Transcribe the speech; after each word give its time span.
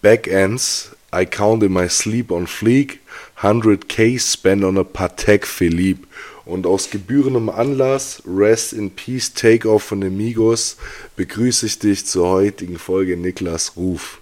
Backends, 0.00 0.94
I 1.12 1.24
count 1.24 1.64
in 1.64 1.72
my 1.72 1.88
sleep 1.88 2.30
on 2.30 2.46
fleek, 2.46 3.00
100k 3.40 4.20
spent 4.20 4.62
on 4.62 4.78
a 4.78 4.84
Patek 4.84 5.44
Philippe. 5.44 6.06
Und 6.44 6.66
aus 6.66 6.90
gebührendem 6.90 7.50
Anlass, 7.50 8.22
Rest 8.24 8.72
in 8.72 8.92
Peace, 8.92 9.34
Takeoff 9.34 9.82
von 9.82 10.02
Amigos, 10.04 10.76
begrüße 11.16 11.66
ich 11.66 11.78
dich 11.80 12.06
zur 12.06 12.28
heutigen 12.28 12.78
Folge 12.78 13.16
Niklas 13.16 13.76
Ruf. 13.76 14.20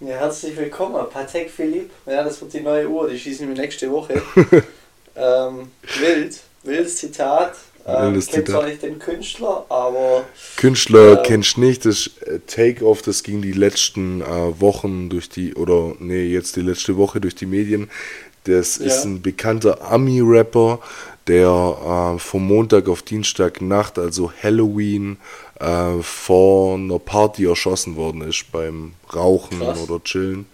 Ja, 0.00 0.16
herzlich 0.16 0.56
willkommen, 0.56 1.04
Patek 1.10 1.50
Philippe. 1.50 1.90
Ja, 2.06 2.24
das 2.24 2.40
wird 2.40 2.54
die 2.54 2.60
neue 2.60 2.88
Uhr, 2.88 3.10
die 3.10 3.18
schießen 3.18 3.46
wir 3.46 3.54
nächste 3.54 3.90
Woche. 3.90 4.22
ähm, 5.16 5.70
wild, 6.00 6.40
wildes 6.62 6.96
Zitat. 6.96 7.56
Ähm, 7.86 8.18
ich 8.18 8.28
kenne 8.28 8.44
zwar 8.44 8.66
nicht 8.66 8.82
den 8.82 8.98
Künstler, 8.98 9.64
aber. 9.68 10.24
Künstler 10.56 11.20
äh, 11.20 11.22
kennst 11.24 11.58
nicht. 11.58 11.84
Das 11.84 12.10
äh, 12.26 12.38
Take-Off, 12.46 13.02
das 13.02 13.22
ging 13.22 13.42
die 13.42 13.52
letzten 13.52 14.20
äh, 14.20 14.60
Wochen 14.60 15.08
durch 15.08 15.28
die, 15.28 15.54
oder 15.54 15.94
nee, 15.98 16.24
jetzt 16.24 16.56
die 16.56 16.62
letzte 16.62 16.96
Woche 16.96 17.20
durch 17.20 17.34
die 17.34 17.46
Medien. 17.46 17.90
Das 18.44 18.78
ja. 18.78 18.86
ist 18.86 19.04
ein 19.04 19.22
bekannter 19.22 19.90
Ami-Rapper, 19.90 20.80
der 21.26 22.14
äh, 22.16 22.18
vom 22.18 22.46
Montag 22.46 22.88
auf 22.88 23.02
Dienstag 23.02 23.60
Nacht, 23.60 23.98
also 23.98 24.32
Halloween, 24.42 25.18
äh, 25.58 26.02
vor 26.02 26.74
einer 26.74 26.98
Party 26.98 27.46
erschossen 27.46 27.96
worden 27.96 28.22
ist 28.22 28.50
beim 28.50 28.94
Rauchen 29.14 29.58
Krass. 29.60 29.80
oder 29.80 30.02
Chillen. 30.02 30.46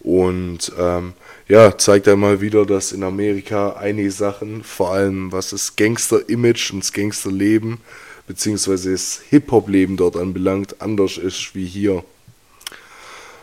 Und 0.00 0.72
ähm, 0.78 1.12
ja, 1.50 1.76
zeigt 1.76 2.06
einmal 2.06 2.40
wieder, 2.40 2.64
dass 2.64 2.92
in 2.92 3.02
Amerika 3.02 3.72
einige 3.72 4.12
Sachen, 4.12 4.62
vor 4.62 4.92
allem 4.92 5.32
was 5.32 5.50
das 5.50 5.74
Gangster-Image 5.74 6.72
und 6.72 6.84
das 6.84 6.92
Gangster-Leben, 6.92 7.80
beziehungsweise 8.28 8.92
das 8.92 9.20
Hip-Hop-Leben 9.30 9.96
dort 9.96 10.16
anbelangt, 10.16 10.80
anders 10.80 11.18
ist 11.18 11.56
wie 11.56 11.66
hier. 11.66 12.04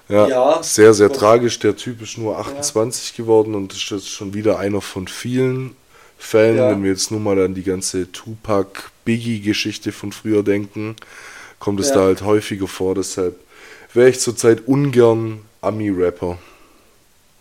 Ja, 0.07 0.25
ja 0.30 0.63
sehr, 0.63 0.93
sehr 0.93 1.11
tragisch. 1.11 1.59
Der 1.59 1.75
Typ 1.75 2.02
ist 2.02 2.17
nur 2.17 2.39
28 2.39 3.09
ja. 3.09 3.23
geworden 3.25 3.55
und 3.55 3.73
ist 3.73 3.89
jetzt 3.91 4.09
schon 4.09 4.33
wieder 4.33 4.58
einer 4.58 4.80
von 4.80 5.09
vielen 5.09 5.75
Fällen. 6.17 6.55
Ja. 6.55 6.69
Wenn 6.69 6.83
wir 6.83 6.92
jetzt 6.92 7.11
nur 7.11 7.19
mal 7.19 7.38
an 7.42 7.55
die 7.55 7.64
ganze 7.64 8.09
Tupac-Biggie-Geschichte 8.09 9.92
von 9.92 10.14
früher 10.14 10.44
denken, 10.44 10.95
kommt 11.59 11.81
es 11.81 11.92
da 11.92 12.03
halt 12.03 12.21
häufiger 12.21 12.69
vor. 12.69 12.95
Deshalb 12.95 13.36
wäre 13.94 14.08
ich 14.09 14.21
zurzeit 14.21 14.66
ungern 14.66 15.42
Ami-Rapper. 15.59 16.38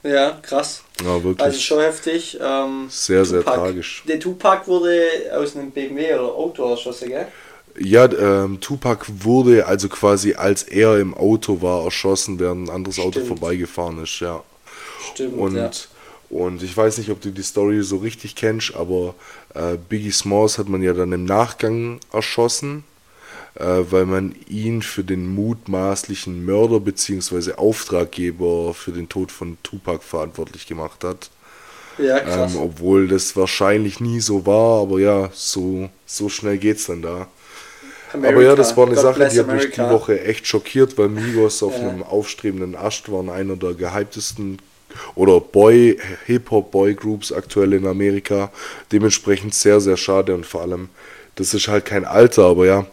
Ja, 0.07 0.39
krass. 0.43 0.83
Ja, 1.03 1.23
wirklich. 1.23 1.45
Also 1.45 1.59
schon 1.59 1.81
heftig. 1.81 2.39
Ähm, 2.41 2.87
sehr, 2.89 3.25
Tupac. 3.25 3.31
sehr 3.31 3.45
tragisch. 3.45 4.03
Der 4.07 4.21
Tupac 4.21 4.67
wurde 4.67 5.01
aus 5.35 5.57
einem 5.57 5.71
BMW 5.71 6.15
oder 6.15 6.35
Auto 6.35 6.71
erschossen, 6.71 7.09
gell? 7.09 7.27
Ja, 7.79 8.11
ähm, 8.11 8.61
Tupac 8.61 9.05
wurde 9.09 9.67
also 9.67 9.89
quasi, 9.89 10.35
als 10.35 10.63
er 10.63 10.99
im 10.99 11.15
Auto 11.15 11.61
war, 11.61 11.85
erschossen, 11.85 12.39
während 12.39 12.69
ein 12.69 12.75
anderes 12.75 12.97
Stimmt. 12.97 13.17
Auto 13.17 13.27
vorbeigefahren 13.27 14.03
ist, 14.03 14.21
ja. 14.21 14.43
Stimmt, 15.13 15.39
und, 15.39 15.57
ja. 15.57 15.71
Und 16.31 16.63
ich 16.63 16.77
weiß 16.77 16.99
nicht, 16.99 17.11
ob 17.11 17.21
du 17.21 17.31
die 17.31 17.43
Story 17.43 17.83
so 17.83 17.99
richtig 17.99 18.35
kennst, 18.35 18.75
aber 18.75 19.15
äh, 19.55 19.77
Biggie 19.89 20.11
Smalls 20.11 20.59
hat 20.59 20.69
man 20.69 20.83
ja 20.83 20.93
dann 20.93 21.13
im 21.13 21.25
Nachgang 21.25 22.01
erschossen 22.13 22.85
weil 23.59 24.07
man 24.07 24.35
ihn 24.49 24.83
für 24.83 25.05
den 25.05 25.35
mutmaßlichen 25.35 26.45
Mörder 26.45 26.81
bzw. 26.81 27.53
Auftraggeber 27.55 28.75
für 28.75 28.93
den 28.93 29.09
Tod 29.09 29.33
von 29.33 29.59
Tupac 29.63 30.03
verantwortlich 30.03 30.67
gemacht 30.67 31.05
hat. 31.05 31.31
Ja, 31.99 32.21
krass. 32.21 32.55
Ähm, 32.55 32.61
obwohl 32.61 33.09
das 33.09 33.37
wahrscheinlich 33.37 34.01
nie 34.01 34.21
so 34.21 34.45
war, 34.45 34.83
aber 34.83 35.01
ja, 35.01 35.31
so, 35.33 35.89
so 36.05 36.29
schnell 36.29 36.59
geht's 36.59 36.87
dann 36.87 37.03
da. 37.03 37.29
America. 38.13 38.37
Aber 38.37 38.45
ja, 38.45 38.55
das 38.55 38.77
war 38.77 38.87
eine 38.87 38.95
God 38.95 39.03
Sache, 39.03 39.29
die 39.29 39.39
hat 39.39 39.49
mich 39.49 39.71
die 39.71 39.81
Woche 39.81 40.21
echt 40.23 40.47
schockiert, 40.47 40.97
weil 40.99 41.09
Migos 41.09 41.63
auf 41.63 41.79
ja. 41.79 41.89
einem 41.89 42.03
aufstrebenden 42.03 42.77
Ast 42.77 43.11
waren, 43.11 43.29
einer 43.29 43.57
der 43.57 43.75
gehyptesten 43.75 44.59
oder 45.15 45.41
Boy, 45.41 45.99
Hip-Hop 46.27 46.71
Boy 46.71 46.95
Groups 46.95 47.33
aktuell 47.33 47.73
in 47.75 47.87
Amerika. 47.87 48.51
Dementsprechend 48.93 49.55
sehr, 49.55 49.81
sehr 49.81 49.97
schade 49.97 50.35
und 50.35 50.47
vor 50.47 50.63
allem, 50.63 50.89
das 51.35 51.53
ist 51.55 51.69
halt 51.69 51.85
kein 51.85 52.05
Alter, 52.05 52.45
aber 52.45 52.67
ja, 52.67 52.87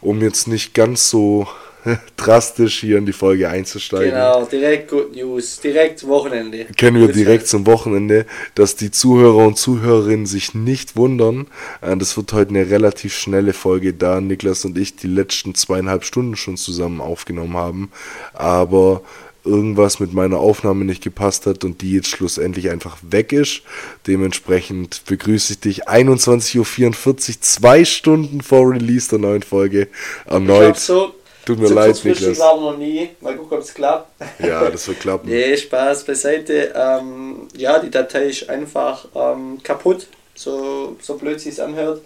um 0.00 0.20
jetzt 0.20 0.48
nicht 0.48 0.74
ganz 0.74 1.10
so 1.10 1.46
drastisch 2.16 2.80
hier 2.80 2.98
in 2.98 3.06
die 3.06 3.12
Folge 3.12 3.48
einzusteigen. 3.48 4.10
Genau, 4.10 4.44
direkt 4.44 4.90
Good 4.90 5.14
News, 5.14 5.60
direkt 5.60 6.06
Wochenende. 6.06 6.66
Kennen 6.76 7.00
wir 7.00 7.08
direkt 7.08 7.46
zum 7.46 7.66
Wochenende, 7.66 8.26
dass 8.54 8.76
die 8.76 8.90
Zuhörer 8.90 9.46
und 9.46 9.56
Zuhörerinnen 9.56 10.26
sich 10.26 10.54
nicht 10.54 10.96
wundern. 10.96 11.46
Äh, 11.80 11.96
das 11.96 12.16
wird 12.16 12.32
heute 12.32 12.50
eine 12.50 12.70
relativ 12.70 13.14
schnelle 13.14 13.52
Folge, 13.52 13.94
da 13.94 14.20
Niklas 14.20 14.64
und 14.64 14.76
ich 14.78 14.96
die 14.96 15.08
letzten 15.08 15.54
zweieinhalb 15.54 16.04
Stunden 16.04 16.36
schon 16.36 16.56
zusammen 16.56 17.00
aufgenommen 17.00 17.56
haben. 17.56 17.90
Aber 18.34 19.02
irgendwas 19.44 20.00
mit 20.00 20.12
meiner 20.12 20.38
Aufnahme 20.38 20.84
nicht 20.84 21.02
gepasst 21.02 21.46
hat 21.46 21.64
und 21.64 21.82
die 21.82 21.92
jetzt 21.92 22.08
schlussendlich 22.08 22.70
einfach 22.70 22.98
weg 23.02 23.32
ist. 23.32 23.62
Dementsprechend 24.06 25.02
begrüße 25.06 25.54
ich 25.54 25.60
dich 25.60 25.88
21.44 25.88 26.58
Uhr, 26.58 27.40
zwei 27.40 27.84
Stunden 27.84 28.40
vor 28.42 28.70
Release 28.70 29.08
der 29.08 29.18
neuen 29.18 29.42
Folge 29.42 29.88
erneut. 30.26 30.78
So, 30.78 31.14
Tut 31.44 31.58
mir 31.58 31.68
so 31.68 31.74
leid, 31.74 32.04
Niklas. 32.04 32.38
noch 32.38 32.76
nie. 32.76 33.10
Mal 33.20 33.36
gucken, 33.36 33.58
ob 33.58 33.64
es 33.64 33.72
klappt. 33.72 34.08
Ja, 34.40 34.68
das 34.70 34.86
wird 34.86 35.00
klappen. 35.00 35.28
nee, 35.30 35.56
Spaß 35.56 36.04
beiseite. 36.04 36.72
Ähm, 36.74 37.48
ja, 37.56 37.78
die 37.78 37.90
Datei 37.90 38.26
ist 38.26 38.48
einfach 38.48 39.06
ähm, 39.14 39.58
kaputt, 39.62 40.06
so, 40.34 40.96
so 41.00 41.16
blöd 41.16 41.40
sie 41.40 41.48
es 41.48 41.58
anhört. 41.60 42.02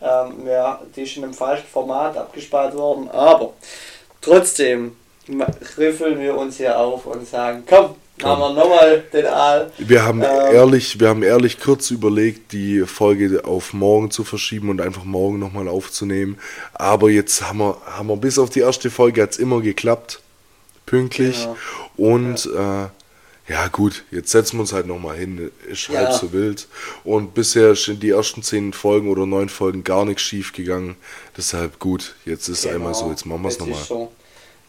Ähm, 0.00 0.46
ja, 0.46 0.80
die 0.96 1.02
ist 1.02 1.16
in 1.16 1.24
einem 1.24 1.34
falschen 1.34 1.66
Format 1.66 2.16
abgespart 2.16 2.74
worden, 2.74 3.08
aber 3.10 3.52
trotzdem 4.22 4.96
riffeln 5.76 6.18
wir 6.18 6.36
uns 6.36 6.56
hier 6.56 6.78
auf 6.78 7.06
und 7.06 7.26
sagen, 7.26 7.62
komm, 7.68 7.94
machen 8.22 8.40
wir 8.40 8.52
nochmal 8.54 9.04
den 9.12 9.26
Aal. 9.26 9.72
Wir 9.78 10.04
haben 10.04 10.22
ähm, 10.22 10.28
ehrlich, 10.52 11.00
wir 11.00 11.08
haben 11.08 11.22
ehrlich 11.22 11.60
kurz 11.60 11.90
überlegt, 11.90 12.52
die 12.52 12.82
Folge 12.82 13.44
auf 13.44 13.72
morgen 13.72 14.10
zu 14.10 14.24
verschieben 14.24 14.68
und 14.68 14.80
einfach 14.80 15.04
morgen 15.04 15.38
nochmal 15.38 15.68
aufzunehmen. 15.68 16.38
Aber 16.74 17.10
jetzt 17.10 17.42
haben 17.42 17.58
wir, 17.58 17.76
haben 17.86 18.08
wir 18.08 18.16
bis 18.16 18.38
auf 18.38 18.50
die 18.50 18.60
erste 18.60 18.90
Folge 18.90 19.22
hat 19.22 19.32
es 19.32 19.38
immer 19.38 19.60
geklappt. 19.60 20.20
Pünktlich. 20.86 21.42
Genau. 21.42 21.56
Und 21.96 22.44
ja. 22.46 22.84
Äh, 22.84 22.88
ja 23.50 23.66
gut, 23.66 24.04
jetzt 24.12 24.30
setzen 24.30 24.58
wir 24.58 24.60
uns 24.60 24.72
halt 24.72 24.86
nochmal 24.86 25.16
hin, 25.16 25.50
ist 25.68 25.88
ja. 25.88 25.98
halb 25.98 26.12
so 26.12 26.32
wild. 26.32 26.68
Und 27.02 27.34
bisher 27.34 27.74
sind 27.74 28.00
die 28.00 28.10
ersten 28.10 28.44
zehn 28.44 28.72
Folgen 28.72 29.08
oder 29.08 29.26
neun 29.26 29.48
Folgen 29.48 29.82
gar 29.82 30.04
nichts 30.04 30.22
schief 30.22 30.52
gegangen. 30.52 30.94
Deshalb 31.36 31.80
gut, 31.80 32.14
jetzt 32.24 32.48
ist 32.48 32.62
genau. 32.62 32.76
einmal 32.76 32.94
so, 32.94 33.10
jetzt 33.10 33.26
machen 33.26 33.42
wir 33.42 33.48
es 33.48 33.58
nochmal. 33.58 33.82
So. 33.82 34.12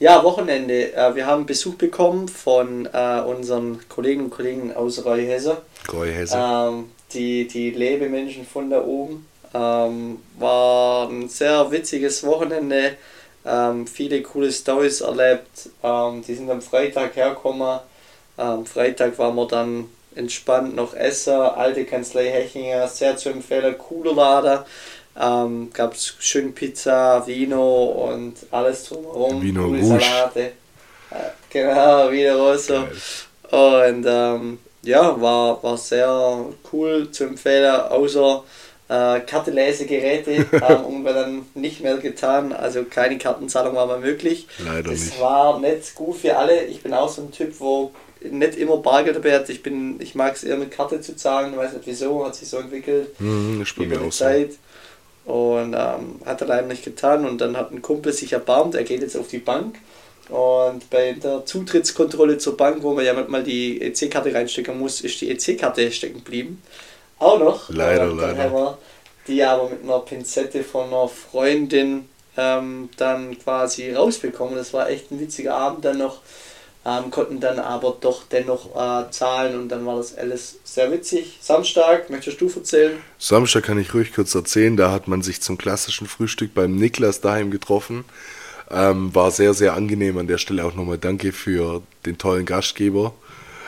Ja, 0.01 0.23
Wochenende. 0.23 0.95
Äh, 0.95 1.13
wir 1.13 1.27
haben 1.27 1.45
Besuch 1.45 1.75
bekommen 1.75 2.27
von 2.27 2.89
äh, 2.91 3.21
unseren 3.21 3.87
Kollegen 3.87 4.23
und 4.23 4.29
Kollegen 4.31 4.73
aus 4.73 5.05
Reuhesse. 5.05 5.61
Reuhesse. 5.93 6.35
Ähm, 6.35 6.89
die, 7.13 7.47
die 7.47 7.69
Lebemenschen 7.69 8.47
von 8.47 8.71
da 8.71 8.83
oben. 8.83 9.27
Ähm, 9.53 10.17
war 10.39 11.07
ein 11.07 11.29
sehr 11.29 11.69
witziges 11.69 12.25
Wochenende. 12.25 12.97
Ähm, 13.45 13.85
viele 13.85 14.23
coole 14.23 14.51
Stories 14.51 15.01
erlebt. 15.01 15.69
Ähm, 15.83 16.23
die 16.27 16.33
sind 16.33 16.49
am 16.49 16.63
Freitag 16.63 17.15
hergekommen. 17.15 17.81
Am 18.37 18.65
Freitag 18.65 19.19
waren 19.19 19.35
wir 19.35 19.47
dann 19.47 19.85
entspannt 20.15 20.75
noch 20.75 20.95
essen. 20.95 21.35
Alte 21.35 21.85
Kanzlei 21.85 22.31
Hechinger, 22.31 22.87
sehr 22.87 23.17
zu 23.17 23.29
empfehlen. 23.29 23.77
Cooler 23.77 24.15
Lader. 24.15 24.65
Ähm, 25.19 25.69
Gab 25.73 25.93
es 25.93 26.15
schön 26.19 26.53
Pizza, 26.53 27.25
Vino 27.25 27.85
und 28.09 28.35
alles 28.51 28.85
drumherum. 28.85 29.41
Vino 29.41 29.65
Rouge. 29.65 29.83
Salate. 29.83 30.39
Äh, 30.39 30.51
genau, 31.49 32.11
Vino 32.11 32.33
Rosso. 32.35 32.87
Und 33.51 34.05
ähm, 34.07 34.59
ja, 34.83 35.21
war, 35.21 35.61
war 35.61 35.77
sehr 35.77 36.45
cool 36.71 37.11
zu 37.11 37.25
empfehlen, 37.25 37.69
außer 37.69 38.43
äh, 38.91 39.19
Kartenlesegeräte 39.21 40.45
haben 40.61 41.03
wir 41.03 41.13
dann 41.13 41.45
nicht 41.53 41.81
mehr 41.81 41.97
getan. 41.97 42.53
Also 42.53 42.83
keine 42.83 43.17
Kartenzahlung 43.17 43.75
war 43.75 43.87
mehr 43.87 43.99
möglich. 43.99 44.47
Leider 44.59 44.91
das 44.91 45.05
nicht. 45.05 45.21
war 45.21 45.59
nicht 45.59 45.95
gut 45.95 46.17
für 46.17 46.37
alle. 46.37 46.65
Ich 46.65 46.81
bin 46.81 46.93
auch 46.93 47.09
so 47.09 47.21
ein 47.21 47.31
Typ, 47.31 47.59
wo 47.59 47.91
nicht 48.21 48.55
immer 48.55 48.77
Bargeld 48.77 49.15
dabei 49.15 49.35
hat. 49.35 49.49
Ich, 49.49 49.61
ich 49.99 50.15
mag 50.15 50.35
es 50.35 50.43
eher 50.43 50.57
mit 50.57 50.71
Karte 50.71 51.01
zu 51.01 51.15
zahlen. 51.15 51.55
Weiß 51.55 51.73
nicht 51.73 51.87
wieso, 51.87 52.25
hat 52.25 52.35
sich 52.35 52.49
so 52.49 52.57
entwickelt. 52.57 53.19
Mhm, 53.19 53.61
ich 53.61 53.77
über 53.77 53.97
die 53.97 54.09
Zeit. 54.09 54.53
So. 54.53 54.57
Und 55.25 55.73
ähm, 55.73 56.19
hat 56.25 56.41
er 56.41 56.47
leider 56.47 56.67
nicht 56.67 56.83
getan. 56.83 57.27
Und 57.27 57.39
dann 57.39 57.55
hat 57.57 57.71
ein 57.71 57.81
Kumpel 57.81 58.13
sich 58.13 58.33
erbarmt, 58.33 58.75
er 58.75 58.83
geht 58.83 59.01
jetzt 59.01 59.17
auf 59.17 59.27
die 59.27 59.39
Bank. 59.39 59.77
Und 60.29 60.89
bei 60.89 61.13
der 61.13 61.45
Zutrittskontrolle 61.45 62.37
zur 62.37 62.55
Bank, 62.55 62.83
wo 62.83 62.93
man 62.93 63.03
ja 63.03 63.13
manchmal 63.13 63.43
die 63.43 63.81
EC-Karte 63.81 64.33
reinstecken 64.33 64.79
muss, 64.79 65.01
ist 65.01 65.19
die 65.19 65.29
EC-Karte 65.29 65.91
stecken 65.91 66.23
geblieben. 66.23 66.61
Auch 67.19 67.39
noch. 67.39 67.69
Leider, 67.69 68.09
und 68.09 68.17
dann 68.17 68.37
leider. 68.37 68.43
Haben 68.43 68.53
wir 68.53 68.77
die 69.27 69.43
aber 69.43 69.69
mit 69.69 69.83
einer 69.83 69.99
Pinzette 69.99 70.63
von 70.63 70.87
einer 70.87 71.07
Freundin 71.07 72.07
ähm, 72.37 72.89
dann 72.97 73.37
quasi 73.37 73.93
rausbekommen. 73.93 74.55
Das 74.55 74.73
war 74.73 74.89
echt 74.89 75.11
ein 75.11 75.19
witziger 75.19 75.55
Abend 75.55 75.85
dann 75.85 75.97
noch 75.97 76.21
ähm, 76.85 77.11
konnten 77.11 77.39
dann 77.39 77.59
aber 77.59 77.97
doch 77.99 78.23
dennoch 78.31 78.75
äh, 78.75 79.11
zahlen 79.11 79.59
und 79.59 79.69
dann 79.69 79.85
war 79.85 79.97
das 79.97 80.17
alles 80.17 80.59
sehr 80.63 80.91
witzig. 80.91 81.37
Samstag, 81.41 82.09
möchtest 82.09 82.41
du 82.41 82.47
erzählen? 82.47 82.97
Samstag 83.19 83.63
kann 83.63 83.79
ich 83.79 83.93
ruhig 83.93 84.13
kurz 84.13 84.33
erzählen, 84.33 84.75
da 84.77 84.91
hat 84.91 85.07
man 85.07 85.21
sich 85.21 85.41
zum 85.41 85.57
klassischen 85.57 86.07
Frühstück 86.07 86.53
beim 86.53 86.75
Niklas 86.75 87.21
daheim 87.21 87.51
getroffen. 87.51 88.03
Ähm, 88.71 89.13
war 89.13 89.31
sehr, 89.31 89.53
sehr 89.53 89.73
angenehm. 89.73 90.17
An 90.17 90.27
der 90.27 90.37
Stelle 90.37 90.63
auch 90.65 90.75
nochmal 90.75 90.97
Danke 90.97 91.33
für 91.33 91.81
den 92.05 92.17
tollen 92.17 92.45
Gastgeber. 92.45 93.13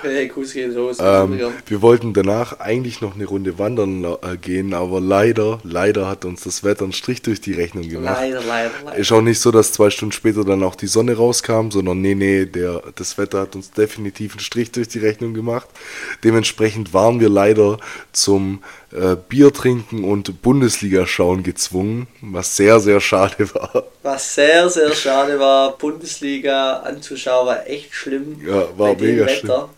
Hey, 0.04 0.28
Kuss 0.28 0.54
geht 0.54 0.74
los. 0.74 0.98
Ähm, 1.00 1.40
wir 1.66 1.82
wollten 1.82 2.14
danach 2.14 2.60
eigentlich 2.60 3.02
noch 3.02 3.16
eine 3.16 3.26
Runde 3.26 3.58
wandern 3.58 4.04
äh, 4.04 4.38
gehen, 4.38 4.74
aber 4.74 5.00
leider, 5.00 5.60
leider 5.64 6.08
hat 6.08 6.26
uns 6.26 6.44
das 6.44 6.64
Wetter 6.64 6.84
einen 6.84 6.94
Strich 6.94 7.22
durch 7.22 7.40
die 7.42 7.54
Rechnung 7.54 7.88
gemacht. 7.88 8.18
Leider, 8.20 8.42
leider, 8.44 8.72
leider. 8.84 8.98
Ist 8.98 9.12
auch 9.12 9.22
nicht 9.22 9.40
so, 9.40 9.52
dass 9.52 9.72
zwei 9.72 9.90
Stunden 9.90 10.12
später 10.12 10.44
dann 10.44 10.62
auch 10.64 10.76
die 10.76 10.88
Sonne 10.88 11.16
rauskam, 11.16 11.70
sondern 11.72 12.02
nee, 12.02 12.16
nee, 12.16 12.46
der, 12.46 12.84
das 12.96 13.18
Wetter 13.18 13.42
hat 13.42 13.56
uns 13.56 13.72
definitiv 13.72 14.34
einen 14.34 14.42
Strich 14.42 14.72
durch 14.72 14.90
die 14.90 15.00
Rechnung 15.00 15.34
gemacht. 15.34 15.70
Dementsprechend 16.24 16.94
waren 16.94 17.20
wir 17.20 17.30
leider 17.30 17.78
zum 18.12 18.62
äh, 18.92 19.16
Bier 19.30 19.54
trinken 19.54 20.04
und 20.04 20.42
Bundesliga 20.42 21.08
schauen 21.08 21.44
gezwungen, 21.44 22.08
was 22.22 22.56
sehr, 22.56 22.80
sehr 22.80 23.00
schade 23.00 23.48
war. 23.56 23.86
Was 24.02 24.36
sehr, 24.36 24.70
sehr 24.70 24.94
schade 24.94 25.40
war, 25.40 25.78
Bundesliga 25.78 26.78
anzuschauen, 26.82 27.48
war 27.48 27.68
echt 27.68 27.94
schlimm. 27.94 28.42
Ja, 28.46 28.68
war 28.78 28.96
mega 28.96 29.28
schlimm. 29.28 29.70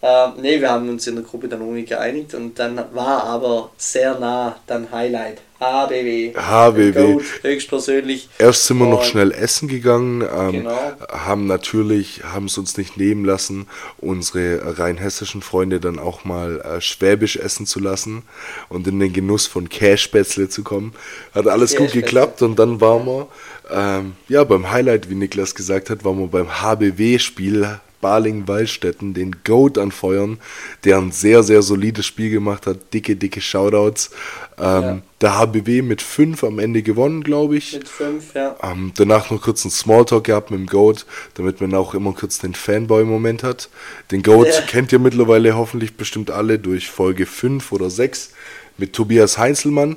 Ähm, 0.00 0.40
ne, 0.40 0.60
wir 0.60 0.70
haben 0.70 0.88
uns 0.88 1.06
in 1.08 1.16
der 1.16 1.24
Gruppe 1.24 1.48
dann 1.48 1.60
irgendwie 1.60 1.84
geeinigt 1.84 2.32
und 2.34 2.58
dann 2.58 2.76
war 2.92 3.24
aber 3.24 3.70
sehr 3.76 4.18
nah 4.18 4.56
dann 4.66 4.92
Highlight. 4.92 5.42
HBW. 5.60 6.34
HBW. 6.36 7.18
höchstpersönlich. 7.42 8.28
Erst 8.38 8.66
sind 8.66 8.78
wir 8.78 8.86
noch 8.86 9.02
schnell 9.02 9.32
essen 9.32 9.66
gegangen, 9.66 10.22
ähm, 10.22 10.52
genau. 10.52 10.92
haben 11.10 11.48
natürlich, 11.48 12.22
haben 12.22 12.46
es 12.46 12.56
uns 12.58 12.76
nicht 12.76 12.96
nehmen 12.96 13.24
lassen, 13.24 13.66
unsere 13.98 14.78
rheinhessischen 14.78 15.42
Freunde 15.42 15.80
dann 15.80 15.98
auch 15.98 16.24
mal 16.24 16.60
äh, 16.60 16.80
schwäbisch 16.80 17.36
essen 17.36 17.66
zu 17.66 17.80
lassen 17.80 18.22
und 18.68 18.86
in 18.86 19.00
den 19.00 19.12
Genuss 19.12 19.48
von 19.48 19.68
Cashspätzle 19.68 20.48
zu 20.48 20.62
kommen. 20.62 20.92
Hat 21.34 21.48
alles 21.48 21.74
gut 21.74 21.90
geklappt 21.92 22.40
und 22.42 22.56
dann 22.56 22.80
waren 22.80 23.04
wir, 23.04 23.26
ähm, 23.68 24.12
ja, 24.28 24.44
beim 24.44 24.70
Highlight, 24.70 25.10
wie 25.10 25.16
Niklas 25.16 25.56
gesagt 25.56 25.90
hat, 25.90 26.04
waren 26.04 26.20
wir 26.20 26.28
beim 26.28 26.62
HBW-Spiel 26.62 27.80
Baling-Wallstätten, 28.00 29.14
den 29.14 29.36
Goat 29.44 29.78
anfeuern, 29.78 30.38
der 30.84 30.98
ein 30.98 31.12
sehr, 31.12 31.42
sehr 31.42 31.62
solides 31.62 32.06
Spiel 32.06 32.30
gemacht 32.30 32.66
hat. 32.66 32.92
Dicke, 32.94 33.16
dicke 33.16 33.40
Shoutouts. 33.40 34.10
Ähm, 34.58 34.82
ja. 34.82 34.98
Der 35.20 35.38
HBW 35.38 35.82
mit 35.82 36.02
5 36.02 36.44
am 36.44 36.58
Ende 36.58 36.82
gewonnen, 36.82 37.22
glaube 37.22 37.56
ich. 37.56 37.74
Mit 37.74 37.88
5, 37.88 38.34
ja. 38.34 38.56
Ähm, 38.62 38.92
danach 38.96 39.30
noch 39.30 39.42
kurz 39.42 39.64
einen 39.64 39.72
Smalltalk 39.72 40.24
gehabt 40.24 40.50
mit 40.50 40.60
dem 40.60 40.66
Goat, 40.66 41.06
damit 41.34 41.60
man 41.60 41.74
auch 41.74 41.94
immer 41.94 42.12
kurz 42.12 42.38
den 42.38 42.54
Fanboy-Moment 42.54 43.42
hat. 43.42 43.68
Den 44.10 44.22
Goat 44.22 44.48
ja. 44.48 44.60
kennt 44.62 44.92
ihr 44.92 44.98
mittlerweile 44.98 45.56
hoffentlich 45.56 45.96
bestimmt 45.96 46.30
alle 46.30 46.58
durch 46.58 46.90
Folge 46.90 47.26
5 47.26 47.72
oder 47.72 47.90
6 47.90 48.32
mit 48.76 48.92
Tobias 48.92 49.38
Heinzelmann, 49.38 49.96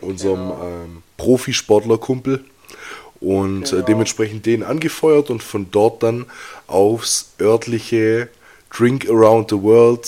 unserem 0.00 0.40
genau. 0.40 0.62
ähm, 0.62 1.02
Profisportler-Kumpel 1.16 2.44
und 3.20 3.66
äh, 3.66 3.70
genau. 3.70 3.86
dementsprechend 3.86 4.46
den 4.46 4.62
angefeuert 4.62 5.30
und 5.30 5.42
von 5.42 5.70
dort 5.70 6.02
dann 6.02 6.26
aufs 6.66 7.32
örtliche 7.40 8.28
Drink 8.76 9.08
Around 9.08 9.50
the 9.50 9.62
World 9.62 10.06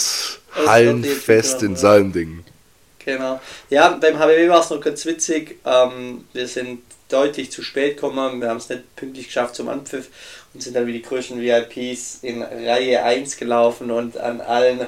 Hallenfest 0.66 1.62
in 1.62 1.76
Salmdingen. 1.76 2.44
Genau. 3.04 3.40
Ja, 3.70 3.96
beim 4.00 4.18
HBW 4.18 4.48
war 4.48 4.60
es 4.60 4.70
noch 4.70 4.80
ganz 4.80 5.06
witzig. 5.06 5.58
Ähm, 5.64 6.24
wir 6.32 6.46
sind 6.46 6.82
deutlich 7.08 7.50
zu 7.50 7.62
spät 7.62 7.96
gekommen. 7.96 8.40
Wir 8.40 8.50
haben 8.50 8.58
es 8.58 8.68
nicht 8.68 8.96
pünktlich 8.96 9.26
geschafft 9.26 9.54
zum 9.54 9.68
Anpfiff 9.68 10.08
und 10.52 10.62
sind 10.62 10.76
dann 10.76 10.86
wie 10.86 10.92
die 10.92 11.02
größten 11.02 11.40
VIPs 11.40 12.18
in 12.22 12.42
Reihe 12.42 13.02
1 13.02 13.36
gelaufen 13.38 13.90
und 13.90 14.18
an 14.18 14.40
allen 14.40 14.80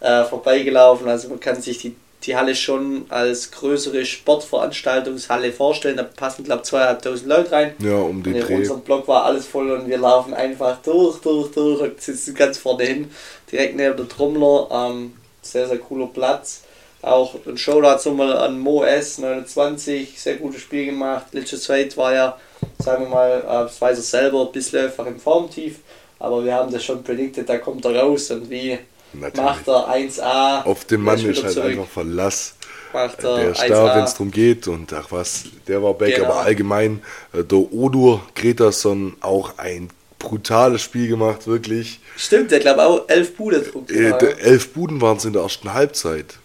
äh, 0.00 0.24
vorbeigelaufen. 0.24 1.08
Also 1.08 1.28
man 1.28 1.40
kann 1.40 1.60
sich 1.60 1.78
die 1.78 1.94
die 2.26 2.36
Halle 2.36 2.54
schon 2.54 3.06
als 3.08 3.50
größere 3.52 4.04
Sportveranstaltungshalle 4.04 5.52
vorstellen. 5.52 5.96
Da 5.96 6.02
passen, 6.02 6.44
glaube 6.44 6.62
ich, 6.62 6.68
zweieinhalbtausend 6.68 7.28
Leute 7.28 7.52
rein. 7.52 7.74
Ja, 7.78 7.96
um 7.96 8.22
den 8.22 8.34
und 8.34 8.40
in 8.40 8.46
Dreh. 8.46 8.54
unserem 8.56 8.80
Block 8.80 9.06
war 9.08 9.24
alles 9.24 9.46
voll 9.46 9.70
und 9.70 9.88
wir 9.88 9.98
laufen 9.98 10.34
einfach 10.34 10.82
durch, 10.82 11.18
durch, 11.20 11.52
durch 11.52 11.80
und 11.80 12.00
sitzen 12.00 12.34
ganz 12.34 12.58
vorne 12.58 12.84
hin, 12.84 13.10
direkt 13.50 13.76
neben 13.76 13.96
der 13.96 14.08
Trommler. 14.08 14.68
Ähm, 14.70 15.14
sehr, 15.42 15.68
sehr 15.68 15.78
cooler 15.78 16.08
Platz. 16.08 16.62
Auch 17.02 17.36
ein 17.46 17.56
Showdown 17.56 17.98
nochmal 18.04 18.36
an 18.36 18.58
Mo 18.58 18.82
S 18.82 19.18
29, 19.18 20.20
sehr 20.20 20.36
gutes 20.36 20.62
Spiel 20.62 20.86
gemacht. 20.86 21.26
Letzte 21.32 21.60
Zeit 21.60 21.96
war 21.96 22.12
ja, 22.12 22.36
sagen 22.80 23.04
wir 23.04 23.10
mal, 23.10 23.38
äh, 23.38 23.42
das 23.44 23.80
weiß 23.80 23.98
er 23.98 24.02
selber, 24.02 24.46
ein 24.46 24.52
bisschen 24.52 24.84
einfach 24.86 25.06
im 25.06 25.20
Formtief. 25.20 25.78
Aber 26.18 26.44
wir 26.44 26.54
haben 26.54 26.72
das 26.72 26.82
schon 26.82 27.04
predicted, 27.04 27.48
da 27.48 27.58
kommt 27.58 27.84
er 27.84 27.96
raus 27.96 28.30
und 28.30 28.50
wie 28.50 28.78
Natürlich. 29.20 29.44
Macht 29.44 29.68
er 29.68 29.88
1A. 29.88 30.64
Auf 30.64 30.84
den 30.84 31.00
Mann 31.02 31.18
ist 31.24 31.42
halt 31.42 31.52
zurück. 31.54 31.70
einfach 31.70 31.88
Verlass. 31.88 32.54
Macht 32.92 33.24
er 33.24 33.36
der 33.36 33.50
ist 33.50 33.60
1A. 33.60 33.68
da, 33.68 33.96
wenn 33.96 34.04
es 34.04 34.12
darum 34.12 34.30
geht. 34.30 34.68
Und 34.68 34.92
ach 34.92 35.06
was, 35.10 35.44
der 35.66 35.82
war 35.82 35.94
back. 35.94 36.16
Genau. 36.16 36.28
Aber 36.28 36.40
allgemein, 36.40 37.02
äh, 37.32 37.42
der 37.44 37.72
Odur 37.72 38.22
Gretason 38.34 39.16
auch 39.20 39.58
ein 39.58 39.90
brutales 40.18 40.82
Spiel 40.82 41.08
gemacht, 41.08 41.46
wirklich. 41.46 42.00
Stimmt, 42.16 42.50
der 42.50 42.60
glaube 42.60 42.84
auch 42.84 43.08
elf 43.08 43.36
Buden 43.36 43.62
äh, 43.88 44.10
Elf 44.40 44.72
Buden 44.72 45.00
waren 45.00 45.18
es 45.18 45.24
in 45.24 45.32
der 45.32 45.42
ersten 45.42 45.72
Halbzeit. 45.74 46.38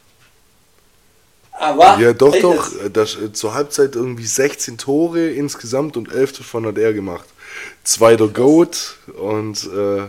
Aber 1.54 2.00
ja, 2.00 2.14
doch, 2.14 2.36
doch. 2.42 2.72
Das, 2.92 3.16
äh, 3.16 3.32
zur 3.34 3.54
Halbzeit 3.54 3.96
irgendwie 3.96 4.26
16 4.26 4.78
Tore 4.78 5.30
insgesamt 5.30 5.96
und 5.96 6.12
11 6.12 6.40
davon 6.40 6.66
hat 6.66 6.78
er 6.78 6.94
gemacht. 6.94 7.26
Zweiter 7.84 8.28
Goat 8.28 8.98
und 9.20 9.64
äh, 9.66 10.08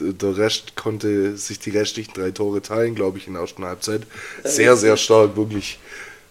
der 0.00 0.36
Rest 0.36 0.76
konnte 0.76 1.36
sich 1.36 1.58
die 1.58 1.70
restlichen 1.70 2.12
drei 2.14 2.30
Tore 2.30 2.62
teilen, 2.62 2.94
glaube 2.94 3.18
ich, 3.18 3.26
in 3.26 3.34
der 3.34 3.42
ersten 3.42 3.64
Halbzeit. 3.64 4.02
Sehr, 4.44 4.76
sehr 4.76 4.96
stark, 4.96 5.36
wirklich 5.36 5.78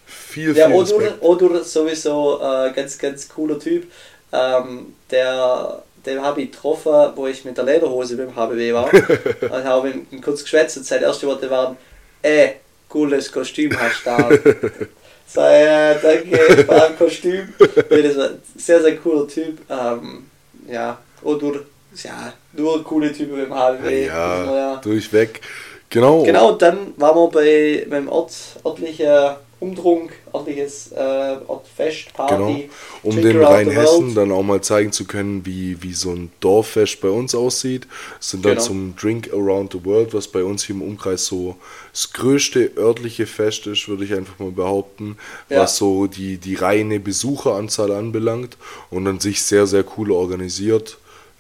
viel, 0.06 0.56
ja, 0.56 0.68
viel 0.68 0.76
Odur, 0.76 1.18
Odur 1.22 1.64
sowieso 1.64 2.40
äh, 2.42 2.72
ganz, 2.74 2.98
ganz 2.98 3.28
cooler 3.30 3.60
Typ. 3.60 3.86
Ähm, 4.32 4.94
der, 5.10 5.84
den 6.06 6.22
habe 6.22 6.42
ich 6.42 6.52
getroffen, 6.52 7.12
wo 7.16 7.28
ich 7.28 7.44
mit 7.46 7.58
der 7.58 7.66
Lederhose 7.66 8.16
beim 8.18 8.36
HBW 8.36 8.74
war. 8.74 8.90
und 9.42 9.64
habe 9.64 9.90
ihn 9.90 10.22
kurz 10.22 10.44
geschwätzt 10.44 10.78
und 10.78 10.86
seine 10.86 11.06
ersten 11.06 11.28
Worte 11.28 11.50
waren, 11.50 11.78
ey, 12.22 12.56
cooles 12.90 13.32
Kostüm 13.32 13.78
hast 13.78 14.06
du 14.06 14.10
da. 14.10 14.30
Sei, 15.28 15.64
äh, 15.64 15.96
danke, 16.02 16.66
für 16.66 16.86
ein 16.86 16.98
Kostüm. 16.98 17.54
War 17.58 18.30
sehr, 18.58 18.82
sehr 18.82 18.98
cooler 18.98 19.28
Typ. 19.28 19.60
Ähm, 19.70 20.26
ja, 20.70 20.98
Odur 21.22 21.66
ja, 22.04 22.34
nur 22.54 22.84
coole 22.84 23.12
Typen 23.14 23.50
beim 23.50 23.54
HLW. 23.54 24.06
Ja, 24.06 24.56
ja, 24.56 24.76
durchweg. 24.78 25.42
Genau. 25.90 26.24
Genau, 26.24 26.52
und 26.54 26.62
dann 26.62 26.94
waren 26.98 27.16
wir 27.16 27.30
bei 27.30 27.86
beim 27.90 28.08
Ort, 28.08 28.34
örtlicher 28.66 29.42
Umtrunk, 29.62 30.14
örtliches 30.34 30.92
äh, 30.92 31.38
Ortfest, 31.46 32.14
Party. 32.14 32.34
Genau, 32.34 32.70
um 33.04 33.12
Drink 33.12 33.28
den 33.28 33.44
Rheinhessen 33.44 34.16
dann 34.16 34.32
auch 34.32 34.42
mal 34.42 34.62
zeigen 34.62 34.92
zu 34.92 35.06
können, 35.06 35.46
wie, 35.46 35.84
wie 35.84 35.94
so 35.94 36.12
ein 36.12 36.32
Dorffest 36.40 37.00
bei 37.00 37.10
uns 37.10 37.36
aussieht. 37.36 37.88
Sind 38.20 38.44
dann 38.44 38.54
genau. 38.54 38.66
zum 38.66 38.96
Drink 38.96 39.32
Around 39.32 39.74
the 39.74 39.86
World, 39.86 40.16
was 40.16 40.28
bei 40.28 40.44
uns 40.44 40.64
hier 40.64 40.76
im 40.76 40.82
Umkreis 40.82 41.28
so 41.28 41.58
das 41.92 42.12
größte 42.12 42.72
örtliche 42.76 43.28
Fest 43.28 43.68
ist, 43.68 43.88
würde 43.88 44.04
ich 44.04 44.16
einfach 44.16 44.40
mal 44.40 44.52
behaupten, 44.52 45.18
ja. 45.48 45.60
was 45.60 45.78
so 45.78 46.08
die, 46.08 46.40
die 46.40 46.56
reine 46.56 47.00
Besucheranzahl 47.00 47.92
anbelangt 47.92 48.58
und 48.90 49.06
an 49.06 49.20
sich 49.20 49.44
sehr, 49.44 49.68
sehr 49.68 49.86
cool 49.96 50.12
organisiert. 50.12 50.98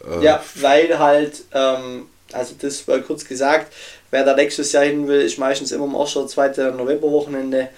Äh, 0.09 0.23
ja, 0.23 0.43
weil 0.55 0.97
halt, 0.97 1.43
ähm, 1.53 2.07
also 2.31 2.55
das 2.59 2.87
war 2.87 2.99
kurz 2.99 3.25
gesagt, 3.25 3.73
wer 4.09 4.23
da 4.23 4.35
nächstes 4.35 4.71
Jahr 4.71 4.83
hin 4.83 5.07
will, 5.07 5.21
ist 5.21 5.37
meistens 5.37 5.71
immer 5.71 5.99
1. 5.99 6.17
oder 6.17 6.27
2. 6.27 6.71
Novemberwochenende 6.71 7.69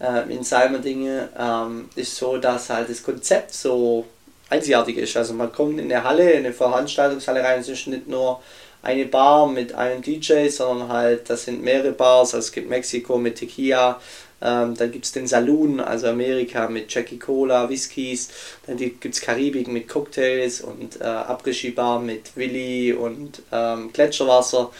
äh, 0.00 0.32
in 0.32 0.42
Salmerdinge. 0.42 1.28
Ähm, 1.38 1.88
ist 1.94 2.16
so, 2.16 2.38
dass 2.38 2.70
halt 2.70 2.90
das 2.90 3.02
Konzept 3.02 3.54
so 3.54 4.06
einzigartig 4.50 4.98
ist. 4.98 5.16
Also 5.16 5.34
man 5.34 5.52
kommt 5.52 5.78
in 5.78 5.90
eine 5.90 6.04
Halle, 6.04 6.32
in 6.32 6.44
eine 6.44 6.52
Veranstaltungshalle 6.52 7.42
rein, 7.42 7.60
es 7.60 7.68
ist 7.68 7.86
nicht 7.86 8.08
nur 8.08 8.40
eine 8.82 9.06
Bar 9.06 9.46
mit 9.46 9.74
einem 9.74 10.02
DJ, 10.02 10.48
sondern 10.48 10.88
halt, 10.88 11.30
das 11.30 11.44
sind 11.44 11.62
mehrere 11.62 11.92
Bars. 11.92 12.34
Also 12.34 12.46
es 12.46 12.52
gibt 12.52 12.68
Mexiko 12.68 13.16
mit 13.16 13.36
Tequila, 13.36 14.00
ähm, 14.42 14.74
dann 14.76 14.90
gibt 14.90 15.04
es 15.04 15.12
den 15.12 15.26
Saloon, 15.26 15.80
also 15.80 16.08
Amerika 16.08 16.68
mit 16.68 16.92
Jackie 16.92 17.18
Cola, 17.18 17.68
Whiskys. 17.68 18.28
Dann 18.66 18.76
gibt 18.76 19.04
es 19.04 19.20
Karibik 19.20 19.68
mit 19.68 19.88
Cocktails 19.88 20.60
und 20.60 21.00
äh, 21.00 21.04
Après-Ski-Bar 21.04 22.00
mit 22.00 22.36
Willi 22.36 22.92
und 22.92 23.42
ähm, 23.52 23.92
Gletscherwasser. 23.92 24.70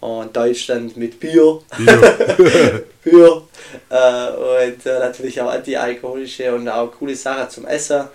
Und 0.00 0.36
Deutschland 0.36 0.96
mit 0.96 1.20
Bier. 1.20 1.60
Bier. 1.78 2.84
Bier. 3.04 3.42
Äh, 3.88 4.30
und 4.32 4.86
äh, 4.86 4.98
natürlich 4.98 5.40
auch 5.40 5.50
antialkoholische 5.50 6.52
und 6.52 6.68
auch 6.68 6.90
coole 6.90 7.14
Sachen 7.14 7.48
zum 7.50 7.66
Essen. 7.66 8.08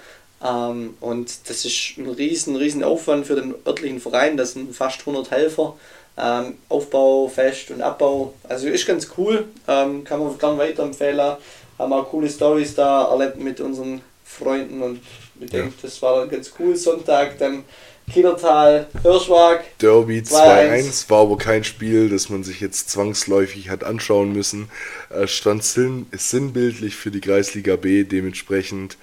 Ähm, 0.44 0.96
und 1.00 1.50
das 1.50 1.64
ist 1.64 1.98
ein 1.98 2.10
riesen, 2.10 2.58
riesen 2.58 2.84
Aufwand 2.84 3.26
für 3.26 3.36
den 3.36 3.56
örtlichen 3.66 4.02
Verein. 4.02 4.36
Das 4.36 4.52
sind 4.52 4.76
fast 4.76 5.00
100 5.00 5.32
Helfer. 5.32 5.78
Ähm, 6.17 6.55
Aufbau, 6.69 7.27
Fest 7.27 7.71
und 7.71 7.81
Abbau. 7.81 8.33
Also 8.47 8.67
ist 8.67 8.88
ganz 8.88 9.07
cool, 9.17 9.45
ähm, 9.67 10.03
kann 10.03 10.19
man 10.19 10.38
gerne 10.38 10.57
weiterempfehlen. 10.57 11.38
Haben 11.77 11.93
auch 11.93 12.09
coole 12.09 12.29
Stories 12.29 12.74
da 12.74 13.12
erlebt 13.12 13.39
mit 13.39 13.59
unseren 13.62 14.01
Freunden 14.25 14.81
und 14.81 15.00
ich 15.39 15.51
denke, 15.51 15.74
das 15.81 16.01
war 16.01 16.25
ganz 16.27 16.51
cool. 16.59 16.75
Sonntag 16.75 17.38
dann 17.38 17.63
Kindertal, 18.12 18.88
Hirschwag. 19.03 19.77
Derby 19.79 20.19
2-1 20.19 21.09
war 21.09 21.24
aber 21.24 21.38
kein 21.38 21.65
Spiel, 21.65 22.09
das 22.09 22.29
man 22.29 22.41
sich 22.41 22.62
jetzt 22.62 22.89
zwangsläufig 22.89 23.69
hat 23.69 23.83
anschauen 23.83 24.31
müssen. 24.31 24.69
Äh, 25.09 25.27
stand 25.27 25.63
sinn 25.65 26.05
sinnbildlich 26.13 26.95
für 26.95 27.12
die 27.12 27.19
Kreisliga 27.19 27.75
B, 27.75 28.05
dementsprechend 28.05 28.97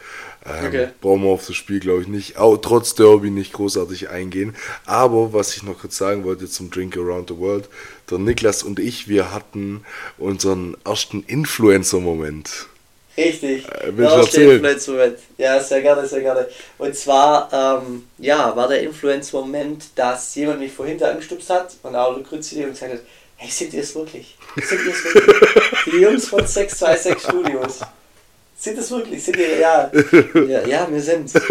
Ähm, 0.46 0.66
okay. 0.66 0.88
Brauchen 1.00 1.22
wir 1.22 1.30
auf 1.30 1.46
das 1.46 1.56
Spiel, 1.56 1.80
glaube 1.80 2.02
ich, 2.02 2.08
nicht, 2.08 2.36
auch 2.36 2.56
trotz 2.58 2.94
Derby 2.94 3.30
nicht 3.30 3.52
großartig 3.52 4.10
eingehen. 4.10 4.54
Aber 4.84 5.32
was 5.32 5.56
ich 5.56 5.62
noch 5.62 5.78
kurz 5.78 5.96
sagen 5.96 6.24
wollte 6.24 6.48
zum 6.48 6.70
Drink 6.70 6.96
Around 6.96 7.30
the 7.30 7.38
World, 7.38 7.68
der 8.10 8.18
Niklas 8.18 8.62
und 8.62 8.78
ich, 8.78 9.08
wir 9.08 9.32
hatten 9.32 9.84
unseren 10.18 10.76
ersten 10.84 11.22
Influencer-Moment. 11.22 12.66
Richtig. 13.16 13.66
Äh, 13.68 13.96
will 13.96 14.06
ich 14.06 14.36
Influencer-Moment. 14.36 15.18
Ja, 15.38 15.60
sehr 15.60 15.80
gerne, 15.80 16.06
sehr 16.06 16.20
gerne. 16.20 16.46
Und 16.78 16.94
zwar, 16.94 17.82
ähm, 17.82 18.06
ja, 18.18 18.54
war 18.54 18.68
der 18.68 18.82
Influencer-Moment, 18.82 19.86
dass 19.94 20.34
jemand 20.34 20.60
mich 20.60 20.72
vorhin 20.72 20.98
da 20.98 21.10
angestupst 21.10 21.48
hat 21.48 21.76
und 21.82 21.94
auch 21.94 22.14
der 22.14 22.24
Grütze 22.24 22.56
und 22.64 22.70
gesagt 22.70 22.92
hat, 22.92 23.00
hey, 23.36 23.50
sind 23.50 23.72
ihr 23.72 23.82
es 23.82 23.94
wirklich? 23.94 24.36
Sind 24.56 24.80
ihr 24.84 24.92
es 24.92 25.04
wirklich? 25.04 25.84
Die 25.86 26.00
Jungs 26.00 26.28
von 26.28 26.46
626 26.46 27.22
Studios. 27.22 27.80
Sind 28.64 28.78
es 28.78 28.90
wirklich? 28.90 29.22
Sind 29.22 29.36
ihr 29.36 29.58
real? 29.58 29.90
Ja, 30.48 30.66
ja 30.66 30.88
wir 30.90 31.02
sind. 31.02 31.30
ähm, 31.36 31.42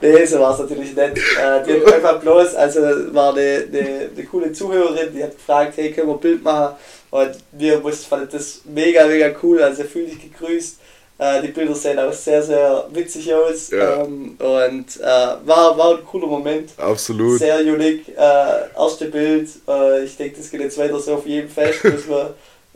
nee, 0.00 0.24
so 0.24 0.38
war 0.38 0.52
es 0.52 0.60
natürlich 0.60 0.94
nicht. 0.94 0.98
Äh, 0.98 1.64
die 1.66 1.72
hat 1.72 1.92
einfach 1.92 2.20
bloß, 2.20 2.54
also 2.54 2.82
war 3.12 3.32
eine, 3.32 3.64
eine, 3.66 4.10
eine 4.14 4.24
coole 4.30 4.52
Zuhörerin, 4.52 5.12
die 5.12 5.24
hat 5.24 5.32
gefragt, 5.32 5.72
hey, 5.76 5.90
können 5.90 6.06
wir 6.06 6.14
ein 6.14 6.20
Bild 6.20 6.44
machen? 6.44 6.76
Und 7.10 7.32
wir 7.50 7.82
fanden 8.08 8.28
das 8.30 8.60
mega, 8.64 9.08
mega 9.08 9.34
cool, 9.42 9.60
also 9.60 9.82
fühl 9.82 10.06
dich 10.06 10.22
gegrüßt. 10.22 10.78
Äh, 11.18 11.42
die 11.42 11.48
Bilder 11.48 11.74
sehen 11.74 11.98
auch 11.98 12.12
sehr, 12.12 12.44
sehr 12.44 12.86
witzig 12.92 13.34
aus. 13.34 13.72
Ja. 13.72 14.04
Ähm, 14.04 14.36
und 14.38 15.00
äh, 15.00 15.04
war, 15.04 15.76
war 15.76 15.98
ein 15.98 16.04
cooler 16.04 16.28
Moment. 16.28 16.70
Absolut. 16.76 17.40
Sehr 17.40 17.58
unique. 17.58 18.14
Erste 18.16 19.06
Bild. 19.06 19.48
Ich 20.04 20.16
denke, 20.16 20.36
das 20.36 20.48
geht 20.48 20.60
jetzt 20.60 20.78
weiter 20.78 21.00
so 21.00 21.14
auf 21.14 21.26
jedem 21.26 21.50
Fest. 21.50 21.82
Müssen 21.82 22.10
wir 22.10 22.34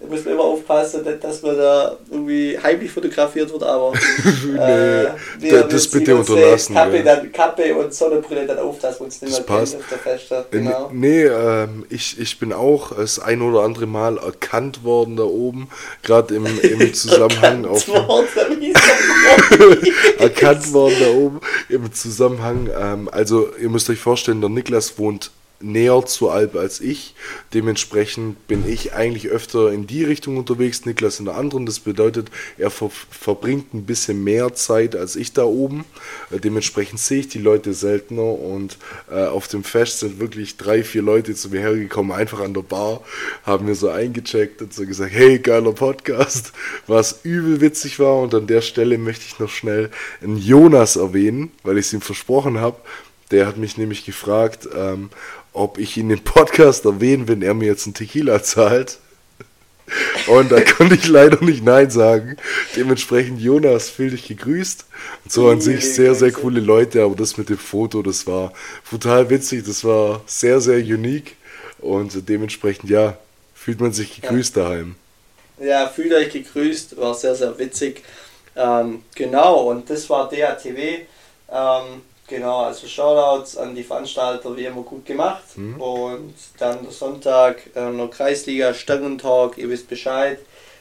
muss 0.09 0.25
man 0.25 0.35
immer 0.35 0.45
aufpassen, 0.45 1.05
dass 1.21 1.43
man 1.43 1.57
da 1.57 1.97
irgendwie 2.11 2.59
heimlich 2.59 2.91
fotografiert 2.91 3.53
wird, 3.53 3.63
aber 3.63 3.93
äh, 4.59 5.09
wir, 5.39 5.63
das 5.65 5.89
bitte 5.89 6.17
unterlassen. 6.17 6.75
Kappe, 6.75 6.97
ja. 6.99 7.03
dann, 7.03 7.33
Kappe 7.33 7.75
und 7.75 7.93
Sonnenbrille 7.93 8.47
dann 8.47 8.59
auf, 8.59 8.79
dass 8.79 8.99
uns 8.99 9.21
nicht 9.21 9.33
mehr 9.33 9.43
passt. 9.43 9.77
auf 9.77 9.83
der 9.91 9.99
Feste. 9.99 10.47
Äh, 10.51 10.59
genau. 10.59 10.91
Nee, 10.93 11.25
ähm, 11.25 11.85
ich, 11.91 12.19
ich 12.19 12.39
bin 12.39 12.53
auch 12.53 12.97
das 12.97 13.19
ein 13.19 13.43
oder 13.43 13.61
andere 13.61 13.87
Mal 13.87 14.19
erkannt 14.19 14.85
worden 14.85 15.17
da 15.17 15.25
oben, 15.25 15.69
gerade 16.03 16.35
im, 16.35 16.47
im 16.47 16.95
Zusammenhang 16.95 17.67
auf 17.67 17.87
erkannt 20.19 20.73
worden 20.73 20.97
da 21.01 21.11
oben 21.11 21.41
im 21.69 21.93
Zusammenhang. 21.93 22.71
Ähm, 22.79 23.09
also 23.13 23.49
ihr 23.61 23.69
müsst 23.69 23.91
euch 23.91 23.99
vorstellen, 23.99 24.41
der 24.41 24.51
Niklas 24.51 24.99
wohnt 24.99 25.31
näher 25.61 26.05
zur 26.07 26.33
Alp 26.33 26.57
als 26.57 26.81
ich. 26.81 27.15
Dementsprechend 27.55 28.47
bin 28.49 28.69
ich 28.69 28.95
eigentlich 28.95 29.29
öfter 29.29 29.73
in 29.73 29.87
die 29.87 30.05
Richtung 30.05 30.37
unterwegs, 30.37 30.87
Niklas 30.87 31.19
in 31.19 31.27
der 31.27 31.37
anderen. 31.37 31.67
Das 31.67 31.81
bedeutet, 31.81 32.31
er 32.59 32.71
ver 32.71 32.91
verbringt 32.91 33.75
ein 33.75 33.85
bisschen 33.85 34.25
mehr 34.25 34.55
Zeit 34.55 34.97
als 34.97 35.17
ich 35.17 35.33
da 35.33 35.45
oben. 35.45 35.85
Äh, 36.31 36.41
dementsprechend 36.41 37.01
sehe 37.01 37.21
ich 37.21 37.29
die 37.29 37.39
Leute 37.39 37.75
seltener 37.75 38.23
und 38.23 38.79
äh, 39.11 39.27
auf 39.27 39.49
dem 39.49 39.65
Fest 39.65 40.01
sind 40.01 40.19
wirklich 40.19 40.57
drei, 40.57 40.83
vier 40.83 41.03
Leute 41.03 41.35
zu 41.35 41.51
mir 41.51 41.61
hergekommen, 41.61 42.13
einfach 42.13 42.41
an 42.41 42.55
der 42.55 42.63
Bar, 42.63 43.03
haben 43.45 43.67
mir 43.67 43.75
so 43.75 43.89
eingecheckt 43.89 44.63
und 44.63 44.73
so 44.73 44.87
gesagt, 44.87 45.13
hey, 45.13 45.39
geiler 45.39 45.73
Podcast, 45.73 46.53
was 46.87 47.21
übel 47.23 47.61
witzig 47.61 47.99
war. 47.99 48.21
Und 48.21 48.35
an 48.35 48.47
der 48.47 48.63
Stelle 48.63 48.99
möchte 48.99 49.25
ich 49.27 49.39
noch 49.39 49.51
schnell 49.51 49.91
einen 50.23 50.37
Jonas 50.37 50.97
erwähnen, 50.97 51.53
weil 51.63 51.79
ich 51.79 51.87
es 51.87 51.93
ihm 51.93 52.01
versprochen 52.01 52.59
habe. 52.59 52.77
Der 53.31 53.47
hat 53.47 53.57
mich 53.57 53.77
nämlich 53.77 54.05
gefragt, 54.05 54.69
ähm, 54.75 55.11
ob 55.53 55.79
ich 55.79 55.97
ihn 55.97 56.11
im 56.11 56.23
Podcast 56.23 56.85
erwähne, 56.85 57.29
wenn 57.29 57.43
er 57.43 57.55
mir 57.55 57.67
jetzt 57.67 57.87
einen 57.87 57.95
Tequila 57.95 58.43
zahlt. 58.43 58.99
Und 60.27 60.53
da 60.53 60.61
konnte 60.61 60.95
ich 60.95 61.09
leider 61.09 61.43
nicht 61.45 61.65
Nein 61.65 61.91
sagen. 61.91 62.37
Dementsprechend, 62.77 63.41
Jonas, 63.41 63.89
fühl 63.89 64.11
dich 64.11 64.29
gegrüßt. 64.29 64.85
Und 65.25 65.33
so 65.33 65.49
an 65.49 65.61
sich 65.61 65.93
sehr, 65.95 66.15
sehr 66.15 66.31
coole 66.33 66.61
Leute, 66.61 67.03
aber 67.03 67.17
das 67.17 67.37
mit 67.37 67.49
dem 67.49 67.59
Foto, 67.59 68.03
das 68.03 68.27
war 68.27 68.53
total 68.89 69.31
witzig, 69.31 69.65
das 69.67 69.85
war 69.85 70.23
sehr, 70.27 70.61
sehr 70.61 70.79
unique. 70.79 71.37
Und 71.79 72.29
dementsprechend, 72.29 72.91
ja, 72.91 73.17
fühlt 73.55 73.81
man 73.81 73.93
sich 73.93 74.21
gegrüßt 74.21 74.57
ja. 74.57 74.63
daheim. 74.63 74.95
Ja, 75.61 75.89
fühlt 75.89 76.13
euch 76.13 76.33
gegrüßt, 76.33 76.97
war 76.97 77.15
sehr, 77.15 77.35
sehr 77.35 77.59
witzig. 77.59 78.03
Ähm, 78.57 79.03
genau, 79.15 79.71
und 79.71 79.91
das 79.91 80.09
war 80.09 80.29
DATW. 80.31 81.01
Ähm, 81.51 82.03
Genau, 82.31 82.61
also 82.61 82.87
Shoutouts 82.87 83.57
an 83.57 83.75
die 83.75 83.83
Veranstalter, 83.83 84.57
wie 84.57 84.65
immer 84.65 84.83
gut 84.83 85.05
gemacht. 85.05 85.43
Mhm. 85.57 85.81
Und 85.81 86.35
dann 86.59 86.85
der 86.85 86.93
Sonntag 86.93 87.63
äh, 87.75 87.91
noch 87.91 88.09
Kreisliga, 88.09 88.73
Sternentalk, 88.73 89.59
ihr 89.59 89.69
wisst 89.69 89.89
Bescheid. 89.89 90.39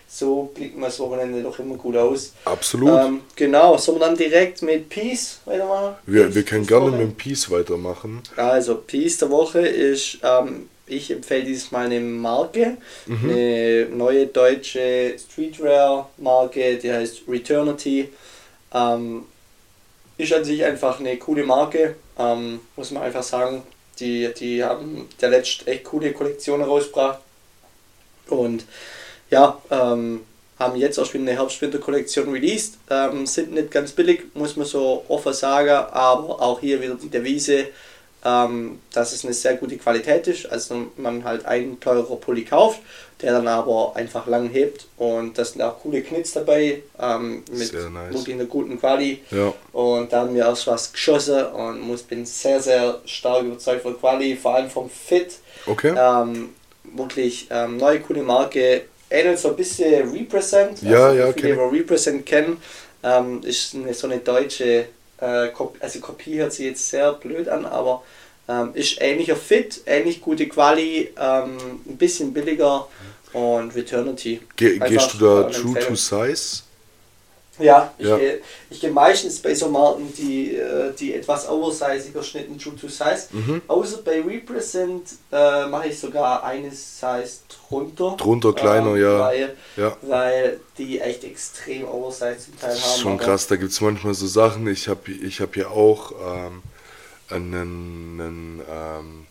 So 0.08 0.52
blicken 0.54 0.80
wir 0.80 0.88
das 0.88 1.00
Wochenende 1.00 1.42
doch 1.42 1.58
immer 1.58 1.76
gut 1.76 1.98
aus. 1.98 2.34
Absolut. 2.46 3.00
Ähm, 3.00 3.22
genau, 3.36 3.78
sollen 3.78 4.00
wir 4.00 4.06
dann 4.06 4.16
direkt 4.16 4.62
mit 4.62 4.90
Peace 4.90 5.40
weitermachen? 5.46 5.96
Wir, 6.06 6.34
wir 6.34 6.44
können 6.44 6.68
gerne 6.68 6.92
mit 6.92 7.18
Peace 7.18 7.50
weitermachen. 7.50 8.22
Also, 8.36 8.76
Peace 8.76 9.18
der 9.18 9.32
Woche 9.32 9.60
ist, 9.60 10.20
ähm, 10.22 10.70
ich 10.86 11.10
empfehle 11.10 11.46
dieses 11.46 11.72
Mal 11.72 11.86
eine 11.86 12.00
Marke, 12.00 12.78
mhm. 13.08 13.30
eine 13.30 13.88
neue 13.92 14.28
deutsche 14.28 15.16
Streetwear-Marke, 15.18 16.78
die 16.78 16.92
heißt 16.92 17.24
Returnity. 17.28 18.10
Ähm, 18.72 19.26
ist 20.20 20.34
an 20.34 20.44
sich 20.44 20.64
einfach 20.64 21.00
eine 21.00 21.18
coole 21.18 21.44
Marke, 21.44 21.96
ähm, 22.18 22.60
muss 22.76 22.92
man 22.92 23.04
einfach 23.04 23.24
sagen. 23.24 23.64
Die, 24.00 24.32
die 24.34 24.64
haben 24.64 25.08
der 25.20 25.30
letzte 25.30 25.68
echt 25.68 25.86
coole 25.86 26.14
Kollektion 26.14 26.62
rausgebracht. 26.62 27.20
Und 28.28 28.66
ja, 29.30 29.62
ähm, 29.72 30.22
haben 30.58 30.76
jetzt 30.76 31.00
auch 31.00 31.06
schon 31.06 31.22
eine 31.22 31.32
Herbst-Winter-Kollektion 31.32 32.30
released. 32.32 32.78
Ähm, 32.90 33.26
sind 33.26 33.54
nicht 33.54 33.72
ganz 33.72 33.94
billig, 33.94 34.24
muss 34.34 34.58
man 34.58 34.66
so 34.66 35.06
offen 35.08 35.34
sagen, 35.34 35.70
aber 35.70 36.42
auch 36.42 36.60
hier 36.60 36.82
wieder 36.82 36.96
die 36.96 37.10
Devise 37.10 37.68
ähm, 38.26 38.80
dass 38.94 39.14
es 39.14 39.24
eine 39.24 39.34
sehr 39.34 39.56
gute 39.56 39.78
Qualität 39.78 40.28
ist. 40.28 40.52
Also 40.52 40.88
man 40.98 41.24
halt 41.24 41.46
einen 41.46 41.80
teurer 41.80 42.16
Pulli 42.18 42.44
kauft, 42.44 42.80
der 43.22 43.34
dann 43.34 43.48
aber 43.48 43.96
einfach 43.96 44.28
lang 44.28 44.50
hebt 44.50 44.88
und 44.98 45.38
da 45.38 45.46
sind 45.46 45.62
auch 45.62 45.80
coole 45.80 46.02
Knits 46.02 46.34
dabei 46.34 46.84
ähm, 47.00 47.44
mit 47.52 47.74
nice. 47.74 48.14
wirklich 48.14 48.36
einer 48.36 48.46
guten 48.46 48.80
Quali. 48.80 49.22
Ja. 49.32 49.54
Und 49.72 50.12
da 50.12 50.22
haben 50.22 50.36
wir 50.36 50.50
auch 50.50 50.68
was 50.68 50.92
geschossen 50.92 51.46
und 51.46 51.82
muss, 51.82 52.04
bin 52.04 52.26
sehr, 52.26 52.62
sehr 52.62 53.00
stark 53.06 53.44
überzeugt 53.44 53.84
von 53.84 53.98
Quali, 53.98 54.36
vor 54.36 54.56
allem 54.56 54.70
vom 54.70 54.90
Fit. 54.90 55.36
Okay. 55.66 55.94
Ähm, 55.98 56.50
wirklich 56.84 57.48
ähm, 57.50 57.78
neue 57.78 58.00
coole 58.02 58.24
Marke. 58.24 58.84
Ähnelt 59.10 59.40
so 59.40 59.50
ein 59.50 59.56
bisschen 59.56 60.12
Represent. 60.12 60.82
Ja, 60.84 61.08
also 61.08 61.20
ja, 61.20 61.34
viele, 61.34 61.56
die 61.56 61.78
Represent 61.80 62.26
kennen. 62.26 62.62
Ähm, 63.02 63.42
ist 63.44 63.76
eine, 63.76 63.94
so 63.94 64.08
eine 64.08 64.20
deutsche 64.20 64.86
äh, 65.22 65.50
also 65.80 66.00
Kopie 66.00 66.38
hört 66.40 66.54
sich 66.54 66.66
jetzt 66.66 66.90
sehr 66.90 67.14
blöd 67.14 67.50
an, 67.50 67.66
aber 67.66 68.04
ähm, 68.48 68.72
ist 68.74 69.02
ähnlicher 69.02 69.36
Fit, 69.36 69.82
ähnlich 69.86 70.22
gute 70.22 70.48
Quali, 70.48 71.14
ähm, 71.20 71.58
ein 71.88 71.98
bisschen 71.98 72.34
billiger 72.34 72.88
und 73.34 73.76
Returnity. 73.76 74.42
Ge 74.56 74.80
gehst 74.80 75.14
du 75.14 75.18
da 75.20 75.50
true 75.50 75.80
to 75.80 75.96
size? 75.96 76.64
Ja, 77.60 77.94
ich 77.98 78.08
ja. 78.08 78.18
gehe 78.18 78.42
geh 78.70 78.90
meistens 78.90 79.40
bei 79.40 79.54
so 79.54 79.70
Marken, 79.70 80.12
die, 80.18 80.56
äh, 80.56 80.94
die 80.98 81.14
etwas 81.14 81.48
oversiziger 81.48 82.24
schnitten, 82.24 82.58
true 82.58 82.76
to 82.76 82.88
size. 82.88 83.28
Mhm. 83.32 83.62
Außer 83.68 84.02
bei 84.04 84.22
Represent 84.22 85.10
äh, 85.32 85.68
mache 85.68 85.90
ich 85.90 86.00
sogar 86.00 86.44
eine 86.44 86.72
Size 86.72 87.40
drunter. 87.70 88.16
Drunter 88.18 88.54
kleiner, 88.54 88.96
ähm, 88.96 89.02
ja. 89.02 89.20
Weil, 89.20 89.56
ja. 89.76 89.98
weil 90.02 90.60
die 90.78 91.00
echt 91.00 91.24
extrem 91.24 91.88
oversized 91.88 92.46
zum 92.46 92.60
Teil 92.60 92.72
haben. 92.72 93.02
Schon 93.02 93.18
krass, 93.18 93.48
da 93.48 93.58
gibt 93.58 93.72
es 93.72 93.82
manchmal 93.82 94.14
so 94.14 94.28
Sachen. 94.28 94.68
Ich 94.68 94.88
habe 94.88 95.12
ich 95.12 95.42
hab 95.42 95.54
hier 95.54 95.72
auch 95.72 96.12
ähm, 96.12 96.62
einen, 97.30 98.22
einen, 98.22 98.62
ähm, 98.70 99.26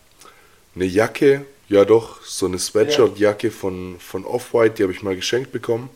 eine 0.75 0.85
Jacke, 0.85 1.45
ja 1.67 1.85
doch, 1.85 2.23
so 2.23 2.45
eine 2.45 2.59
Sweatshirt-Jacke 2.59 3.51
von, 3.51 3.97
von 3.99 4.25
Off-White, 4.25 4.75
die 4.75 4.83
habe 4.83 4.93
ich 4.93 5.03
mal 5.03 5.15
geschenkt 5.15 5.51
bekommen. 5.51 5.89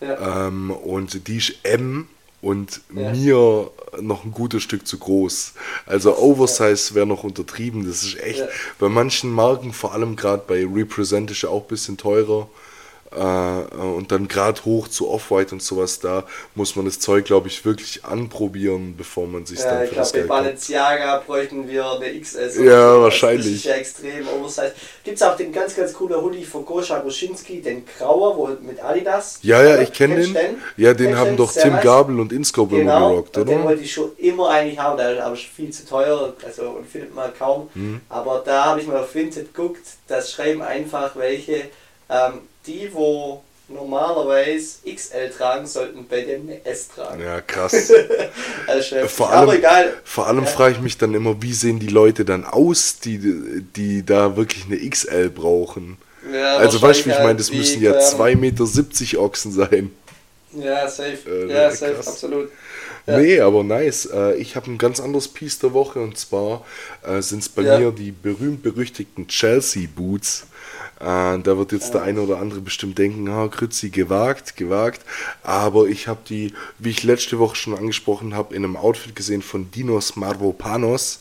Ja. 0.00 0.46
Ähm, 0.46 0.70
und 0.70 1.26
die 1.28 1.36
ist 1.38 1.54
M 1.64 2.08
und 2.40 2.80
ja. 2.94 3.12
mir 3.12 3.70
noch 4.00 4.24
ein 4.24 4.30
gutes 4.30 4.62
Stück 4.62 4.86
zu 4.86 4.98
groß. 4.98 5.54
Also 5.86 6.16
Oversize 6.16 6.94
wäre 6.94 7.06
noch 7.06 7.24
untertrieben. 7.24 7.86
Das 7.86 8.04
ist 8.04 8.20
echt 8.20 8.40
ja. 8.40 8.48
bei 8.78 8.88
manchen 8.88 9.30
Marken, 9.30 9.72
vor 9.72 9.92
allem 9.92 10.16
gerade 10.16 10.44
bei 10.46 10.64
Represent 10.64 11.30
ist 11.30 11.42
ja 11.42 11.48
auch 11.48 11.62
ein 11.62 11.68
bisschen 11.68 11.96
teurer. 11.96 12.48
Äh, 13.10 13.74
und 13.74 14.12
dann 14.12 14.28
gerade 14.28 14.62
hoch 14.64 14.88
zu 14.88 15.08
Off-White 15.08 15.54
und 15.54 15.62
sowas, 15.62 15.98
da 15.98 16.24
muss 16.54 16.76
man 16.76 16.84
das 16.84 16.98
Zeug, 16.98 17.24
glaube 17.24 17.48
ich, 17.48 17.64
wirklich 17.64 18.04
anprobieren, 18.04 18.96
bevor 18.96 19.26
man 19.26 19.46
sich 19.46 19.60
ja, 19.60 19.70
dann 19.70 19.78
für 19.78 19.84
ich 19.84 19.90
das 19.96 20.12
glaub, 20.12 20.12
Geld 20.12 20.28
bei 20.28 20.42
Balenciaga 20.42 21.22
bräuchten 21.26 21.68
wir 21.68 21.90
eine 21.92 22.20
XS. 22.20 22.58
Ja, 22.58 22.94
so. 22.94 23.02
wahrscheinlich. 23.02 23.46
Das 23.46 23.54
ist 23.54 23.64
ja 23.64 23.74
extrem 23.74 24.28
oversized. 24.28 24.74
Gibt 25.04 25.16
es 25.16 25.22
auch 25.22 25.36
den 25.36 25.52
ganz, 25.52 25.74
ganz 25.74 25.94
coolen 25.94 26.20
Hoodie 26.20 26.44
von 26.44 26.66
Goscha 26.66 26.98
Goschinski, 26.98 27.62
den 27.62 27.84
Grauer, 27.86 28.36
wo 28.36 28.46
mit 28.60 28.82
Adidas. 28.82 29.38
Ja, 29.42 29.62
ja, 29.62 29.80
ich 29.80 29.92
kenne 29.92 30.16
den. 30.16 30.34
den. 30.34 30.62
Ja, 30.76 30.92
den 30.92 31.16
haben 31.16 31.36
doch 31.36 31.52
Tim 31.52 31.72
nice. 31.72 31.84
Gabel 31.84 32.20
und 32.20 32.30
Inscope 32.30 32.76
genau, 32.76 33.10
gerockt, 33.10 33.38
oder? 33.38 33.46
Den 33.46 33.64
wollte 33.64 33.82
ich 33.82 33.92
schon 33.92 34.10
immer 34.18 34.50
eigentlich 34.50 34.78
haben, 34.78 34.98
der 34.98 35.14
ist 35.14 35.20
aber 35.20 35.36
viel 35.36 35.70
zu 35.70 35.86
teuer, 35.86 36.34
also 36.44 36.70
und 36.70 36.86
findet 36.86 37.14
man 37.14 37.32
kaum. 37.32 37.70
Mhm. 37.74 38.02
Aber 38.10 38.42
da 38.44 38.66
habe 38.66 38.80
ich 38.80 38.86
mal 38.86 38.98
auf 38.98 39.14
Vinted 39.14 39.54
geguckt, 39.54 39.80
das 40.08 40.30
schreiben 40.30 40.60
einfach 40.60 41.16
welche 41.16 41.70
ähm, 42.10 42.40
die, 42.68 42.90
wo 42.92 43.42
normalerweise 43.68 44.78
XL 44.94 45.30
tragen, 45.30 45.66
sollten 45.66 46.06
bei 46.08 46.22
dem 46.22 46.42
eine 46.42 46.64
S 46.64 46.88
tragen. 46.88 47.22
Ja, 47.22 47.40
krass. 47.40 47.92
also 48.66 49.06
vor 49.08 49.30
allem, 49.30 49.42
Aber 49.42 49.56
egal. 49.56 49.94
Vor 50.04 50.26
allem 50.26 50.44
ja. 50.44 50.50
frage 50.50 50.76
ich 50.76 50.80
mich 50.80 50.96
dann 50.98 51.14
immer, 51.14 51.42
wie 51.42 51.52
sehen 51.52 51.78
die 51.78 51.88
Leute 51.88 52.24
dann 52.24 52.44
aus, 52.44 52.98
die, 52.98 53.62
die 53.76 54.04
da 54.04 54.36
wirklich 54.36 54.66
eine 54.66 54.78
XL 54.88 55.30
brauchen? 55.30 55.98
Ja, 56.32 56.56
also 56.56 56.80
weißt 56.80 57.00
du, 57.00 57.06
wie 57.06 57.10
ich 57.10 57.18
meine, 57.18 57.36
das 57.36 57.52
müssen 57.52 57.82
ja 57.82 57.92
2,70 57.92 58.36
Meter 58.36 59.22
Ochsen 59.22 59.52
sein. 59.52 59.90
Ja, 60.52 60.88
safe. 60.88 61.18
Äh, 61.26 61.52
ja, 61.52 61.70
safe, 61.70 61.94
krass. 61.94 62.08
absolut. 62.08 62.50
Ja. 63.06 63.18
Nee, 63.18 63.40
aber 63.40 63.64
nice. 63.64 64.06
Äh, 64.06 64.36
ich 64.36 64.56
habe 64.56 64.70
ein 64.70 64.78
ganz 64.78 65.00
anderes 65.00 65.28
Piece 65.28 65.58
der 65.58 65.72
Woche 65.72 66.00
und 66.00 66.18
zwar 66.18 66.64
äh, 67.02 67.22
sind 67.22 67.40
es 67.40 67.48
bei 67.48 67.62
ja. 67.62 67.78
mir 67.78 67.90
die 67.90 68.12
berühmt-berüchtigten 68.12 69.28
Chelsea-Boots. 69.28 70.46
Äh, 71.00 71.38
da 71.38 71.58
wird 71.58 71.72
jetzt 71.72 71.94
der 71.94 72.02
eine 72.02 72.20
oder 72.20 72.38
andere 72.38 72.60
bestimmt 72.60 72.98
denken, 72.98 73.28
ah, 73.28 73.46
Grützi, 73.46 73.90
gewagt, 73.90 74.56
gewagt. 74.56 75.02
Aber 75.42 75.86
ich 75.86 76.08
habe 76.08 76.20
die, 76.28 76.52
wie 76.78 76.90
ich 76.90 77.04
letzte 77.04 77.38
Woche 77.38 77.56
schon 77.56 77.76
angesprochen 77.76 78.34
habe, 78.34 78.54
in 78.54 78.64
einem 78.64 78.76
Outfit 78.76 79.14
gesehen 79.14 79.42
von 79.42 79.70
Dinos 79.70 80.16
Marvopanos. 80.16 81.20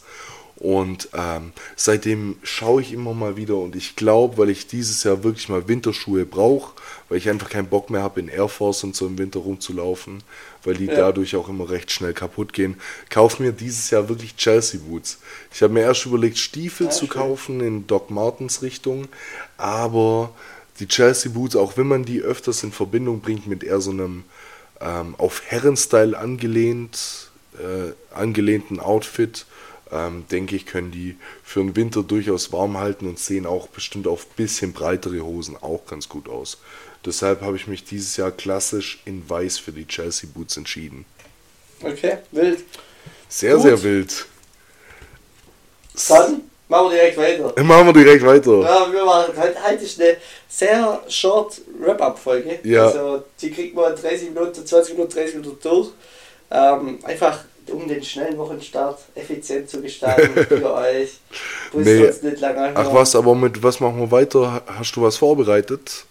Und 0.59 1.09
ähm, 1.13 1.51
seitdem 1.75 2.37
schaue 2.41 2.81
ich 2.81 2.91
immer 2.91 3.13
mal 3.13 3.37
wieder 3.37 3.57
und 3.57 3.75
ich 3.75 3.95
glaube, 3.95 4.39
weil 4.39 4.49
ich 4.49 4.65
dieses 4.65 5.03
Jahr 5.03 5.23
wirklich 5.23 5.49
mal 5.49 5.67
Winterschuhe 5.67 6.25
brauche, 6.25 6.73
weil 7.09 7.19
ich 7.19 7.29
einfach 7.29 7.49
keinen 7.49 7.67
Bock 7.67 7.91
mehr 7.91 8.01
habe, 8.01 8.19
in 8.19 8.27
Air 8.27 8.49
Force 8.49 8.83
und 8.83 8.95
so 8.95 9.05
im 9.05 9.19
Winter 9.19 9.39
rumzulaufen, 9.39 10.23
weil 10.63 10.73
die 10.73 10.85
ja. 10.85 10.95
dadurch 10.95 11.35
auch 11.35 11.47
immer 11.47 11.69
recht 11.69 11.91
schnell 11.91 12.13
kaputt 12.13 12.53
gehen. 12.53 12.75
Kauf 13.11 13.39
mir 13.39 13.51
dieses 13.51 13.91
Jahr 13.91 14.09
wirklich 14.09 14.35
Chelsea 14.35 14.79
Boots. 14.83 15.19
Ich 15.53 15.61
habe 15.61 15.73
mir 15.73 15.81
erst 15.81 16.07
überlegt, 16.07 16.39
Stiefel 16.39 16.87
ja, 16.87 16.91
zu 16.91 17.05
schön. 17.05 17.09
kaufen 17.09 17.61
in 17.61 17.85
Doc 17.85 18.09
Martens 18.09 18.63
Richtung, 18.63 19.07
aber 19.57 20.31
die 20.79 20.87
Chelsea 20.87 21.31
Boots, 21.31 21.55
auch 21.55 21.77
wenn 21.77 21.87
man 21.87 22.03
die 22.03 22.21
öfters 22.21 22.63
in 22.63 22.71
Verbindung 22.71 23.21
bringt 23.21 23.45
mit 23.45 23.63
eher 23.63 23.79
so 23.79 23.91
einem 23.91 24.23
ähm, 24.81 25.13
auf 25.19 25.43
Herrenstyle 25.45 26.17
angelehnt, 26.17 27.29
äh, 27.59 27.93
angelehnten 28.15 28.79
Outfit, 28.79 29.45
ähm, 29.91 30.25
denke 30.31 30.55
ich, 30.55 30.65
können 30.65 30.91
die 30.91 31.15
für 31.43 31.61
den 31.61 31.75
Winter 31.75 32.03
durchaus 32.03 32.51
warm 32.51 32.77
halten 32.77 33.07
und 33.07 33.19
sehen 33.19 33.45
auch 33.45 33.67
bestimmt 33.67 34.07
auf 34.07 34.27
bisschen 34.27 34.73
breitere 34.73 35.21
Hosen 35.21 35.57
auch 35.57 35.85
ganz 35.85 36.09
gut 36.09 36.29
aus. 36.29 36.57
Deshalb 37.05 37.41
habe 37.41 37.55
ich 37.55 37.67
mich 37.67 37.83
dieses 37.83 38.17
Jahr 38.17 38.31
klassisch 38.31 39.01
in 39.05 39.29
weiß 39.29 39.59
für 39.59 39.71
die 39.71 39.87
Chelsea 39.87 40.29
Boots 40.33 40.57
entschieden. 40.57 41.05
Okay, 41.81 42.17
wild. 42.31 42.63
Sehr, 43.29 43.53
Gut. 43.53 43.63
sehr 43.63 43.83
wild. 43.83 44.25
Dann 46.09 46.41
machen 46.67 46.89
wir 46.89 46.97
direkt 46.97 47.17
weiter. 47.17 47.63
Machen 47.63 47.85
wir 47.87 47.93
direkt 47.93 48.25
weiter. 48.25 48.61
Ja, 48.61 48.91
wir 48.91 49.05
machen, 49.05 49.33
heute, 49.37 49.63
heute 49.63 49.83
ist 49.83 50.01
eine 50.01 50.17
sehr 50.47 51.01
short 51.07 51.61
Wrap-Up-Folge. 51.79 52.59
Ja. 52.63 52.87
Also 52.87 53.23
die 53.41 53.51
kriegt 53.51 53.75
man 53.75 53.95
30 53.95 54.29
Minuten, 54.29 54.65
20 54.65 54.95
Minuten, 54.95 55.13
30 55.13 55.35
Minuten 55.35 55.59
durch. 55.61 55.89
Ähm, 56.51 56.99
einfach 57.03 57.45
um 57.71 57.87
den 57.87 58.03
schnellen 58.03 58.37
Wochenstart 58.37 58.99
effizient 59.15 59.69
zu 59.69 59.81
gestalten 59.81 60.45
für 60.47 60.73
euch. 60.73 61.19
Nee. 61.73 62.09
Ach 62.75 62.93
was, 62.93 63.15
aber 63.15 63.35
mit 63.35 63.61
was 63.61 63.79
machen 63.79 63.99
wir 63.99 64.11
weiter? 64.11 64.61
Hast 64.67 64.95
du 64.95 65.01
was 65.01 65.17
vorbereitet? 65.17 66.05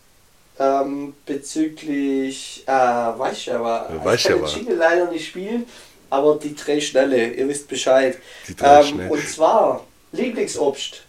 ähm, 0.58 1.14
bezüglich 1.24 2.64
äh, 2.66 2.70
Weichschauer. 2.70 3.90
Ja, 4.04 4.12
ich 4.14 4.22
kann 4.24 4.38
den 4.38 4.46
Jingle 4.46 4.76
leider 4.76 5.10
nicht 5.10 5.26
spielen, 5.26 5.66
aber 6.10 6.36
die 6.36 6.54
drei 6.54 6.80
Schnelle, 6.80 7.32
ihr 7.34 7.48
wisst 7.48 7.68
Bescheid. 7.68 8.18
Die 8.48 8.56
drei 8.56 8.80
ähm, 8.80 8.86
Schnell. 8.86 9.10
Und 9.10 9.28
zwar 9.28 9.84
Lieblingsobst. 10.12 11.02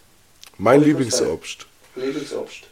Mein 0.58 0.82
Lieblingsobst. 0.82 1.66
Lieblingsobst. 1.94 2.64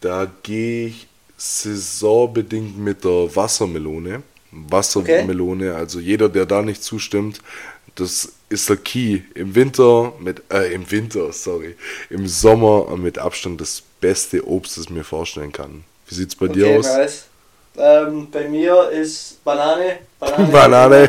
Da 0.00 0.26
gehe 0.42 0.88
ich 0.88 1.06
saisonbedingt 1.36 2.78
mit 2.78 3.04
der 3.04 3.34
Wassermelone. 3.34 4.22
Wassermelone, 4.68 5.70
okay. 5.70 5.78
also 5.78 6.00
jeder, 6.00 6.28
der 6.28 6.46
da 6.46 6.62
nicht 6.62 6.82
zustimmt, 6.82 7.40
das 7.96 8.32
ist 8.48 8.68
der 8.68 8.76
Key. 8.76 9.20
Im 9.34 9.54
Winter 9.54 10.12
mit, 10.18 10.42
äh, 10.52 10.72
im 10.72 10.90
Winter, 10.90 11.32
sorry, 11.32 11.76
im 12.10 12.26
Sommer 12.26 12.96
mit 12.96 13.18
Abstand 13.18 13.60
das 13.60 13.82
beste 14.00 14.46
Obst, 14.46 14.76
das 14.76 14.84
ich 14.84 14.90
mir 14.90 15.04
vorstellen 15.04 15.52
kann. 15.52 15.84
Wie 16.08 16.14
sieht 16.14 16.28
es 16.28 16.36
bei 16.36 16.46
okay, 16.46 16.54
dir 16.54 16.78
aus? 16.78 16.86
Nice. 16.86 17.24
Ähm, 17.76 18.28
bei 18.30 18.48
mir 18.48 18.90
ist 18.90 19.42
Banane. 19.44 19.98
Banane. 20.20 20.46
Banane. 20.52 21.08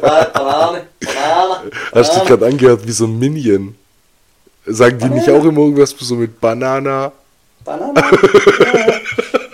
Ba 0.00 0.24
Banane. 0.24 0.86
Banane. 1.00 1.70
Hast 1.92 2.14
du 2.14 2.20
dich 2.20 2.28
gerade 2.28 2.46
angehört 2.46 2.86
wie 2.86 2.92
so 2.92 3.06
ein 3.06 3.18
Minion? 3.18 3.74
Sagen 4.66 4.98
die 4.98 5.04
Banane. 5.04 5.20
nicht 5.20 5.30
auch 5.30 5.44
immer 5.44 5.60
irgendwas 5.60 5.90
so 5.98 6.14
mit 6.16 6.38
Banana? 6.38 7.12
Banane? 7.64 7.94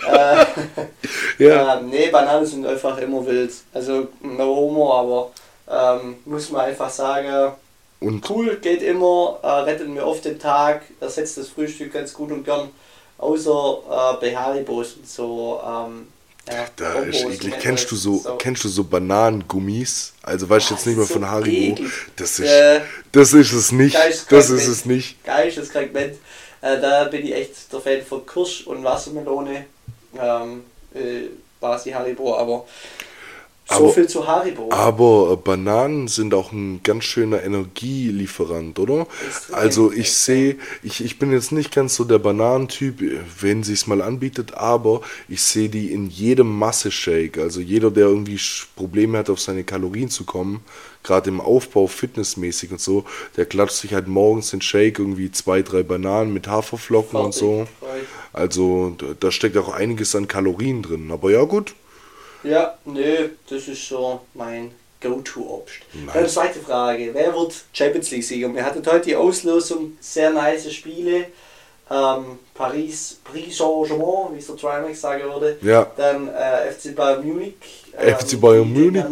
ja. 0.07 0.41
äh, 0.41 0.45
ja. 1.37 1.75
Äh, 1.75 1.83
nee, 1.83 2.09
Bananen 2.09 2.45
sind 2.45 2.65
einfach 2.65 2.97
immer 2.97 3.25
wild. 3.25 3.51
Also 3.73 4.07
no 4.21 4.55
homo, 4.55 4.93
aber 4.93 5.31
ähm, 5.99 6.17
muss 6.25 6.49
man 6.49 6.61
einfach 6.61 6.89
sagen, 6.89 7.53
und 8.01 8.27
cool, 8.31 8.57
geht 8.57 8.81
immer, 8.81 9.39
äh, 9.43 9.47
rettet 9.47 9.87
mir 9.87 10.05
oft 10.05 10.25
den 10.25 10.39
Tag, 10.39 10.81
ersetzt 10.99 11.37
das 11.37 11.49
Frühstück 11.49 11.93
ganz 11.93 12.11
gut 12.13 12.31
und 12.31 12.43
gern 12.43 12.69
außer 13.19 13.77
äh, 13.89 14.19
bei 14.19 14.35
Haribos 14.35 14.93
und 14.93 15.07
so. 15.07 15.61
Ähm, 15.63 16.07
ja, 16.47 16.65
da 16.75 16.93
ist 17.03 17.23
eklig. 17.23 17.53
Kennst 17.59 17.91
du 17.91 17.95
so, 17.95 18.17
so, 18.17 18.35
kennst 18.37 18.63
du 18.63 18.69
so 18.69 18.83
Bananengummis? 18.83 20.13
Also 20.23 20.49
weißt 20.49 20.71
du 20.71 20.73
jetzt 20.73 20.87
nicht 20.87 20.97
mehr 20.97 21.05
von 21.05 21.29
Haribo. 21.29 21.83
Das 22.15 22.39
ist, 22.39 22.49
äh, 22.49 22.81
das 23.11 23.33
ist 23.33 23.53
es 23.53 23.71
nicht. 23.71 23.95
Das 24.29 24.49
ist 24.49 24.67
es 24.67 24.85
nicht. 24.85 25.23
Geisteskrankment. 25.23 26.15
Äh, 26.61 26.81
da 26.81 27.03
bin 27.03 27.23
ich 27.23 27.35
echt 27.35 27.71
der 27.71 27.81
Fan 27.81 28.01
von 28.01 28.25
Kirsch 28.25 28.65
und 28.65 28.83
Wassermelone. 28.83 29.67
Ähm, 30.19 30.63
äh, 30.93 31.29
quasi 31.59 31.91
Haribo, 31.91 32.37
aber 32.37 32.65
so 33.71 33.85
aber, 33.85 33.93
viel 33.93 34.07
zu 34.07 34.27
Haribo. 34.27 34.69
Aber 34.71 35.31
äh, 35.33 35.35
Bananen 35.35 36.07
sind 36.07 36.33
auch 36.33 36.51
ein 36.51 36.81
ganz 36.83 37.03
schöner 37.05 37.43
Energielieferant, 37.43 38.79
oder? 38.79 39.07
Also 39.51 39.91
ich 39.91 40.11
sehe, 40.13 40.57
ich, 40.83 41.03
ich 41.03 41.19
bin 41.19 41.31
jetzt 41.31 41.51
nicht 41.51 41.73
ganz 41.73 41.95
so 41.95 42.03
der 42.03 42.19
Bananentyp, 42.19 43.01
wenn 43.39 43.63
sie 43.63 43.73
es 43.73 43.87
mal 43.87 44.01
anbietet, 44.01 44.53
aber 44.55 45.01
ich 45.27 45.41
sehe 45.41 45.69
die 45.69 45.91
in 45.91 46.07
jedem 46.07 46.57
Masse-Shake. 46.57 47.37
Also 47.37 47.61
jeder, 47.61 47.91
der 47.91 48.07
irgendwie 48.07 48.39
Probleme 48.75 49.17
hat, 49.17 49.29
auf 49.29 49.39
seine 49.39 49.63
Kalorien 49.63 50.09
zu 50.09 50.23
kommen, 50.23 50.61
gerade 51.03 51.29
im 51.29 51.41
Aufbau 51.41 51.87
fitnessmäßig 51.87 52.71
und 52.71 52.81
so, 52.81 53.05
der 53.37 53.45
klatscht 53.45 53.75
sich 53.75 53.93
halt 53.93 54.07
morgens 54.07 54.51
den 54.51 54.61
Shake 54.61 54.99
irgendwie 54.99 55.31
zwei, 55.31 55.61
drei 55.61 55.83
Bananen 55.83 56.33
mit 56.33 56.47
Haferflocken 56.47 57.11
Fertig. 57.11 57.25
und 57.25 57.33
so. 57.33 57.67
Also 58.33 58.95
da 59.19 59.31
steckt 59.31 59.57
auch 59.57 59.73
einiges 59.73 60.15
an 60.15 60.27
Kalorien 60.27 60.81
drin. 60.81 61.11
Aber 61.11 61.31
ja 61.31 61.43
gut, 61.43 61.73
ja, 62.43 62.77
nö, 62.85 63.29
das 63.49 63.67
ist 63.67 63.87
so 63.87 64.21
mein 64.33 64.71
Go-To-Obst. 65.01 65.81
Dann 66.13 66.27
zweite 66.27 66.59
Frage, 66.59 67.13
wer 67.13 67.33
wird 67.33 67.53
Champions 67.73 68.11
League-Sieger? 68.11 68.53
Wir 68.53 68.63
hatten 68.63 68.85
heute 68.85 69.05
die 69.05 69.15
Auslosung, 69.15 69.97
sehr 69.99 70.29
nice 70.29 70.71
Spiele. 70.71 71.25
Ähm, 71.89 72.39
Paris, 72.53 73.19
Paris 73.23 73.57
Saint-Germain, 73.57 74.33
wie 74.33 74.39
es 74.39 74.47
der 74.47 74.55
Trimax 74.55 75.01
sagen 75.01 75.23
würde. 75.23 75.57
Ja. 75.61 75.91
Dann 75.97 76.29
äh, 76.29 76.71
FC 76.71 76.95
Bayern 76.95 77.25
Munich. 77.27 77.55
Ähm, 77.97 78.15
FC 78.15 78.39
Bayern 78.39 78.71
Munich. 78.71 79.03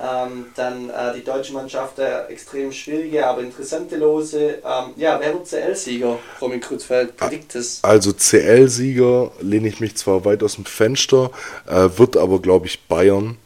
Ähm, 0.00 0.46
dann 0.56 0.90
äh, 0.90 1.14
die 1.14 1.22
deutsche 1.22 1.52
Mannschaft, 1.52 1.98
äh, 1.98 2.24
extrem 2.26 2.72
schwierige, 2.72 3.26
aber 3.26 3.42
interessante 3.42 3.96
Lose. 3.96 4.58
Ähm, 4.64 4.90
ja, 4.96 5.20
wer 5.20 5.34
wird 5.34 5.46
CL-Sieger, 5.46 6.18
Romy 6.40 6.60
Kruzfeld? 6.60 7.16
Predikt 7.16 7.54
es. 7.54 7.80
Also 7.82 8.12
CL-Sieger 8.12 9.32
lehne 9.40 9.68
ich 9.68 9.80
mich 9.80 9.96
zwar 9.96 10.24
weit 10.24 10.42
aus 10.42 10.54
dem 10.54 10.64
Fenster, 10.64 11.30
äh, 11.66 11.88
wird 11.96 12.16
aber, 12.16 12.40
glaube 12.40 12.66
ich, 12.66 12.86
Bayern, 12.88 13.36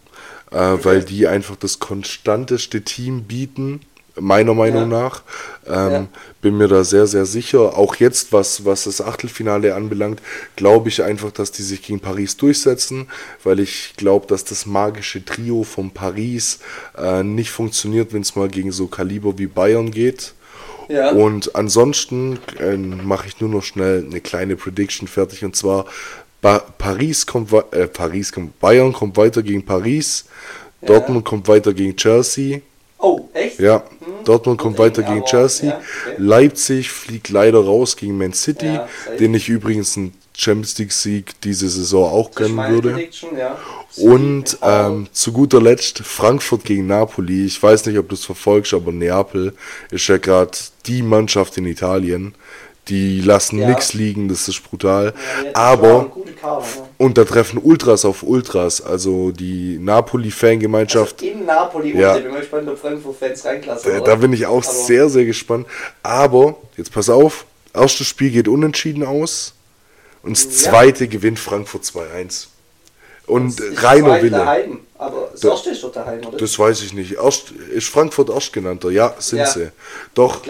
äh, 0.53 0.57
okay. 0.57 0.85
weil 0.85 1.05
die 1.05 1.27
einfach 1.27 1.57
das 1.57 1.81
konstanteste 1.81 2.83
Team 2.83 3.25
bieten 3.25 3.81
meiner 4.19 4.55
Meinung 4.55 4.91
ja. 4.91 5.03
nach. 5.03 5.23
Ähm, 5.67 5.93
ja. 5.93 6.07
Bin 6.41 6.57
mir 6.57 6.69
da 6.69 6.85
sehr, 6.85 7.07
sehr 7.07 7.27
sicher. 7.27 7.77
Auch 7.77 7.97
jetzt, 7.97 8.33
was, 8.33 8.65
was 8.65 8.85
das 8.85 9.01
Achtelfinale 9.01 9.75
anbelangt, 9.75 10.21
glaube 10.55 10.89
ich 10.89 11.03
einfach, 11.03 11.33
dass 11.33 11.53
die 11.53 11.63
sich 11.63 11.83
gegen 11.83 12.01
Paris 12.01 12.37
durchsetzen, 12.37 13.09
weil 13.45 13.61
ich 13.61 13.95
glaube, 13.97 14.27
dass 14.27 14.45
das 14.45 14.67
magische 14.67 15.25
Trio 15.25 15.65
von 15.65 15.91
Paris 15.91 16.61
äh, 16.97 17.23
nicht 17.23 17.51
funktioniert, 17.51 18.13
wenn 18.13 18.23
es 18.23 18.37
mal 18.37 18.49
gegen 18.49 18.73
so 18.73 18.87
Kaliber 18.87 19.39
wie 19.39 19.47
Bayern 19.47 19.91
geht. 19.91 20.35
Ja. 20.89 21.11
Und 21.11 21.57
ansonsten 21.57 22.39
äh, 22.61 22.77
mache 22.77 23.27
ich 23.27 23.41
nur 23.41 23.51
noch 23.51 23.63
schnell 23.63 24.05
eine 24.09 24.21
kleine 24.21 24.57
Prediction 24.57 25.09
fertig 25.09 25.45
und 25.45 25.57
zwar 25.57 25.87
ba 26.41 26.61
Paris 26.79 27.27
kommt 27.27 27.53
äh, 27.73 27.89
Paris 27.89 28.31
kommt 28.31 28.61
Bayern 28.61 28.93
kommt 28.93 29.17
weiter 29.17 29.43
gegen 29.43 29.65
Paris, 29.65 30.27
Dortmund 30.83 31.25
kommt 31.25 31.49
weiter 31.49 31.75
gegen 31.75 31.97
Chelsea 31.97 32.61
Oh, 32.99 33.29
echt? 33.35 33.59
Ja. 33.59 33.85
Hm. 33.99 34.25
Dortmund 34.25 34.59
kommt 34.59 34.79
weiter 34.79 35.03
gegen 35.03 35.25
Chelsea. 35.25 35.71
Ja, 35.71 35.77
okay. 35.77 36.15
Leipzig 36.19 36.91
fliegt 36.91 37.29
leider 37.29 37.65
raus 37.65 37.97
gegen 37.97 38.19
Man 38.19 38.33
City, 38.33 38.67
ja, 38.67 38.89
den 39.19 39.35
ich 39.35 39.49
übrigens 39.49 39.97
einen 39.97 40.15
Champions 40.37 40.79
League 40.79 40.93
Sieg 40.93 41.41
diese 41.43 41.69
Saison 41.69 42.11
auch 42.11 42.31
gönnen 42.33 42.59
würde. 42.71 43.09
Ja. 43.37 43.57
Und 43.97 44.59
ähm, 44.61 45.09
zu 45.13 45.33
guter 45.33 45.63
Letzt 45.63 46.01
Frankfurt 46.01 46.65
gegen 46.65 46.87
Napoli. 46.87 47.47
Ich 47.47 47.63
weiß 47.63 47.87
nicht, 47.87 47.99
ob 47.99 48.09
du 48.09 48.15
es 48.15 48.25
verfolgst, 48.25 48.75
aber 48.75 48.93
Neapel 48.93 49.55
ist 49.91 50.07
ja 50.09 50.19
gerade 50.19 50.53
die 50.85 51.03
Mannschaft 51.03 51.57
in 51.57 51.65
Italien. 51.67 52.35
Die 52.89 53.21
lassen 53.21 53.59
ja. 53.59 53.69
nichts 53.69 53.95
liegen, 53.95 54.29
das 54.29 54.47
ist 54.49 54.63
brutal. 54.63 55.13
aber 55.55 56.11
Kader. 56.41 56.61
Ne? 56.61 56.67
Und 56.99 57.19
da 57.19 57.25
treffen 57.25 57.59
Ultras 57.63 58.05
auf 58.05 58.23
Ultras, 58.23 58.81
also 58.81 59.33
die 59.33 59.79
Napoli-Fangemeinschaft. 59.81 61.21
Also 61.21 61.33
in 61.33 61.45
Napoli, 61.47 61.93
Ja. 61.99 62.17
ja. 62.17 62.19
bin 62.23 62.31
mal 62.31 62.41
gespannt, 62.41 62.69
ob 62.69 62.79
Frankfurt-Fans 62.79 63.45
reinklassen. 63.45 63.91
Da, 63.93 64.01
da 64.01 64.15
bin 64.17 64.33
ich 64.33 64.47
auch 64.47 64.63
Aber- 64.65 64.73
sehr, 64.73 65.09
sehr 65.09 65.25
gespannt. 65.25 65.67
Aber, 66.03 66.57
jetzt 66.77 66.93
pass 66.93 67.09
auf, 67.09 67.47
erstes 67.75 68.07
Spiel 68.07 68.31
geht 68.31 68.49
unentschieden 68.49 69.03
aus 69.03 69.55
und 70.23 70.37
das 70.37 70.45
Ja. 70.65 70.71
zweite 70.71 71.09
gewinnt 71.09 71.39
Frankfurt 71.39 71.85
2-1. 71.85 72.49
Und 73.27 73.61
Rainer 73.83 74.23
Wille. 74.23 74.31
Daheim, 74.39 74.81
aber 74.99 75.29
das 75.33 75.41
Da- 75.41 75.51
erste 75.51 75.71
ist 75.71 75.83
doch 75.83 75.93
daheim, 75.93 76.25
oder? 76.25 76.37
Das 76.39 76.59
weiß 76.59 76.83
ich 76.83 76.93
nicht. 76.93 77.15
Erst, 77.15 77.51
ist 77.51 77.89
Frankfurt 77.89 78.31
Erstgenannter? 78.31 78.91
Ja, 78.91 79.15
sind 79.19 79.39
Ja. 79.41 79.47
sie. 79.47 79.71
Doch, 80.15 80.43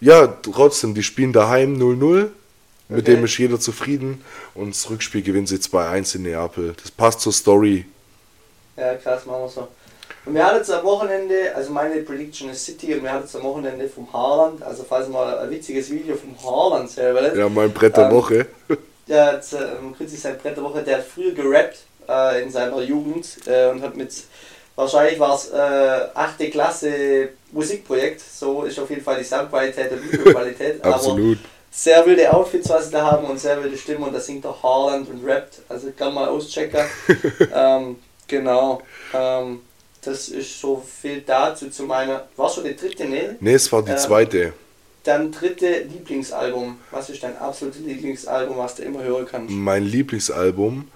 ja, 0.00 0.26
trotzdem, 0.42 0.94
die 0.94 1.02
spielen 1.02 1.32
daheim 1.32 1.76
0-0. 1.76 2.30
Mit 2.88 3.02
Okay. 3.04 3.14
dem 3.16 3.24
ist 3.24 3.38
jeder 3.38 3.58
zufrieden. 3.60 4.22
Und 4.54 4.74
das 4.74 4.88
Rückspiel 4.90 5.22
gewinnen 5.22 5.46
sie 5.46 5.60
2-1 5.60 6.14
in 6.14 6.22
Neapel. 6.24 6.74
Das 6.82 6.90
passt 6.90 7.20
zur 7.20 7.32
Story. 7.32 7.86
Ja, 8.76 8.94
krass, 8.96 9.24
machen 9.26 9.42
wir 9.42 9.48
so. 9.48 9.68
Und 10.24 10.34
wir 10.34 10.44
hatten 10.44 10.58
jetzt 10.58 10.70
am 10.70 10.84
Wochenende, 10.84 11.54
also 11.54 11.72
meine 11.72 11.96
Prediction 12.02 12.50
ist 12.50 12.64
City, 12.64 12.94
und 12.94 13.02
wir 13.02 13.12
hatten 13.12 13.24
jetzt 13.24 13.34
am 13.36 13.42
Wochenende 13.42 13.88
vom 13.88 14.10
Haaland, 14.12 14.62
also 14.62 14.84
falls 14.88 15.08
mal 15.08 15.38
ein 15.38 15.50
witziges 15.50 15.90
Video 15.90 16.16
vom 16.16 16.36
Haaland 16.42 16.94
wollt, 16.96 17.36
Ja, 17.36 17.48
mein 17.48 17.72
Brett 17.72 17.96
der 17.96 18.06
Ähm, 18.08 18.12
Woche. 18.14 18.46
der 19.08 19.26
hat 19.26 19.44
ähm, 19.52 19.94
kürzlich 19.96 20.20
sein 20.20 20.38
Brett 20.38 20.56
der 20.56 20.62
Woche, 20.64 20.82
der 20.82 20.98
hat 20.98 21.04
früher 21.06 21.32
gerappt 21.32 21.78
äh, 22.08 22.42
in 22.42 22.50
seiner 22.50 22.80
Jugend 22.80 23.26
äh, 23.46 23.68
und 23.70 23.82
hat 23.82 23.96
mit, 23.96 24.12
wahrscheinlich 24.76 25.18
war 25.18 25.34
es 25.34 25.50
äh, 25.50 26.08
8. 26.14 26.50
Klasse 26.50 27.30
Musikprojekt, 27.52 28.20
so 28.20 28.62
ist 28.62 28.78
auf 28.78 28.90
jeden 28.90 29.02
Fall 29.02 29.18
die 29.18 29.24
Soundqualität 29.24 29.92
und 29.92 30.12
Videoqualität, 30.12 30.80
aber 30.84 30.94
Absolut. 30.94 31.38
sehr 31.70 32.04
wilde 32.06 32.32
Outfits, 32.32 32.68
was 32.68 32.86
sie 32.86 32.92
da 32.92 33.02
haben 33.10 33.26
und 33.26 33.38
sehr 33.38 33.62
wilde 33.62 33.76
Stimme 33.76 34.06
und 34.06 34.14
da 34.14 34.20
singt 34.20 34.44
auch 34.46 34.62
Haaland 34.62 35.08
und 35.08 35.24
rappt, 35.24 35.60
also 35.68 35.90
kann 35.96 36.14
mal 36.14 36.28
auschecken. 36.28 36.80
ähm, 37.54 37.96
genau, 38.26 38.82
ähm, 39.12 39.60
das 40.02 40.28
ist 40.28 40.60
so 40.60 40.82
viel 41.00 41.20
dazu 41.20 41.70
zu 41.70 41.84
meiner, 41.84 42.26
war 42.36 42.50
schon 42.50 42.64
die 42.64 42.76
dritte, 42.76 43.04
ne? 43.04 43.36
Ne, 43.40 43.54
es 43.54 43.70
war 43.70 43.82
die 43.82 43.92
Ähm, 43.92 43.98
zweite. 43.98 44.52
Dann 45.04 45.32
dritte 45.32 45.82
Lieblingsalbum, 45.82 46.78
was 46.90 47.10
ist 47.10 47.22
dein 47.22 47.36
absolutes 47.36 47.80
Lieblingsalbum, 47.80 48.56
was 48.56 48.76
du 48.76 48.82
immer 48.82 49.02
hören 49.02 49.26
kannst? 49.30 49.50
Mein 49.52 49.84
Lieblingsalbum. 49.84 50.88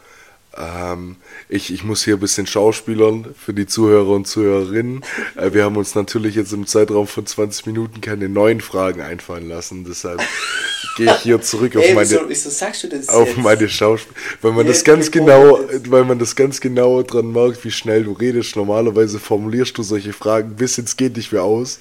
Ähm, 0.58 1.16
ich, 1.48 1.72
ich 1.72 1.84
muss 1.84 2.04
hier 2.04 2.14
ein 2.14 2.20
bisschen 2.20 2.46
schauspielern 2.46 3.34
für 3.38 3.52
die 3.52 3.66
Zuhörer 3.66 4.10
und 4.10 4.26
Zuhörerinnen. 4.26 5.04
Äh, 5.36 5.52
wir 5.52 5.64
haben 5.64 5.76
uns 5.76 5.94
natürlich 5.94 6.34
jetzt 6.34 6.52
im 6.52 6.66
Zeitraum 6.66 7.06
von 7.06 7.26
20 7.26 7.66
Minuten 7.66 8.00
keine 8.00 8.28
neuen 8.28 8.60
Fragen 8.60 9.00
einfallen 9.00 9.48
lassen. 9.48 9.84
Deshalb 9.84 10.20
gehe 10.96 11.06
ich 11.06 11.16
hier 11.22 11.40
zurück 11.40 11.76
auf 11.76 11.84
Ey, 11.84 11.94
meine, 11.94 12.08
wieso, 12.10 12.28
wieso 12.28 12.50
sagst 12.50 12.82
du 12.84 12.88
das 12.88 13.08
auf 13.08 13.28
jetzt? 13.28 13.38
meine 13.38 13.68
Schauspiel, 13.68 14.12
weil 14.42 14.52
man 14.52 14.66
das 14.66 14.78
Jetzt 14.78 14.84
ganz 14.86 15.10
genau, 15.10 15.60
jetzt- 15.60 15.90
weil 15.90 16.04
man 16.04 16.18
das 16.18 16.34
ganz 16.34 16.60
genau 16.60 17.02
dran 17.02 17.30
merkt, 17.32 17.64
wie 17.64 17.70
schnell 17.70 18.04
du 18.04 18.12
redest. 18.12 18.56
Normalerweise 18.56 19.18
formulierst 19.18 19.76
du 19.78 19.82
solche 19.82 20.12
Fragen 20.12 20.56
bis 20.56 20.78
ins 20.78 20.96
geht 20.96 21.16
nicht 21.16 21.30
mehr 21.32 21.42
aus. 21.42 21.78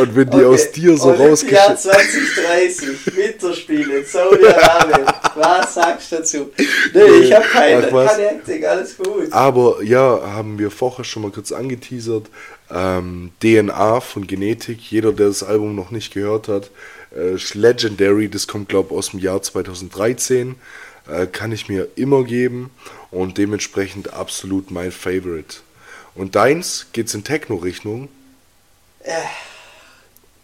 Und 0.00 0.14
wenn 0.16 0.28
die 0.30 0.36
Okay, 0.38 0.46
aus 0.46 0.70
dir 0.72 0.96
so 0.98 1.10
rausgeschickt 1.12 1.78
2030, 1.78 3.16
Winterspiele 3.16 3.98
in 3.98 4.04
Saudi-Arabien. 4.04 5.06
was 5.36 5.74
sagst 5.74 6.12
du 6.12 6.16
dazu? 6.16 6.50
Nee, 6.92 7.02
ich 7.22 7.32
habe 7.32 7.44
keine, 7.46 7.86
keine 7.88 8.28
Hektik, 8.28 8.64
alles 8.66 8.96
gut. 8.96 9.32
Aber 9.32 9.82
ja, 9.82 10.20
haben 10.34 10.58
wir 10.58 10.70
vorher 10.70 11.04
schon 11.04 11.22
mal 11.22 11.30
kurz 11.30 11.52
angeteasert. 11.52 12.26
Ähm, 12.72 13.30
DNA 13.42 14.00
von 14.00 14.26
Genetik, 14.26 14.78
jeder, 14.90 15.12
der 15.12 15.28
das 15.28 15.42
Album 15.42 15.74
noch 15.74 15.90
nicht 15.90 16.12
gehört 16.14 16.46
hat, 16.48 16.70
äh, 17.14 17.36
Legendary, 17.54 18.28
das 18.28 18.46
kommt, 18.46 18.68
glaube 18.68 18.88
ich, 18.90 18.98
aus 18.98 19.10
dem 19.10 19.20
Jahr 19.20 19.42
2013. 19.42 20.56
Äh, 21.08 21.26
kann 21.26 21.52
ich 21.52 21.68
mir 21.68 21.88
immer 21.96 22.24
geben 22.24 22.70
und 23.10 23.38
dementsprechend 23.38 24.12
absolut 24.12 24.70
mein 24.70 24.92
Favorite. 24.92 25.56
Und 26.14 26.34
deins 26.34 26.86
geht's 26.92 27.14
in 27.14 27.24
Techno-Richtung. 27.24 28.08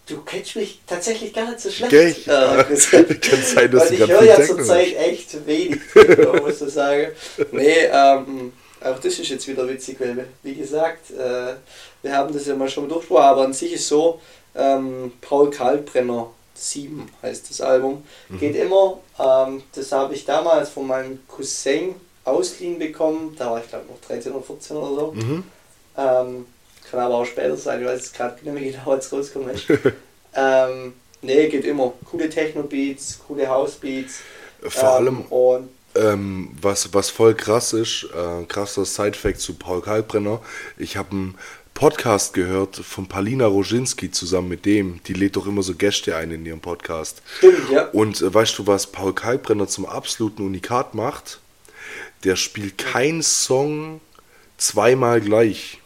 Du 0.07 0.22
kennst 0.22 0.55
mich 0.55 0.81
tatsächlich 0.87 1.33
gar 1.33 1.50
nicht 1.50 1.61
so 1.61 1.70
schlecht. 1.70 1.90
Gell? 1.90 2.14
Äh, 2.26 3.14
Kann 3.20 3.42
sein, 3.42 3.70
dass 3.70 3.90
ich 3.90 4.07
höre 4.07 4.22
ja 4.22 4.40
zurzeit 4.40 4.96
echt 4.96 5.46
wenig 5.46 5.81
Techno, 5.92 6.35
muss 6.35 6.62
ich 6.62 6.72
sagen. 6.72 7.09
Nee, 7.50 7.87
ähm, 7.90 8.52
auch 8.81 8.98
das 9.00 9.18
ist 9.18 9.29
jetzt 9.29 9.48
wieder 9.48 9.68
witzig, 9.68 9.98
weil, 9.98 10.26
wie 10.42 10.55
gesagt, 10.55 11.11
äh, 11.11 11.55
wir 12.02 12.12
haben 12.12 12.33
das 12.33 12.46
ja 12.46 12.55
mal 12.55 12.68
schon 12.68 12.88
durchgesprochen, 12.88 13.24
aber 13.24 13.44
an 13.44 13.52
sich 13.52 13.72
ist 13.72 13.88
so, 13.88 14.20
ähm, 14.55 15.12
Paul 15.20 15.50
Kalkbrenner 15.50 16.31
7 16.57 17.09
heißt 17.23 17.51
das 17.51 17.61
Album, 17.61 18.03
Mhm. 18.29 18.38
geht 18.38 18.57
immer, 18.57 18.99
ähm, 19.19 19.62
das 19.75 19.92
habe 19.92 20.14
ich 20.14 20.25
damals 20.25 20.71
von 20.71 20.87
meinem 20.87 21.21
Cousin 21.29 21.95
ausgeliehen 22.25 22.79
bekommen, 22.79 23.35
da 23.38 23.51
war 23.51 23.61
ich 23.61 23.69
glaube 23.69 23.87
noch 23.87 24.01
13 24.07 24.33
oder 24.33 24.45
14 24.45 24.77
oder 24.77 24.95
so. 25.01 25.12
Mhm. 25.12 25.45
Ähm, 25.97 26.47
kann 26.90 27.01
aber 27.01 27.14
auch 27.14 27.25
später 27.25 27.57
sein, 27.57 27.81
ich 27.81 27.87
weiß 27.87 27.99
jetzt 28.01 28.14
gerade 28.14 28.35
nicht 28.35 28.45
mehr 28.53 28.73
genau, 28.73 28.92
als 28.92 29.12
rausgekommen 29.12 29.55
ist. 29.55 29.64
ähm, 30.35 30.92
nee, 31.23 31.49
geht 31.49 31.64
immer. 31.64 31.92
Coole 32.11 32.29
Techno-Beats, 32.29 33.21
coole 33.27 33.49
House-Beats. 33.49 34.21
Vor 34.62 34.83
ähm, 34.83 34.88
allem 34.88 35.21
Und 35.23 35.69
Ähm, 35.97 36.51
was, 36.61 36.92
was 36.92 37.11
voll 37.11 37.35
krass 37.35 37.73
ist, 37.73 38.07
äh, 38.14 38.45
krasser 38.45 38.85
Side-Fact 38.85 39.40
zu 39.40 39.55
Paul 39.55 39.81
Kalkbrenner. 39.81 40.40
Ich 40.77 40.97
habe 40.97 41.11
einen 41.12 41.38
Podcast 41.77 42.33
gehört 42.33 42.75
von 42.75 43.07
Palina 43.07 43.45
Roginski 43.45 44.11
zusammen 44.11 44.49
mit 44.49 44.65
dem. 44.65 45.03
Die 45.05 45.12
lädt 45.12 45.37
doch 45.37 45.47
immer 45.47 45.62
so 45.62 45.75
Gäste 45.75 46.17
ein 46.17 46.31
in 46.31 46.47
ihrem 46.47 46.61
Podcast. 46.61 47.21
stimmt, 47.37 47.71
ja. 47.71 47.91
Und 47.91 48.23
äh, 48.23 48.33
weißt 48.33 48.59
du, 48.59 48.67
was 48.67 48.87
Paul 48.87 49.12
Kalkbrenner 49.12 49.69
zum 49.69 49.85
absoluten 49.85 50.43
Unikat 50.43 50.95
macht? 50.95 51.39
Der 52.25 52.37
spielt 52.37 52.79
keinen 52.79 53.23
Song 53.23 54.01
zweimal 54.57 55.21
gleich. 55.21 55.83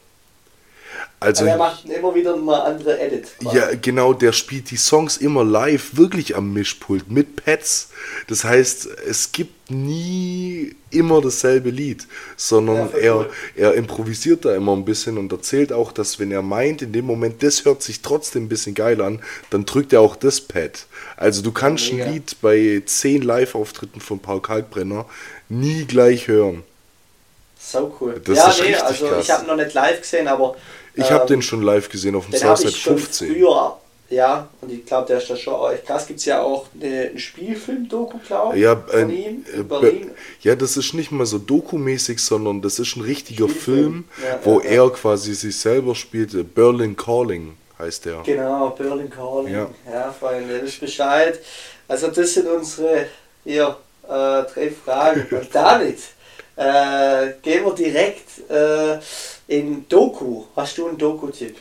Also, 1.22 1.42
Aber 1.42 1.50
er 1.50 1.58
macht 1.58 1.84
immer 1.84 2.14
wieder 2.14 2.34
mal 2.34 2.60
andere 2.60 2.98
Edit. 2.98 3.28
ja, 3.52 3.74
genau, 3.74 4.14
der 4.14 4.32
spielt 4.32 4.70
die 4.70 4.78
Songs 4.78 5.18
immer 5.18 5.44
live, 5.44 5.90
wirklich 5.98 6.34
am 6.34 6.54
Mischpult, 6.54 7.10
mit 7.10 7.44
Pads. 7.44 7.90
Das 8.26 8.44
heißt, 8.44 8.88
es 9.06 9.30
gibt 9.30 9.70
nie 9.70 10.74
immer 10.90 11.20
dasselbe 11.20 11.68
Lied, 11.68 12.06
sondern 12.38 12.88
Ja, 12.92 12.98
er, 12.98 13.16
cool. 13.18 13.30
er 13.54 13.74
improvisiert 13.74 14.46
da 14.46 14.54
immer 14.54 14.72
ein 14.74 14.86
bisschen 14.86 15.18
und 15.18 15.30
erzählt 15.30 15.74
auch, 15.74 15.92
dass 15.92 16.18
wenn 16.18 16.32
er 16.32 16.40
meint, 16.40 16.80
in 16.80 16.92
dem 16.92 17.04
Moment, 17.04 17.42
das 17.42 17.66
hört 17.66 17.82
sich 17.82 18.00
trotzdem 18.00 18.44
ein 18.44 18.48
bisschen 18.48 18.74
geil 18.74 19.02
an, 19.02 19.20
dann 19.50 19.66
drückt 19.66 19.92
er 19.92 20.00
auch 20.00 20.16
das 20.16 20.40
Pad. 20.40 20.86
Also 21.18 21.42
du 21.42 21.52
kannst 21.52 21.92
Mega. 21.92 22.06
ein 22.06 22.14
Lied 22.14 22.36
bei 22.40 22.82
zehn 22.86 23.20
Live-Auftritten 23.20 24.00
von 24.00 24.20
Paul 24.20 24.40
Kalkbrenner 24.40 25.04
nie 25.50 25.84
gleich 25.84 26.28
hören. 26.28 26.62
So 27.62 27.94
cool. 28.00 28.20
Das 28.24 28.38
ja, 28.38 28.48
ist 28.48 28.62
nee, 28.62 28.74
also 28.74 29.06
krass. 29.06 29.24
ich 29.24 29.30
habe 29.30 29.46
noch 29.46 29.56
nicht 29.56 29.74
live 29.74 30.00
gesehen, 30.00 30.26
aber 30.26 30.56
Ich 30.94 31.10
habe 31.10 31.22
ähm, 31.22 31.28
den 31.28 31.42
schon 31.42 31.62
live 31.62 31.88
gesehen 31.88 32.14
auf 32.16 32.26
dem 32.26 32.34
habe 32.34 32.56
Southside 32.56 32.70
ich 32.70 32.82
schon 32.82 32.98
15. 32.98 33.34
früher. 33.34 33.76
Ja, 34.10 34.48
und 34.60 34.72
ich 34.72 34.84
glaube, 34.84 35.06
der 35.06 35.18
ist 35.18 35.30
da 35.30 35.36
schon 35.36 35.54
auch 35.54 35.70
echt 35.70 35.86
krass. 35.86 36.04
Gibt 36.04 36.18
es 36.18 36.24
ja 36.24 36.42
auch 36.42 36.66
eine, 36.74 37.10
einen 37.10 37.18
Spielfilm-Doku, 37.18 38.18
glaube 38.26 38.56
ich, 38.56 38.62
Ja, 38.64 38.74
von 38.74 39.08
äh, 39.08 39.14
ihm 39.14 39.44
äh, 39.52 39.56
in 39.58 39.68
Berlin. 39.68 40.10
ja, 40.40 40.56
das 40.56 40.76
ist 40.76 40.94
nicht 40.94 41.12
mal 41.12 41.26
so 41.26 41.38
dokumäßig, 41.38 42.20
sondern 42.20 42.60
das 42.60 42.80
ist 42.80 42.96
ein 42.96 43.02
richtiger 43.02 43.48
Spielfilm. 43.48 44.04
Film, 44.16 44.28
Ja, 44.28 44.40
wo 44.42 44.58
ja, 44.60 44.64
ja. 44.66 44.84
er 44.84 44.90
quasi 44.90 45.32
sich 45.34 45.56
selber 45.56 45.94
spielt. 45.94 46.34
Äh, 46.34 46.42
Berlin 46.42 46.96
Calling 46.96 47.56
heißt 47.78 48.06
der. 48.06 48.22
Genau, 48.24 48.70
Berlin 48.70 49.08
Calling. 49.10 49.54
Ja. 49.54 49.70
Ja, 49.88 50.12
Freunde, 50.18 50.56
ihr 50.56 50.62
wisst 50.64 50.80
Bescheid. 50.80 51.38
Also 51.86 52.08
das 52.08 52.34
sind 52.34 52.48
unsere 52.48 53.06
hier, 53.44 53.76
äh, 54.08 54.08
drei 54.08 54.72
Fragen. 54.84 55.24
Und 55.30 55.48
damit 55.52 55.98
äh, 56.60 57.32
gehen 57.42 57.64
wir 57.64 57.74
direkt 57.74 58.50
äh, 58.50 58.98
in 59.48 59.88
Doku. 59.88 60.44
Hast 60.54 60.76
du 60.76 60.88
einen 60.88 60.98
Doku-Tipp? 60.98 61.56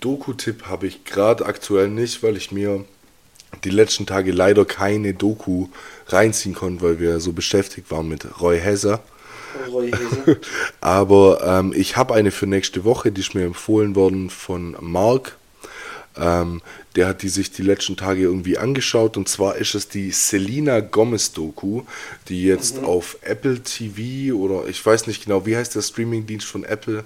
Doku-Tipp 0.00 0.66
habe 0.66 0.86
ich 0.86 1.04
gerade 1.04 1.44
aktuell 1.44 1.88
nicht, 1.88 2.22
weil 2.22 2.36
ich 2.36 2.52
mir 2.52 2.84
die 3.64 3.70
letzten 3.70 4.06
Tage 4.06 4.30
leider 4.30 4.64
keine 4.64 5.12
Doku 5.12 5.68
reinziehen 6.06 6.54
konnte, 6.54 6.82
weil 6.82 7.00
wir 7.00 7.18
so 7.18 7.32
beschäftigt 7.32 7.90
waren 7.90 8.08
mit 8.08 8.40
Roy 8.40 8.60
Hesser. 8.60 9.00
Roy 9.70 9.90
Hese? 9.90 10.40
Aber 10.80 11.42
ähm, 11.44 11.72
ich 11.74 11.96
habe 11.96 12.14
eine 12.14 12.30
für 12.30 12.46
nächste 12.46 12.84
Woche, 12.84 13.10
die 13.10 13.22
ist 13.22 13.34
mir 13.34 13.44
empfohlen 13.44 13.96
worden 13.96 14.30
von 14.30 14.76
Mark. 14.80 15.36
Ähm, 16.16 16.62
der 16.96 17.08
hat 17.08 17.22
die 17.22 17.28
sich 17.28 17.50
die 17.50 17.62
letzten 17.62 17.96
Tage 17.96 18.22
irgendwie 18.22 18.56
angeschaut 18.56 19.16
und 19.16 19.28
zwar 19.28 19.56
ist 19.56 19.74
es 19.74 19.88
die 19.88 20.12
Selena 20.12 20.80
Gomez 20.80 21.32
Doku, 21.32 21.82
die 22.28 22.44
jetzt 22.44 22.78
Mhm. 22.78 22.84
auf 22.84 23.16
Apple 23.22 23.60
TV 23.62 24.36
oder 24.36 24.66
ich 24.68 24.84
weiß 24.84 25.06
nicht 25.08 25.24
genau, 25.24 25.44
wie 25.44 25.56
heißt 25.56 25.74
der 25.74 25.82
Streamingdienst 25.82 26.46
von 26.46 26.64
Apple? 26.64 27.04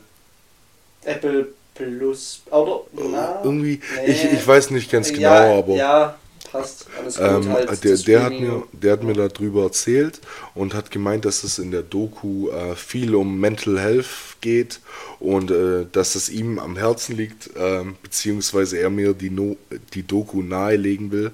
Apple 1.04 1.48
Plus. 1.74 2.42
Oder? 2.50 2.80
Na, 3.10 3.40
Irgendwie, 3.44 3.80
nee. 4.04 4.10
ich, 4.12 4.24
ich 4.24 4.46
weiß 4.46 4.70
nicht 4.72 4.90
ganz 4.90 5.08
genau, 5.12 5.20
ja, 5.22 5.58
aber 5.58 5.74
Ja, 5.74 6.16
passt. 6.50 6.86
Alles 6.98 7.16
gut, 7.16 7.26
ähm, 7.26 7.48
halt 7.52 7.84
der, 7.84 7.96
der, 7.96 8.22
hat 8.22 8.32
mir, 8.32 8.62
der 8.72 8.92
hat 8.92 9.02
mir 9.02 9.14
darüber 9.14 9.64
erzählt 9.64 10.20
und 10.54 10.74
hat 10.74 10.90
gemeint, 10.90 11.24
dass 11.24 11.44
es 11.44 11.58
in 11.58 11.70
der 11.70 11.82
Doku 11.82 12.50
äh, 12.50 12.74
viel 12.76 13.14
um 13.14 13.38
Mental 13.40 13.78
Health 13.78 14.36
geht 14.40 14.80
und 15.18 15.50
äh, 15.50 15.86
dass 15.90 16.14
es 16.14 16.28
ihm 16.28 16.58
am 16.58 16.76
Herzen 16.76 17.16
liegt, 17.16 17.56
äh, 17.56 17.84
beziehungsweise 18.02 18.78
er 18.78 18.90
mir 18.90 19.14
die, 19.14 19.30
no 19.30 19.56
die 19.94 20.06
Doku 20.06 20.42
nahelegen 20.42 21.10
will 21.10 21.32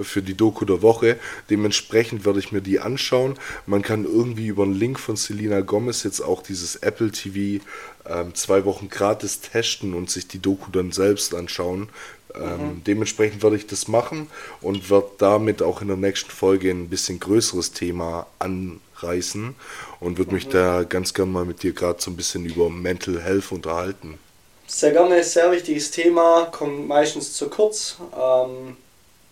für 0.00 0.22
die 0.22 0.34
Doku 0.34 0.64
der 0.64 0.82
Woche. 0.82 1.18
Dementsprechend 1.50 2.24
werde 2.24 2.38
ich 2.38 2.52
mir 2.52 2.60
die 2.60 2.80
anschauen. 2.80 3.38
Man 3.66 3.82
kann 3.82 4.04
irgendwie 4.04 4.48
über 4.48 4.64
einen 4.64 4.74
Link 4.74 4.98
von 4.98 5.16
Selena 5.16 5.60
Gomez 5.60 6.02
jetzt 6.02 6.20
auch 6.20 6.42
dieses 6.42 6.76
Apple 6.76 7.10
TV 7.10 7.64
ähm, 8.08 8.34
zwei 8.34 8.64
Wochen 8.64 8.88
gratis 8.88 9.40
testen 9.40 9.94
und 9.94 10.10
sich 10.10 10.28
die 10.28 10.40
Doku 10.40 10.70
dann 10.70 10.92
selbst 10.92 11.34
anschauen. 11.34 11.88
Ähm, 12.36 12.44
mhm. 12.50 12.84
Dementsprechend 12.84 13.42
werde 13.42 13.56
ich 13.56 13.66
das 13.66 13.88
machen 13.88 14.28
und 14.60 14.90
werde 14.90 15.10
damit 15.18 15.62
auch 15.62 15.82
in 15.82 15.88
der 15.88 15.96
nächsten 15.96 16.30
Folge 16.30 16.70
ein 16.70 16.88
bisschen 16.88 17.20
größeres 17.20 17.72
Thema 17.72 18.26
anreißen 18.38 19.54
und 20.00 20.18
würde 20.18 20.30
mhm. 20.30 20.34
mich 20.34 20.48
da 20.48 20.84
ganz 20.84 21.14
gern 21.14 21.32
mal 21.32 21.44
mit 21.44 21.62
dir 21.62 21.72
gerade 21.72 22.00
so 22.00 22.10
ein 22.10 22.16
bisschen 22.16 22.44
über 22.44 22.70
Mental 22.70 23.20
Health 23.20 23.52
unterhalten. 23.52 24.18
Sehr 24.66 24.90
gerne, 24.90 25.22
sehr 25.22 25.52
wichtiges 25.52 25.92
Thema, 25.92 26.48
kommt 26.50 26.88
meistens 26.88 27.32
zu 27.34 27.48
kurz. 27.48 27.98
Ähm, 28.12 28.76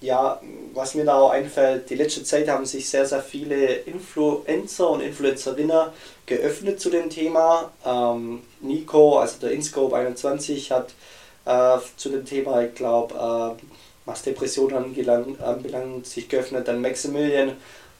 ja, 0.00 0.40
was 0.74 0.94
mir 0.94 1.04
da 1.04 1.18
auch 1.18 1.30
einfällt, 1.30 1.88
die 1.90 1.94
letzte 1.94 2.22
Zeit 2.24 2.48
haben 2.48 2.66
sich 2.66 2.88
sehr, 2.88 3.06
sehr 3.06 3.22
viele 3.22 3.74
Influencer 3.74 4.90
und 4.90 5.00
Influencerinnen 5.00 5.88
geöffnet 6.26 6.80
zu 6.80 6.90
dem 6.90 7.10
Thema. 7.10 7.72
Ähm, 7.84 8.42
Nico, 8.60 9.18
also 9.18 9.38
der 9.40 9.52
Inscope 9.52 9.96
21, 9.96 10.70
hat 10.70 10.90
äh, 11.44 11.78
zu 11.96 12.09
dem 12.09 12.24
Thema, 12.24 12.62
ich 12.62 12.74
glaube, 12.74 13.14
äh, 13.14 13.62
was 14.04 14.22
Depressionen 14.22 14.96
anbelangt, 15.40 16.07
sich 16.07 16.28
geöffnet. 16.28 16.68
Dann 16.68 16.80
Maximilian, 16.80 17.52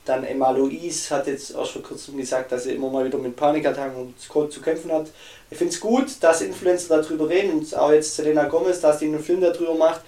dann 0.05 0.25
Emma 0.25 0.51
Louise 0.51 1.15
hat 1.15 1.27
jetzt 1.27 1.55
erst 1.55 1.73
vor 1.73 1.83
kurzem 1.83 2.17
gesagt, 2.19 2.53
dass 2.53 2.65
sie 2.65 2.75
immer 2.75 2.91
mal 2.91 3.05
wieder 3.05 3.19
mit 3.19 3.37
Panikattacken 3.37 3.97
und 3.97 4.53
zu 4.53 4.61
kämpfen 4.61 4.93
hat. 4.93 5.07
Ich 5.51 5.57
finde 5.57 5.73
es 5.73 5.81
gut, 5.81 6.09
dass 6.21 6.43
Influencer 6.43 7.03
darüber 7.03 7.29
reden 7.29 7.59
und 7.59 7.75
auch 7.77 7.93
jetzt 7.93 8.15
Selena 8.15 8.45
Gomez, 8.45 8.81
dass 8.81 8.99
die 8.99 9.07
einen 9.07 9.23
Film 9.23 9.41
darüber 9.41 9.75
macht. 9.75 10.03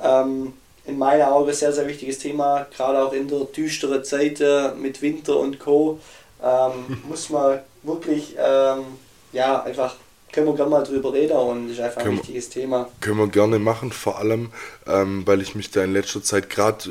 Ähm, 0.00 0.52
in 0.84 0.98
meinen 0.98 1.22
Augen 1.22 1.52
sehr, 1.52 1.72
sehr 1.72 1.86
wichtiges 1.86 2.18
Thema, 2.18 2.66
gerade 2.76 3.04
auch 3.04 3.12
in 3.12 3.28
der 3.28 3.40
düsteren 3.44 4.02
Zeit 4.04 4.40
äh, 4.40 4.72
mit 4.74 5.00
Winter 5.00 5.38
und 5.38 5.58
Co. 5.58 5.98
Ähm, 6.42 7.02
muss 7.08 7.30
man 7.30 7.60
wirklich, 7.82 8.36
ähm, 8.38 8.84
ja, 9.32 9.62
einfach, 9.62 9.96
können 10.32 10.46
wir 10.46 10.54
gerne 10.54 10.70
mal 10.70 10.82
drüber 10.82 11.12
reden 11.12 11.36
und 11.36 11.70
ist 11.70 11.80
einfach 11.80 12.02
können, 12.02 12.14
ein 12.14 12.18
wichtiges 12.18 12.48
Thema. 12.48 12.88
Können 13.00 13.18
wir 13.18 13.28
gerne 13.28 13.58
machen, 13.58 13.92
vor 13.92 14.18
allem, 14.18 14.50
ähm, 14.86 15.26
weil 15.26 15.40
ich 15.42 15.54
mich 15.54 15.70
da 15.70 15.84
in 15.84 15.92
letzter 15.92 16.22
Zeit 16.22 16.50
gerade 16.50 16.90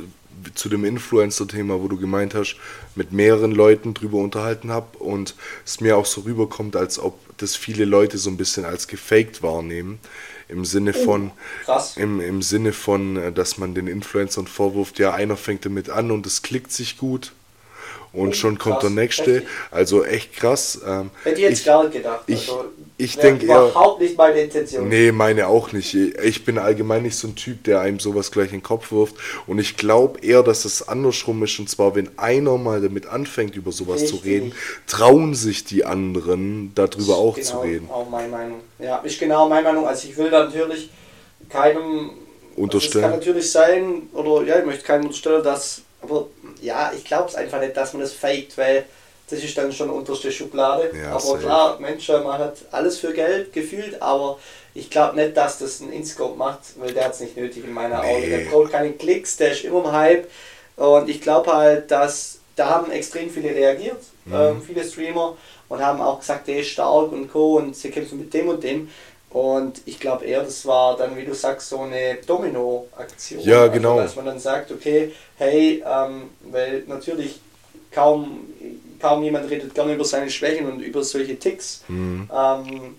zu 0.56 0.70
dem 0.70 0.86
Influencer-Thema, 0.86 1.82
wo 1.82 1.88
du 1.88 1.98
gemeint 1.98 2.34
hast, 2.34 2.56
mit 2.96 3.12
mehreren 3.12 3.52
Leuten 3.52 3.94
drüber 3.94 4.18
unterhalten 4.18 4.72
habe 4.72 4.98
und 5.00 5.36
es 5.66 5.82
mir 5.82 5.98
auch 5.98 6.06
so 6.06 6.22
rüberkommt, 6.22 6.76
als 6.76 7.00
ob 7.00 7.20
das 7.38 7.56
viele 7.56 7.86
Leute 7.86 8.18
so 8.18 8.30
ein 8.30 8.38
bisschen 8.38 8.66
als 8.66 8.88
gefaked 8.88 9.44
wahrnehmen. 9.44 10.00
Im 10.48 10.66
Sinne 10.66 10.94
oh, 10.96 11.04
von, 11.04 11.32
Krass. 11.66 11.96
Im, 11.96 12.20
im 12.20 12.42
Sinne 12.42 12.74
von, 12.74 13.18
äh, 13.18 13.32
dass 13.32 13.58
man 13.58 13.74
den 13.74 13.88
Influencern 13.88 14.48
vorwirft, 14.48 15.00
ja, 15.00 15.14
einer 15.14 15.38
fängt 15.38 15.66
damit 15.66 15.90
an 15.90 16.12
und 16.12 16.26
es 16.26 16.42
klickt 16.42 16.72
sich 16.72 16.98
gut 16.98 17.34
und 18.14 18.36
schon 18.36 18.58
kommt 18.58 18.80
krass, 18.80 18.82
der 18.82 18.90
nächste. 18.90 19.44
Also 19.70 20.04
echt 20.04 20.34
krass. 20.34 20.82
Ähm, 20.86 21.12
Hätte 21.24 21.36
ich 21.38 21.42
jetzt 21.42 21.60
ich, 21.60 21.66
gar 21.66 21.84
nicht 21.84 21.94
gedacht. 21.94 22.24
Ich, 22.28 22.50
also, 22.50 22.66
ich 22.98 23.18
denke 23.18 23.46
eher. 23.46 23.70
Überhaupt 23.70 24.02
nicht 24.02 24.18
meine 24.18 24.42
Intention. 24.42 24.90
Nee, 24.90 25.12
meine 25.12 25.48
auch 25.48 25.72
nicht. 25.72 25.94
Ich 25.94 26.44
bin 26.44 26.58
allgemein 26.58 27.04
nicht 27.04 27.16
so 27.16 27.30
ein 27.30 27.36
Typ, 27.36 27.64
der 27.64 27.80
einem 27.80 28.00
sowas 28.00 28.32
gleich 28.32 28.48
in 28.48 28.58
den 28.58 28.64
Kopf 28.64 28.92
wirft. 28.92 29.16
Und 29.48 29.60
ich 29.60 29.78
glaube 29.78 30.20
eher, 30.26 30.44
dass 30.44 30.66
es 30.66 30.88
andersrum 30.88 31.42
ist. 31.44 31.58
Und 31.60 31.70
zwar, 31.70 31.96
wenn 31.96 32.10
einer 32.18 32.58
mal 32.58 32.82
damit 32.82 33.08
anfängt, 33.08 33.56
über 33.56 33.72
sowas 33.72 34.02
Richtig. 34.02 34.20
zu 34.20 34.26
reden, 34.26 34.54
trauen 34.88 35.34
sich 35.34 35.64
die 35.64 35.86
anderen, 35.86 36.74
darüber 36.76 37.16
auch 37.16 37.36
genau, 37.36 37.48
zu 37.48 37.58
reden. 37.60 37.90
Auch 37.90 38.10
meine 38.10 38.28
Meinung. 38.28 38.60
Ja, 38.78 38.98
ist 38.98 39.20
genau 39.20 39.48
meine 39.48 39.64
Meinung. 39.64 39.88
Also 39.88 40.10
ich 40.10 40.18
will 40.18 40.30
da 40.30 40.44
natürlich 40.44 40.90
keinem 41.50 42.12
unterstellen. 42.56 43.06
Also 43.06 43.18
es 43.18 43.26
kann 43.26 43.34
natürlich 43.34 43.52
sein, 43.52 44.10
oder 44.14 44.46
ja, 44.46 44.60
ich 44.60 44.66
möchte 44.66 44.84
keinem 44.84 45.06
unterstellen, 45.06 45.44
dass 45.44 45.82
aber 46.02 46.28
ja, 46.62 46.92
ich 46.96 47.06
glaube 47.06 47.30
es 47.30 47.36
einfach 47.36 47.60
nicht, 47.60 47.76
dass 47.76 47.94
man 47.94 48.02
das 48.02 48.14
faked, 48.14 48.58
weil 48.58 48.86
das 49.30 49.44
ist 49.44 49.58
dann 49.58 49.72
schon 49.72 49.90
unterste 49.90 50.32
Schublade. 50.32 50.92
Ja, 50.96 51.12
aber 51.12 51.20
safe. 51.20 51.40
klar, 51.40 51.80
Mensch, 51.80 52.08
man 52.10 52.38
hat 52.38 52.58
alles 52.72 52.98
für 52.98 53.14
Geld 53.14 53.54
gefühlt, 53.54 54.02
aber 54.02 54.38
ich 54.74 54.90
glaube 54.90 55.16
nicht, 55.16 55.38
dass 55.38 55.60
das 55.60 55.80
ein 55.80 55.92
Inscope 55.92 56.38
macht, 56.38 56.60
weil 56.78 56.94
der 56.94 57.06
hat 57.06 57.14
es 57.14 57.22
nicht 57.22 57.38
nötig 57.38 57.64
in 57.64 57.74
meiner 57.74 58.02
nee. 58.02 58.16
Augen. 58.16 58.30
Der 58.30 58.50
braucht 58.50 58.72
keine 58.72 58.92
Klicks, 58.94 59.38
der 59.38 59.52
ist 59.52 59.64
immer 59.64 59.86
im 59.86 59.92
Hype. 59.92 60.30
Und 60.76 61.10
ich 61.10 61.22
glaube 61.22 61.54
halt, 61.54 61.92
dass 61.92 62.40
da 62.56 62.70
haben 62.70 62.92
extrem 62.92 63.30
viele 63.30 63.50
reagiert, 63.50 64.02
mhm. 64.26 64.34
ähm, 64.34 64.62
viele 64.62 64.84
Streamer, 64.84 65.38
und 65.72 65.82
haben 65.82 66.02
auch 66.02 66.20
gesagt, 66.20 66.50
der 66.50 66.60
ist 66.60 66.68
stark 66.68 67.14
und 67.14 67.32
Co. 67.32 67.56
und 67.56 67.78
sie 67.78 67.92
kämpfen 67.92 68.20
mit 68.20 68.34
dem 68.34 68.50
und 68.50 68.62
dem. 68.62 68.90
Und 69.32 69.82
ich 69.86 70.00
glaube 70.00 70.26
eher, 70.26 70.44
das 70.44 70.66
war 70.66 70.98
dann, 70.98 71.16
wie 71.16 71.24
du 71.24 71.34
sagst, 71.34 71.70
so 71.70 71.80
eine 71.80 72.18
Domino-Aktion. 72.26 73.42
Ja, 73.42 73.62
also, 73.62 73.74
genau. 73.74 73.92
Also, 73.92 74.04
dass 74.04 74.16
man 74.18 74.26
dann 74.26 74.40
sagt, 74.40 74.72
okay, 74.72 75.14
hey, 75.38 75.84
ähm, 75.88 76.32
weil 76.42 76.84
natürlich 76.88 77.40
kaum, 77.92 78.48
kaum 79.00 79.24
jemand 79.24 79.50
redet 79.50 79.74
gerne 79.74 79.94
über 79.94 80.04
seine 80.04 80.30
Schwächen 80.30 80.70
und 80.70 80.82
über 80.82 81.04
solche 81.04 81.40
Ticks. 81.40 81.84
Mhm. 81.88 82.30
Ähm, 82.34 82.96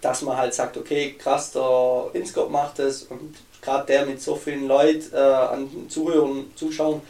dass 0.00 0.22
man 0.22 0.36
halt 0.36 0.54
sagt, 0.54 0.76
okay, 0.76 1.14
krass, 1.18 1.52
der 1.52 2.10
Inscope 2.12 2.50
macht 2.50 2.78
das 2.78 3.02
und 3.04 3.36
gerade 3.62 3.86
der 3.86 4.06
mit 4.06 4.22
so 4.22 4.36
vielen 4.36 4.68
Leuten 4.68 5.12
äh, 5.12 5.18
an 5.18 5.68
Zuhörern, 5.88 6.52
Zuschauern, 6.54 7.00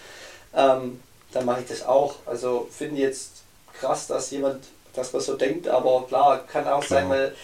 ähm, 0.54 1.00
dann 1.32 1.44
mache 1.44 1.60
ich 1.60 1.66
das 1.66 1.84
auch. 1.84 2.14
Also 2.24 2.68
finde 2.70 2.96
ich 2.96 3.02
jetzt 3.02 3.30
krass, 3.78 4.06
dass 4.06 4.30
jemand, 4.30 4.64
dass 4.94 5.12
man 5.12 5.20
so 5.22 5.36
denkt, 5.36 5.68
aber 5.68 6.04
klar, 6.08 6.44
kann 6.46 6.66
auch 6.66 6.82
klar. 6.82 7.00
sein, 7.00 7.10
weil 7.10 7.34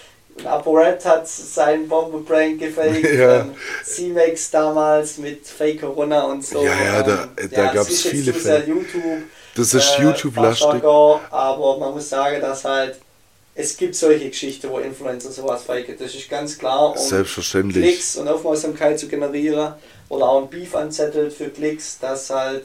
ApoRed 0.44 1.04
hat 1.04 1.28
seinen 1.28 1.88
Bombe-Prank 1.88 2.58
gefaked. 2.58 3.04
Ja. 3.14 3.42
Ähm, 3.42 3.54
C-Max 3.84 4.50
damals 4.50 5.18
mit 5.18 5.46
Fake 5.46 5.80
Corona 5.80 6.24
und 6.24 6.44
so. 6.44 6.64
Ja, 6.64 6.72
ja, 6.84 7.02
da, 7.02 7.28
ähm, 7.36 7.50
da 7.50 7.64
ja, 7.64 7.72
gab 7.72 7.88
es 7.88 8.02
viele 8.02 8.32
Fälle. 8.32 8.66
YouTube, 8.66 9.22
das 9.54 9.74
ist 9.74 9.98
äh, 9.98 10.02
YouTube-lastig. 10.02 10.82
Aber 10.82 11.78
man 11.78 11.92
muss 11.92 12.08
sagen, 12.08 12.40
dass 12.40 12.64
halt 12.64 12.96
es 13.54 13.76
gibt 13.76 13.94
solche 13.94 14.30
Geschichten, 14.30 14.68
wo 14.68 14.78
Influencer 14.78 15.30
sowas 15.30 15.62
faken. 15.62 15.94
Das 15.96 16.12
ist 16.14 16.28
ganz 16.28 16.58
klar. 16.58 16.90
Um 16.90 16.98
Selbstverständlich. 16.98 17.84
Klicks 17.84 18.16
und 18.16 18.26
Aufmerksamkeit 18.26 18.98
zu 18.98 19.06
generieren 19.06 19.74
oder 20.08 20.28
auch 20.28 20.42
ein 20.42 20.50
Beef 20.50 20.74
anzettelt 20.74 21.32
für 21.32 21.50
Klicks, 21.50 21.98
dass 22.00 22.30
halt 22.30 22.64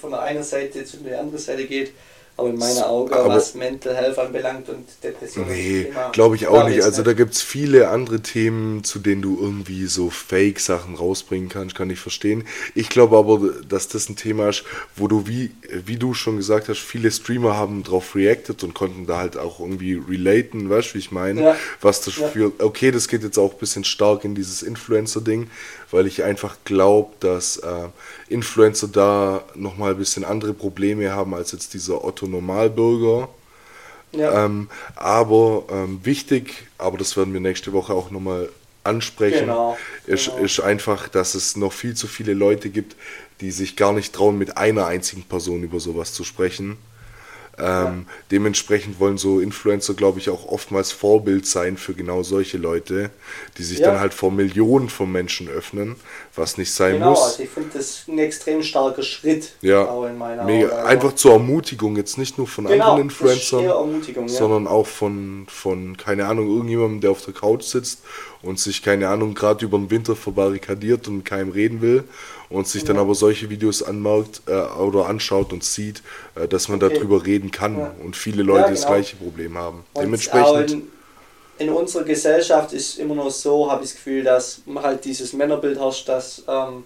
von 0.00 0.12
der 0.12 0.22
einen 0.22 0.44
Seite 0.44 0.84
zu 0.84 0.98
der 0.98 1.20
anderen 1.20 1.40
Seite 1.40 1.64
geht. 1.64 1.92
Aber 2.36 2.48
in 2.48 2.56
meiner 2.56 2.88
Augen, 2.88 3.12
aber 3.12 3.28
was 3.28 3.54
Mental 3.54 3.94
Health 3.94 4.18
anbelangt 4.18 4.68
und 4.70 4.86
Depression. 5.02 5.46
Nee, 5.46 5.92
glaube 6.12 6.36
ich 6.36 6.46
auch 6.46 6.66
nicht. 6.66 6.82
Also 6.82 7.02
da 7.02 7.12
gibt 7.12 7.34
es 7.34 7.42
viele 7.42 7.88
andere 7.88 8.20
Themen, 8.20 8.82
zu 8.82 8.98
denen 8.98 9.20
du 9.20 9.38
irgendwie 9.38 9.86
so 9.86 10.08
Fake-Sachen 10.08 10.94
rausbringen 10.94 11.50
kannst, 11.50 11.74
kann 11.74 11.90
ich 11.90 11.98
verstehen. 11.98 12.44
Ich 12.74 12.88
glaube 12.88 13.18
aber, 13.18 13.40
dass 13.68 13.88
das 13.88 14.08
ein 14.08 14.16
Thema 14.16 14.48
ist, 14.48 14.64
wo 14.96 15.06
du, 15.06 15.26
wie, 15.26 15.52
wie 15.84 15.96
du 15.96 16.14
schon 16.14 16.36
gesagt 16.36 16.68
hast, 16.68 16.78
viele 16.78 17.10
Streamer 17.10 17.56
haben 17.56 17.82
drauf 17.82 18.14
reacted 18.14 18.62
und 18.64 18.72
konnten 18.72 19.06
da 19.06 19.18
halt 19.18 19.36
auch 19.36 19.60
irgendwie 19.60 19.94
relaten, 19.94 20.70
weißt 20.70 20.90
du, 20.90 20.94
wie 20.94 20.98
ich 20.98 21.12
meine? 21.12 21.42
Ja. 21.42 21.56
Was 21.82 22.00
das 22.00 22.16
ja. 22.16 22.28
für, 22.28 22.52
okay, 22.58 22.90
das 22.90 23.08
geht 23.08 23.22
jetzt 23.22 23.38
auch 23.38 23.52
ein 23.52 23.58
bisschen 23.58 23.84
stark 23.84 24.24
in 24.24 24.34
dieses 24.34 24.62
Influencer-Ding, 24.62 25.50
weil 25.90 26.06
ich 26.06 26.22
einfach 26.22 26.56
glaube, 26.64 27.12
dass 27.20 27.56
äh, 27.58 27.88
Influencer 28.28 28.88
da 28.88 29.42
nochmal 29.54 29.92
ein 29.92 29.98
bisschen 29.98 30.24
andere 30.24 30.54
Probleme 30.54 31.12
haben 31.12 31.34
als 31.34 31.52
jetzt 31.52 31.74
dieser 31.74 32.04
Otto 32.04 32.26
Normalbürger. 32.26 33.28
Ja. 34.12 34.44
Ähm, 34.44 34.68
aber 34.96 35.64
ähm, 35.70 36.00
wichtig, 36.02 36.66
aber 36.78 36.98
das 36.98 37.16
werden 37.16 37.32
wir 37.32 37.40
nächste 37.40 37.72
Woche 37.72 37.94
auch 37.94 38.10
nochmal 38.10 38.48
ansprechen, 38.82 39.46
genau, 39.46 39.76
ist, 40.06 40.26
genau. 40.26 40.38
ist 40.38 40.60
einfach, 40.60 41.08
dass 41.08 41.34
es 41.34 41.56
noch 41.56 41.72
viel 41.72 41.94
zu 41.94 42.08
viele 42.08 42.34
Leute 42.34 42.70
gibt, 42.70 42.96
die 43.40 43.50
sich 43.50 43.76
gar 43.76 43.92
nicht 43.92 44.14
trauen, 44.14 44.38
mit 44.38 44.56
einer 44.56 44.86
einzigen 44.86 45.22
Person 45.22 45.62
über 45.62 45.80
sowas 45.80 46.12
zu 46.12 46.24
sprechen. 46.24 46.76
Ähm, 47.60 48.06
ja. 48.08 48.14
Dementsprechend 48.30 48.98
wollen 49.00 49.18
so 49.18 49.40
Influencer, 49.40 49.94
glaube 49.94 50.18
ich, 50.18 50.30
auch 50.30 50.46
oftmals 50.46 50.92
Vorbild 50.92 51.46
sein 51.46 51.76
für 51.76 51.92
genau 51.92 52.22
solche 52.22 52.56
Leute, 52.56 53.10
die 53.58 53.62
sich 53.62 53.80
ja. 53.80 53.90
dann 53.90 54.00
halt 54.00 54.14
vor 54.14 54.30
Millionen 54.30 54.88
von 54.88 55.12
Menschen 55.12 55.48
öffnen, 55.48 55.96
was 56.34 56.56
nicht 56.56 56.72
sein 56.72 56.94
genau, 56.94 57.10
muss. 57.10 57.22
Also 57.22 57.42
ich 57.42 57.50
finde 57.50 57.70
das 57.74 58.04
ein 58.08 58.18
extrem 58.18 58.62
starker 58.62 59.02
Schritt. 59.02 59.52
Ja. 59.60 59.84
Also 59.84 60.72
einfach 60.84 61.14
zur 61.14 61.32
Ermutigung, 61.32 61.96
jetzt 61.96 62.16
nicht 62.16 62.38
nur 62.38 62.46
von 62.46 62.66
genau, 62.66 62.92
anderen 62.92 63.02
Influencern, 63.02 63.64
ja. 63.64 64.28
sondern 64.28 64.66
auch 64.66 64.86
von, 64.86 65.46
von, 65.48 65.96
keine 65.96 66.26
Ahnung, 66.26 66.48
irgendjemandem, 66.48 67.00
der 67.02 67.10
auf 67.10 67.24
der 67.24 67.34
Couch 67.34 67.64
sitzt 67.64 68.00
und 68.42 68.58
sich, 68.58 68.82
keine 68.82 69.08
Ahnung, 69.08 69.34
gerade 69.34 69.64
über 69.64 69.78
den 69.78 69.90
Winter 69.90 70.16
verbarrikadiert 70.16 71.08
und 71.08 71.18
mit 71.18 71.24
keinem 71.26 71.50
reden 71.50 71.80
will 71.82 72.04
und 72.48 72.66
sich 72.66 72.84
dann 72.84 72.98
aber 72.98 73.14
solche 73.14 73.50
Videos 73.50 73.82
anmerkt 73.82 74.42
äh, 74.46 74.52
oder 74.52 75.06
anschaut 75.06 75.52
und 75.52 75.62
sieht, 75.62 76.02
äh, 76.34 76.48
dass 76.48 76.68
man 76.68 76.82
okay. 76.82 76.94
darüber 76.94 77.24
reden 77.24 77.50
kann 77.50 77.78
ja. 77.78 77.94
und 78.02 78.16
viele 78.16 78.42
Leute 78.42 78.60
ja, 78.60 78.66
genau. 78.66 78.76
das 78.76 78.86
gleiche 78.86 79.16
Problem 79.16 79.56
haben. 79.56 79.84
Und 79.92 80.02
Dementsprechend. 80.02 80.70
In, 80.70 80.88
in, 81.58 81.70
unserer 81.70 82.04
Gesellschaft 82.04 82.72
ist 82.72 82.98
immer 82.98 83.14
noch 83.14 83.30
so, 83.30 83.70
habe 83.70 83.84
ich 83.84 83.90
das 83.90 83.96
Gefühl, 83.96 84.24
dass 84.24 84.62
man 84.66 84.82
halt 84.82 85.04
dieses 85.04 85.32
Männerbild 85.32 85.78
herrscht, 85.78 86.08
dass 86.08 86.42
ähm, 86.48 86.84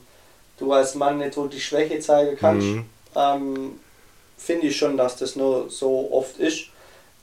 du 0.58 0.72
als 0.72 0.94
Mann 0.96 1.18
nicht 1.18 1.36
wirklich 1.36 1.64
Schwäche 1.64 2.00
zeigen 2.00 2.36
kannst. 2.38 2.66
Mhm. 2.66 2.84
Ähm, 3.14 3.72
Finde 4.36 4.66
ich 4.66 4.76
schon, 4.76 4.96
dass 4.96 5.16
das 5.16 5.36
nur 5.36 5.70
so 5.70 6.10
oft 6.12 6.38
ist. 6.38 6.64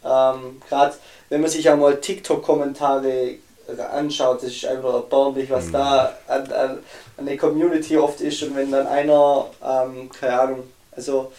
Ähm, 0.04 0.62
Gerade 0.68 0.96
wenn 1.30 1.42
man 1.42 1.50
sich 1.50 1.70
auch 1.70 1.78
mal 1.78 2.00
TikTok-Kommentare 2.00 3.36
anschaut, 3.80 4.44
das 4.44 4.52
ist 4.52 4.66
einfach 4.66 4.94
erbärmlich, 4.94 5.50
was 5.50 5.68
mhm. 5.68 5.72
da 5.74 6.14
an, 6.28 6.52
an, 6.52 6.80
an 7.18 7.26
der 7.26 7.38
Community 7.38 7.98
oft 7.98 8.22
ist. 8.22 8.44
Und 8.44 8.56
wenn 8.56 8.72
dann 8.72 8.88
einer, 8.88 9.46
ähm, 9.64 10.10
keine 10.10 10.40
Ahnung, 10.40 10.64
also 10.92 11.32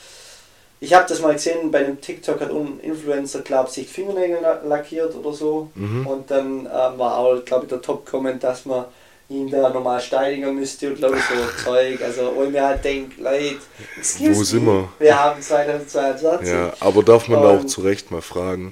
ich 0.81 0.93
habe 0.95 1.07
das 1.09 1.21
mal 1.21 1.35
gesehen, 1.35 1.71
bei 1.71 1.79
einem 1.79 2.01
TikTok 2.01 2.41
hat 2.41 2.51
ein 2.51 2.81
Influencer, 2.83 3.43
glaube 3.43 3.69
ich, 3.69 3.75
sich 3.75 3.89
Fingernägel 3.89 4.39
lackiert 4.65 5.15
oder 5.15 5.33
so. 5.33 5.71
Mhm. 5.77 6.07
Und 6.07 6.31
dann 6.31 6.61
ähm, 6.67 6.99
war 6.99 7.19
auch, 7.19 7.45
glaube 7.45 7.65
ich, 7.65 7.69
der 7.69 7.81
Top-Comment, 7.81 8.43
dass 8.43 8.65
man 8.65 8.87
ihn 9.29 9.49
da 9.49 9.71
nochmal 9.71 10.01
steinigen 10.01 10.55
müsste 10.55 10.89
und 10.89 10.97
glaube 10.97 11.17
ich 11.17 11.23
so 11.23 11.65
Zeug. 11.65 12.03
Also, 12.03 12.33
wo 12.35 12.43
ich 12.43 12.51
mir 12.51 12.65
halt 12.65 12.85
denke, 12.85 13.23
Leute, 13.23 13.59
wo 14.19 14.43
sind 14.43 14.67
wir? 14.67 14.89
Wir 14.99 15.23
haben 15.25 15.41
2022. 15.41 16.49
Ja, 16.49 16.73
aber 16.81 17.03
darf 17.03 17.29
man 17.29 17.43
da 17.43 17.51
auch 17.57 17.65
zu 17.65 17.83
Recht 17.83 18.11
mal 18.11 18.21
fragen. 18.21 18.71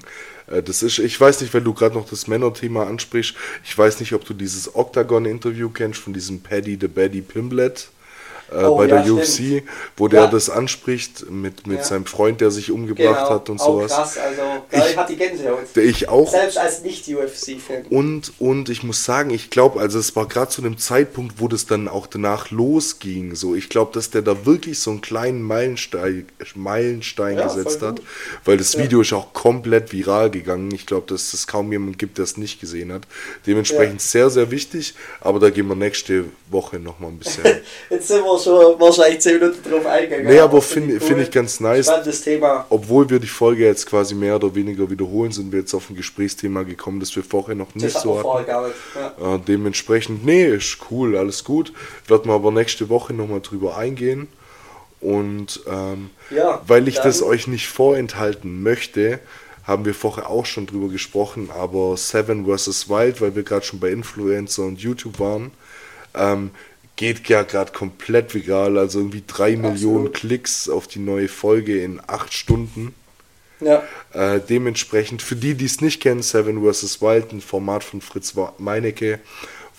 Äh, 0.51 0.63
das 0.63 0.83
ist, 0.83 0.99
ich 0.99 1.19
weiß 1.19 1.41
nicht, 1.41 1.53
wenn 1.53 1.63
du 1.63 1.73
gerade 1.73 1.95
noch 1.95 2.09
das 2.09 2.27
Männerthema 2.27 2.83
ansprichst, 2.83 3.35
ich 3.63 3.77
weiß 3.77 3.99
nicht, 3.99 4.13
ob 4.13 4.25
du 4.25 4.33
dieses 4.33 4.75
Octagon-Interview 4.75 5.69
kennst 5.69 5.99
von 5.99 6.13
diesem 6.13 6.41
Paddy 6.41 6.77
the 6.79 6.87
Baddy 6.87 7.21
Pimblet 7.21 7.89
äh, 8.51 8.65
oh, 8.65 8.77
bei 8.77 8.87
ja, 8.87 9.01
der 9.01 9.13
UFC, 9.13 9.63
wo 9.97 10.07
der 10.07 10.27
das 10.27 10.49
anspricht 10.49 11.29
mit, 11.29 11.67
mit 11.67 11.79
ja. 11.79 11.83
seinem 11.83 12.05
Freund, 12.05 12.41
der 12.41 12.51
sich 12.51 12.71
umgebracht 12.71 13.23
genau. 13.23 13.29
hat 13.29 13.49
und 13.49 13.61
auch 13.61 13.65
sowas. 13.65 13.91
Krass, 13.91 14.17
also 14.17 14.41
ich, 14.71 14.91
ich 14.91 14.97
hatte 14.97 15.15
Gänsehaut. 15.15 15.77
Ich 15.77 16.09
auch. 16.09 16.29
Selbst 16.29 16.57
als 16.57 16.81
Nicht-UFC-Fan. 16.81 17.85
Und, 17.89 18.33
und 18.39 18.69
ich 18.69 18.83
muss 18.83 19.05
sagen, 19.05 19.29
ich 19.29 19.49
glaube, 19.49 19.79
also 19.79 19.99
es 19.99 20.15
war 20.15 20.27
gerade 20.27 20.51
zu 20.51 20.61
einem 20.61 20.77
Zeitpunkt, 20.77 21.35
wo 21.39 21.47
das 21.47 21.65
dann 21.65 21.87
auch 21.87 22.07
danach 22.07 22.51
losging. 22.51 23.35
So, 23.35 23.55
ich 23.55 23.69
glaube, 23.69 23.93
dass 23.93 24.09
der 24.09 24.21
da 24.21 24.45
wirklich 24.45 24.79
so 24.79 24.91
einen 24.91 25.01
kleinen 25.01 25.41
Meilenstein, 25.41 26.27
Meilenstein 26.55 27.37
ja, 27.37 27.47
gesetzt 27.47 27.81
hat, 27.81 28.01
weil 28.43 28.57
das 28.57 28.77
Video 28.77 29.01
ist 29.01 29.13
auch 29.13 29.33
komplett 29.33 29.93
viral 29.93 30.29
gegangen. 30.29 30.71
Ich 30.73 30.85
glaube, 30.85 31.07
dass 31.07 31.33
es 31.33 31.47
kaum 31.47 31.71
jemand 31.71 31.97
gibt, 31.97 32.17
der 32.17 32.23
es 32.23 32.37
nicht 32.37 32.59
gesehen 32.59 32.91
hat. 32.91 33.03
Dementsprechend 33.47 34.01
sehr, 34.01 34.29
sehr 34.29 34.51
wichtig, 34.51 34.93
aber 35.21 35.39
da 35.39 35.49
gehen 35.49 35.67
wir 35.67 35.75
nächste 35.75 36.25
Woche 36.49 36.79
nochmal 36.79 37.11
ein 37.11 37.17
bisschen. 37.17 37.43
Jetzt 37.89 38.07
sind 38.07 38.23
wir 38.23 38.40
schon 38.43 38.79
wahrscheinlich 38.79 39.21
10 39.21 39.39
Minuten 39.39 39.69
drauf 39.69 39.85
eingegangen. 39.85 40.27
Nee, 40.27 40.39
aber 40.39 40.61
finde 40.61 40.93
cool. 40.95 40.99
find 40.99 41.19
ich 41.21 41.31
ganz 41.31 41.59
nice. 41.59 41.85
Spannendes 41.85 42.21
Thema. 42.21 42.65
Obwohl 42.69 43.09
wir 43.09 43.19
die 43.19 43.27
Folge 43.27 43.65
jetzt 43.65 43.85
quasi 43.85 44.15
mehr 44.15 44.35
oder 44.35 44.53
weniger 44.53 44.89
wiederholen, 44.89 45.31
sind 45.31 45.51
wir 45.51 45.59
jetzt 45.59 45.73
auf 45.73 45.89
ein 45.89 45.95
Gesprächsthema 45.95 46.63
gekommen, 46.63 46.99
das 46.99 47.15
wir 47.15 47.23
vorher 47.23 47.55
noch 47.55 47.73
nicht 47.75 47.95
das 47.95 48.01
so 48.01 48.17
hatten. 48.17 48.71
Ja. 48.95 49.35
Äh, 49.35 49.39
dementsprechend, 49.47 50.25
nee, 50.25 50.45
ist 50.45 50.77
cool, 50.89 51.17
alles 51.17 51.43
gut. 51.43 51.73
Werden 52.07 52.29
wir 52.29 52.33
aber 52.33 52.51
nächste 52.51 52.89
Woche 52.89 53.13
nochmal 53.13 53.41
drüber 53.41 53.77
eingehen. 53.77 54.27
Und 55.01 55.61
ähm, 55.67 56.11
ja, 56.29 56.61
weil 56.67 56.87
ich 56.87 56.99
das 56.99 57.23
euch 57.23 57.47
nicht 57.47 57.67
vorenthalten 57.67 58.61
möchte, 58.61 59.19
haben 59.63 59.85
wir 59.85 59.93
vorher 59.93 60.29
auch 60.29 60.45
schon 60.45 60.67
drüber 60.67 60.89
gesprochen, 60.89 61.49
aber 61.55 61.97
Seven 61.97 62.45
vs. 62.45 62.89
Wild, 62.89 63.21
weil 63.21 63.35
wir 63.35 63.43
gerade 63.43 63.65
schon 63.65 63.79
bei 63.79 63.89
Influencer 63.89 64.63
und 64.63 64.79
YouTube 64.79 65.19
waren, 65.19 65.51
ähm, 66.13 66.51
geht 67.01 67.27
ja 67.29 67.41
gerade 67.41 67.71
komplett 67.71 68.35
viral. 68.35 68.77
Also 68.77 68.99
irgendwie 68.99 69.23
drei 69.25 69.53
Absolut. 69.53 69.73
Millionen 69.73 70.13
Klicks 70.13 70.69
auf 70.69 70.87
die 70.87 70.99
neue 70.99 71.27
Folge 71.27 71.81
in 71.81 71.99
acht 72.05 72.31
Stunden. 72.31 72.93
Ja. 73.59 73.83
Äh, 74.13 74.39
dementsprechend, 74.39 75.23
für 75.23 75.35
die, 75.35 75.55
die 75.55 75.65
es 75.65 75.81
nicht 75.81 75.99
kennen, 75.99 76.21
Seven 76.21 76.61
vs. 76.63 77.01
Wild, 77.01 77.33
ein 77.33 77.41
Format 77.41 77.83
von 77.83 78.01
Fritz 78.01 78.35
Meinecke, 78.59 79.19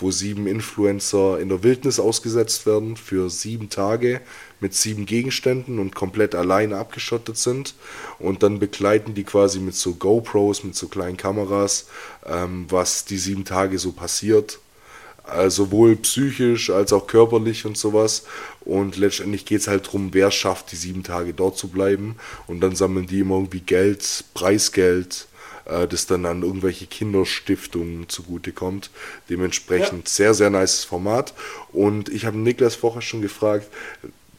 wo 0.01 0.11
sieben 0.11 0.49
Influencer 0.49 1.39
in 1.39 1.49
der 1.49 1.63
Wildnis 1.63 2.01
ausgesetzt 2.01 2.67
werden 2.67 2.97
für 2.97 3.31
sieben 3.31 3.71
Tage 3.71 4.21
mit 4.59 4.75
sieben 4.75 5.07
Gegenständen 5.07 5.79
und 5.79 5.95
komplett 5.95 6.35
alleine 6.35 6.77
abgeschottet 6.77 7.37
sind. 7.37 7.75
Und 8.19 8.43
dann 8.43 8.59
begleiten 8.59 9.15
die 9.15 9.25
quasi 9.25 9.61
mit 9.61 9.77
so 9.77 9.95
GoPros, 9.95 10.65
mit 10.65 10.75
so 10.75 10.89
kleinen 10.89 11.17
Kameras, 11.17 11.87
ähm, 12.27 12.67
was 12.69 13.05
die 13.05 13.19
sieben 13.19 13.45
Tage 13.45 13.79
so 13.79 13.93
passiert 13.93 14.59
äh, 15.31 15.51
sowohl 15.51 15.97
psychisch 15.97 16.71
als 16.71 16.93
auch 16.93 17.07
körperlich 17.07 17.65
und 17.65 17.77
sowas. 17.77 18.25
Und 18.61 18.97
letztendlich 18.97 19.45
geht 19.45 19.61
es 19.61 19.69
halt 19.69 19.87
darum, 19.87 20.11
wer 20.13 20.31
schafft, 20.31 20.73
die 20.73 20.77
sieben 20.77 21.03
Tage 21.03 21.35
dort 21.35 21.57
zu 21.57 21.69
bleiben. 21.69 22.17
Und 22.47 22.61
dann 22.61 22.75
sammeln 22.75 23.07
die 23.07 23.21
immer 23.21 23.37
irgendwie 23.37 23.61
Geld, 23.61 24.25
Preisgeld, 24.35 25.27
äh, 25.65 25.87
das 25.87 26.07
dann 26.07 26.27
an 26.27 26.43
irgendwelche 26.43 26.87
Kinderstiftungen 26.87 28.09
zugutekommt. 28.09 28.91
Dementsprechend 29.29 30.09
ja. 30.09 30.13
sehr, 30.13 30.35
sehr 30.35 30.51
nice 30.51 30.85
Format. 30.85 31.35
Und 31.73 32.09
ich 32.09 32.27
habe 32.27 32.39
Niklas 32.39 32.75
vorher 32.75 33.03
schon 33.03 33.23
gefragt, 33.23 33.69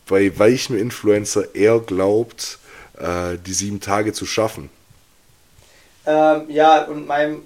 bei 0.08 0.38
welchem 0.38 0.78
Influencer 0.78 1.56
er 1.56 1.80
glaubt, 1.80 2.60
äh, 2.98 3.38
die 3.46 3.54
sieben 3.54 3.80
Tage 3.80 4.14
zu 4.14 4.26
schaffen. 4.26 4.70
Ähm, 6.06 6.50
ja, 6.50 6.84
und 6.84 7.08
mein 7.08 7.40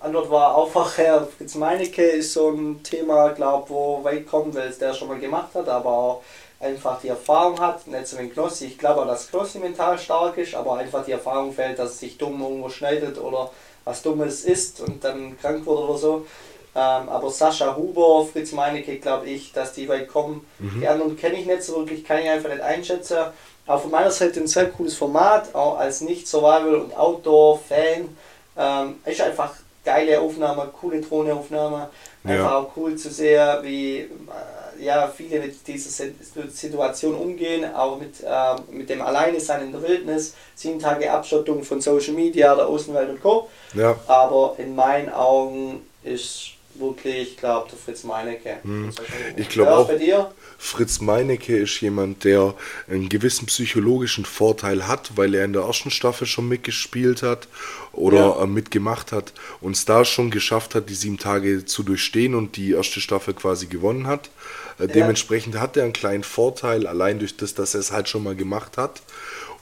Antwort 0.00 0.30
war 0.30 0.54
auch 0.56 0.96
Herr 0.96 1.26
Fritz 1.26 1.54
Meinecke 1.54 2.02
ist 2.02 2.32
so 2.32 2.50
ein 2.50 2.82
Thema, 2.82 3.30
glaube 3.30 3.70
wo 3.70 4.04
weit 4.04 4.26
kommen 4.26 4.54
will, 4.54 4.74
der 4.80 4.94
schon 4.94 5.08
mal 5.08 5.18
gemacht 5.18 5.54
hat, 5.54 5.68
aber 5.68 5.90
auch 5.90 6.22
einfach 6.60 7.00
die 7.00 7.08
Erfahrung 7.08 7.60
hat, 7.60 7.86
nicht 7.86 8.06
so 8.06 8.18
wie 8.18 8.28
Knossi. 8.28 8.66
Ich 8.66 8.78
glaube 8.78 9.02
auch, 9.02 9.06
dass 9.06 9.30
Knossi 9.30 9.58
mental 9.58 9.98
stark 9.98 10.38
ist, 10.38 10.54
aber 10.54 10.76
einfach 10.76 11.04
die 11.04 11.12
Erfahrung 11.12 11.52
fällt, 11.52 11.78
dass 11.78 11.92
es 11.92 12.00
sich 12.00 12.18
dumm 12.18 12.40
irgendwo 12.40 12.68
schneidet 12.68 13.18
oder 13.18 13.50
was 13.84 14.02
Dummes 14.02 14.44
ist 14.44 14.80
und 14.80 15.04
dann 15.04 15.38
krank 15.38 15.66
wird 15.66 15.78
oder 15.78 15.98
so. 15.98 16.26
Ähm, 16.74 17.08
aber 17.08 17.30
Sascha 17.30 17.74
Huber, 17.74 18.26
Fritz 18.30 18.52
Meinecke, 18.52 18.98
glaube 18.98 19.26
ich, 19.26 19.52
dass 19.52 19.72
die 19.72 19.88
weit 19.88 20.08
kommen. 20.08 20.46
Mhm. 20.58 20.80
Die 20.80 20.88
anderen 20.88 21.16
kenne 21.16 21.38
ich 21.38 21.46
nicht 21.46 21.62
so 21.62 21.76
wirklich, 21.76 22.04
kann 22.04 22.18
ich 22.18 22.28
einfach 22.28 22.50
nicht 22.50 22.60
einschätzen. 22.60 23.18
Aber 23.66 23.80
von 23.80 23.90
meiner 23.90 24.10
Seite 24.10 24.40
ein 24.40 24.46
sehr 24.46 24.70
cooles 24.70 24.94
Format, 24.94 25.54
auch 25.54 25.78
als 25.78 26.00
Nicht-Survival- 26.02 26.76
und 26.76 26.96
Outdoor-Fan. 26.96 28.16
Ähm, 28.58 28.94
ist 29.04 29.20
einfach 29.20 29.54
geile 29.86 30.20
Aufnahme, 30.20 30.68
coole 30.78 31.00
Drohnenaufnahme. 31.00 31.88
Einfach 32.24 32.36
ja. 32.44 32.58
auch 32.58 32.70
cool 32.76 32.96
zu 32.96 33.08
sehen, 33.08 33.58
wie 33.62 34.00
äh, 34.00 34.84
ja, 34.84 35.06
viele 35.08 35.38
mit 35.38 35.66
dieser 35.66 36.06
Situation 36.50 37.14
umgehen, 37.14 37.72
auch 37.72 37.98
mit, 37.98 38.20
äh, 38.22 38.56
mit 38.70 38.90
dem 38.90 39.00
Alleinesein 39.00 39.62
in 39.62 39.72
der 39.72 39.82
Wildnis, 39.82 40.34
sieben 40.54 40.78
Tage 40.78 41.10
Abschottung 41.10 41.62
von 41.62 41.80
Social 41.80 42.14
Media, 42.14 42.54
der 42.54 42.66
Außenwelt 42.66 43.10
und 43.10 43.22
Co. 43.22 43.48
Ja. 43.74 43.96
Aber 44.08 44.56
in 44.58 44.74
meinen 44.74 45.10
Augen 45.10 45.86
ist 46.02 46.55
wirklich, 46.78 47.32
ich 47.32 47.36
glaube, 47.36 47.68
der 47.70 47.78
Fritz 47.78 48.04
Meinecke. 48.04 48.58
Hm. 48.62 48.90
Ich 49.36 49.48
glaube 49.48 49.76
auch. 49.76 49.88
Bei 49.88 49.96
dir? 49.96 50.30
Fritz 50.58 51.00
Meinecke 51.00 51.56
ist 51.56 51.80
jemand, 51.80 52.24
der 52.24 52.54
einen 52.88 53.08
gewissen 53.08 53.46
psychologischen 53.46 54.24
Vorteil 54.24 54.88
hat, 54.88 55.16
weil 55.16 55.34
er 55.34 55.44
in 55.44 55.52
der 55.52 55.62
ersten 55.62 55.90
Staffel 55.90 56.26
schon 56.26 56.48
mitgespielt 56.48 57.22
hat 57.22 57.48
oder 57.92 58.18
ja. 58.18 58.42
Äh, 58.42 58.46
mitgemacht 58.46 59.12
hat 59.12 59.32
und 59.60 59.72
es 59.76 59.84
da 59.84 60.04
schon 60.04 60.30
geschafft 60.30 60.74
hat, 60.74 60.88
die 60.88 60.94
sieben 60.94 61.18
Tage 61.18 61.64
zu 61.64 61.82
durchstehen 61.82 62.34
und 62.34 62.56
die 62.56 62.72
erste 62.72 63.00
Staffel 63.00 63.34
quasi 63.34 63.66
gewonnen 63.66 64.06
hat. 64.06 64.30
Äh, 64.78 64.82
ja. 64.82 64.88
Dementsprechend 64.88 65.58
hat 65.58 65.76
er 65.76 65.84
einen 65.84 65.92
kleinen 65.92 66.24
Vorteil, 66.24 66.86
allein 66.86 67.18
durch 67.18 67.36
das, 67.36 67.54
dass 67.54 67.74
er 67.74 67.80
es 67.80 67.92
halt 67.92 68.08
schon 68.08 68.22
mal 68.22 68.34
gemacht 68.34 68.78
hat. 68.78 69.02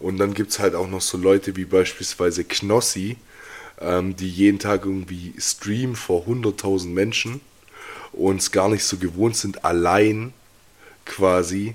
Und 0.00 0.18
dann 0.18 0.34
gibt 0.34 0.50
es 0.50 0.58
halt 0.58 0.74
auch 0.74 0.88
noch 0.88 1.00
so 1.00 1.18
Leute 1.18 1.56
wie 1.56 1.64
beispielsweise 1.64 2.44
Knossi, 2.44 3.16
ähm, 3.84 4.16
die 4.16 4.28
jeden 4.28 4.58
Tag 4.58 4.84
irgendwie 4.84 5.34
streamen 5.38 5.96
vor 5.96 6.26
100.000 6.26 6.88
Menschen 6.88 7.40
und 8.12 8.40
es 8.40 8.50
gar 8.50 8.68
nicht 8.68 8.84
so 8.84 8.96
gewohnt 8.96 9.36
sind, 9.36 9.64
allein 9.64 10.32
quasi 11.04 11.74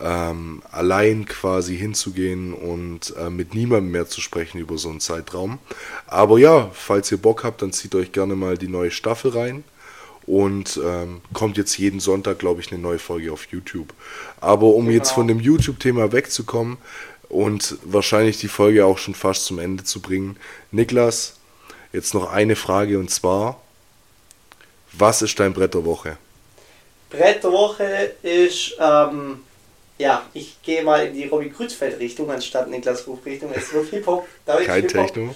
ähm, 0.00 0.62
allein 0.70 1.24
quasi 1.24 1.76
hinzugehen 1.76 2.52
und 2.52 3.14
äh, 3.16 3.30
mit 3.30 3.54
niemandem 3.54 3.92
mehr 3.92 4.06
zu 4.06 4.20
sprechen 4.20 4.58
über 4.58 4.76
so 4.76 4.90
einen 4.90 5.00
Zeitraum. 5.00 5.58
Aber 6.06 6.38
ja, 6.38 6.70
falls 6.72 7.10
ihr 7.12 7.18
Bock 7.18 7.44
habt, 7.44 7.62
dann 7.62 7.72
zieht 7.72 7.94
euch 7.94 8.12
gerne 8.12 8.34
mal 8.34 8.58
die 8.58 8.68
neue 8.68 8.90
Staffel 8.90 9.30
rein. 9.30 9.64
Und 10.26 10.80
ähm, 10.82 11.20
kommt 11.34 11.58
jetzt 11.58 11.76
jeden 11.76 12.00
Sonntag, 12.00 12.38
glaube 12.38 12.62
ich, 12.62 12.72
eine 12.72 12.80
neue 12.80 12.98
Folge 12.98 13.30
auf 13.30 13.46
YouTube. 13.50 13.92
Aber 14.40 14.68
um 14.68 14.86
genau. 14.86 14.96
jetzt 14.96 15.10
von 15.10 15.28
dem 15.28 15.38
YouTube-Thema 15.38 16.12
wegzukommen 16.12 16.78
und 17.28 17.76
wahrscheinlich 17.84 18.38
die 18.38 18.48
Folge 18.48 18.86
auch 18.86 18.96
schon 18.96 19.14
fast 19.14 19.44
zum 19.44 19.58
Ende 19.58 19.84
zu 19.84 20.00
bringen, 20.00 20.36
Niklas, 20.72 21.36
jetzt 21.94 22.12
noch 22.14 22.30
eine 22.30 22.56
Frage 22.56 22.98
und 22.98 23.10
zwar, 23.10 23.60
was 24.92 25.22
ist 25.22 25.38
dein 25.38 25.54
Brett 25.54 25.74
der 25.74 25.84
Woche? 25.84 26.16
Brett 27.10 27.42
der 27.42 27.52
Woche 27.52 28.14
ist, 28.22 28.76
ähm, 28.80 29.40
ja, 29.98 30.22
ich 30.34 30.60
gehe 30.62 30.82
mal 30.82 31.06
in 31.06 31.14
die 31.14 31.26
Robby 31.26 31.50
Krützfeld 31.50 31.98
Richtung 32.00 32.30
anstatt 32.30 32.68
Niklas 32.68 33.06
Ruf 33.06 33.24
Richtung. 33.24 33.50
Es 33.54 33.72
wird 33.72 33.88
Hip-Hop. 33.90 34.26
Kein 34.66 34.88
Techno. 34.88 35.34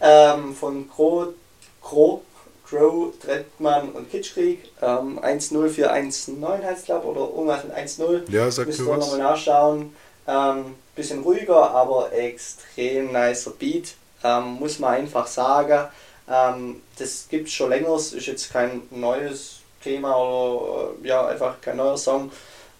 Ähm, 0.00 0.54
von 0.54 0.88
Gro, 0.88 1.32
Gro, 1.80 2.22
Crow, 2.68 3.12
Trettmann 3.18 3.90
und 3.90 4.10
Kitschkrieg. 4.10 4.60
Ähm, 4.82 5.18
1-0 5.20 5.68
für 5.68 5.92
1-9 5.92 6.62
heißt 6.62 6.86
glaube 6.86 7.06
oder 7.06 7.20
irgendwas 7.20 7.64
mit 7.64 7.74
1-0. 7.74 8.30
Ja, 8.30 8.50
sagt 8.50 8.68
Müsst 8.68 8.80
ihr 8.80 8.86
was. 8.86 8.98
nochmal 8.98 9.18
nachschauen. 9.18 9.94
Ähm, 10.26 10.74
bisschen 10.94 11.22
ruhiger, 11.22 11.70
aber 11.70 12.12
extrem 12.12 13.12
nicer 13.12 13.52
Beat. 13.52 13.94
Ähm, 14.22 14.54
muss 14.54 14.78
man 14.78 14.94
einfach 14.94 15.26
sagen. 15.26 15.88
Ähm, 16.28 16.82
das 16.98 17.26
gibt 17.28 17.48
es 17.48 17.54
schon 17.54 17.70
länger, 17.70 17.96
ist 17.96 18.14
jetzt 18.14 18.52
kein 18.52 18.82
neues 18.90 19.60
Thema 19.82 20.16
oder 20.16 20.90
äh, 21.02 21.08
ja, 21.08 21.26
einfach 21.26 21.60
kein 21.60 21.76
neuer 21.76 21.98
Song. 21.98 22.30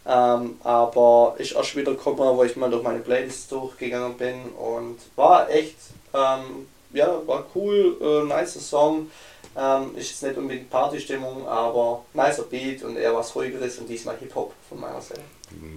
Ähm, 0.06 0.58
aber 0.62 1.34
ich 1.38 1.54
erst 1.54 1.76
wieder 1.76 1.92
gekommen, 1.92 2.18
wo 2.18 2.44
ich 2.44 2.56
mal 2.56 2.70
durch 2.70 2.82
meine 2.82 3.00
Playlist 3.00 3.50
durchgegangen 3.50 4.16
bin 4.16 4.50
und 4.52 4.98
war 5.16 5.48
echt, 5.50 5.76
ähm, 6.12 6.66
ja, 6.92 7.20
war 7.26 7.44
cool, 7.54 7.96
äh, 8.00 8.24
nicer 8.24 8.60
Song. 8.60 9.10
Ähm, 9.56 9.96
ist 9.96 10.10
jetzt 10.10 10.22
nicht 10.24 10.36
unbedingt 10.36 10.68
Partystimmung, 10.68 11.46
aber 11.46 12.04
nicer 12.12 12.42
Beat 12.42 12.82
und 12.82 12.96
eher 12.96 13.14
was 13.14 13.34
ruhigeres 13.36 13.78
und 13.78 13.86
diesmal 13.88 14.16
Hip-Hop 14.16 14.52
von 14.68 14.80
meiner 14.80 15.00
Seite. 15.00 15.22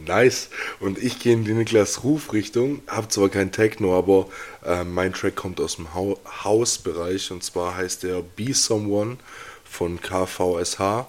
Nice. 0.05 0.49
Und 0.79 0.97
ich 0.97 1.19
gehe 1.19 1.33
in 1.33 1.43
die 1.43 1.53
Niklas 1.53 2.03
Ruf-Richtung, 2.03 2.81
habe 2.87 3.09
zwar 3.09 3.29
kein 3.29 3.51
Techno, 3.51 3.97
aber 3.97 4.27
äh, 4.65 4.83
mein 4.83 5.13
Track 5.13 5.35
kommt 5.35 5.59
aus 5.59 5.75
dem 5.75 5.87
House-Bereich 5.93 7.31
und 7.31 7.43
zwar 7.43 7.75
heißt 7.75 8.03
der 8.03 8.21
Be 8.21 8.53
Someone 8.53 9.17
von 9.63 9.99
KVSH. 10.01 11.07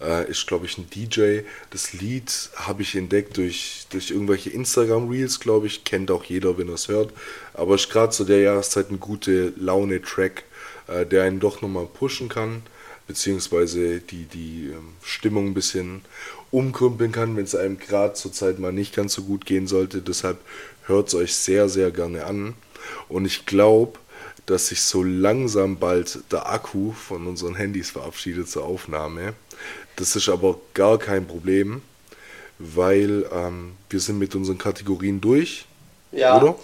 Äh, 0.00 0.30
ist, 0.30 0.46
glaube 0.46 0.64
ich, 0.64 0.78
ein 0.78 0.88
DJ. 0.88 1.40
Das 1.70 1.92
Lied 1.92 2.50
habe 2.56 2.82
ich 2.82 2.96
entdeckt 2.96 3.36
durch, 3.36 3.86
durch 3.90 4.10
irgendwelche 4.10 4.50
Instagram-Reels, 4.50 5.40
glaube 5.40 5.66
ich. 5.66 5.84
Kennt 5.84 6.10
auch 6.10 6.24
jeder, 6.24 6.56
wenn 6.56 6.68
er 6.68 6.74
es 6.74 6.88
hört. 6.88 7.12
Aber 7.52 7.74
ist 7.74 7.90
gerade 7.90 8.10
zu 8.10 8.24
der 8.24 8.40
Jahreszeit 8.40 8.90
ein 8.90 8.98
gute 8.98 9.52
Laune-Track, 9.56 10.44
äh, 10.86 11.04
der 11.04 11.24
einen 11.24 11.38
doch 11.38 11.60
nochmal 11.60 11.86
pushen 11.86 12.30
kann, 12.30 12.62
beziehungsweise 13.10 13.98
die, 13.98 14.26
die 14.26 14.70
ähm, 14.72 14.92
Stimmung 15.02 15.48
ein 15.48 15.54
bisschen 15.54 16.02
umkrümpeln 16.52 17.10
kann, 17.10 17.36
wenn 17.36 17.42
es 17.42 17.56
einem 17.56 17.76
gerade 17.76 18.14
zur 18.14 18.32
Zeit 18.32 18.60
mal 18.60 18.72
nicht 18.72 18.94
ganz 18.94 19.14
so 19.14 19.22
gut 19.22 19.46
gehen 19.46 19.66
sollte. 19.66 20.00
Deshalb 20.00 20.38
hört 20.86 21.08
es 21.08 21.14
euch 21.16 21.34
sehr, 21.34 21.68
sehr 21.68 21.90
gerne 21.90 22.24
an. 22.24 22.54
Und 23.08 23.24
ich 23.24 23.46
glaube, 23.46 23.98
dass 24.46 24.68
sich 24.68 24.82
so 24.82 25.02
langsam 25.02 25.80
bald 25.80 26.20
der 26.30 26.48
Akku 26.48 26.92
von 26.92 27.26
unseren 27.26 27.56
Handys 27.56 27.90
verabschiedet 27.90 28.48
zur 28.48 28.64
Aufnahme. 28.64 29.34
Das 29.96 30.14
ist 30.14 30.28
aber 30.28 30.60
gar 30.72 30.96
kein 30.96 31.26
Problem, 31.26 31.82
weil 32.60 33.28
ähm, 33.32 33.72
wir 33.88 33.98
sind 33.98 34.20
mit 34.20 34.36
unseren 34.36 34.58
Kategorien 34.58 35.20
durch. 35.20 35.66
Ja. 36.12 36.40
Oder? 36.40 36.54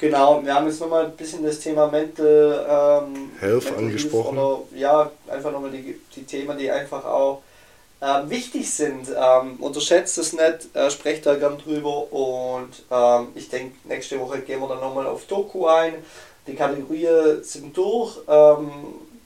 Genau, 0.00 0.42
wir 0.42 0.54
haben 0.54 0.66
jetzt 0.66 0.80
nochmal 0.80 1.04
ein 1.04 1.16
bisschen 1.16 1.44
das 1.44 1.60
Thema 1.60 1.86
Mental 1.88 3.04
ähm, 3.06 3.32
Health 3.38 3.64
Mental 3.64 3.84
angesprochen. 3.84 4.38
Oder, 4.38 4.60
ja, 4.74 5.10
einfach 5.28 5.52
nochmal 5.52 5.70
die, 5.70 6.00
die 6.16 6.24
Themen, 6.24 6.56
die 6.56 6.70
einfach 6.70 7.04
auch 7.04 7.42
ähm, 8.00 8.30
wichtig 8.30 8.70
sind. 8.70 9.08
Ähm, 9.10 9.56
unterschätzt 9.58 10.16
es 10.16 10.32
nicht, 10.32 10.74
äh, 10.74 10.90
sprecht 10.90 11.26
da 11.26 11.34
gern 11.34 11.58
drüber 11.58 12.10
und 12.12 12.70
ähm, 12.90 13.28
ich 13.34 13.50
denke, 13.50 13.76
nächste 13.84 14.18
Woche 14.18 14.40
gehen 14.40 14.60
wir 14.60 14.68
dann 14.68 14.80
nochmal 14.80 15.06
auf 15.06 15.26
Doku 15.26 15.66
ein. 15.66 15.94
Die 16.46 16.54
Kategorien 16.54 17.44
sind 17.44 17.76
durch. 17.76 18.16
Ähm, 18.26 18.70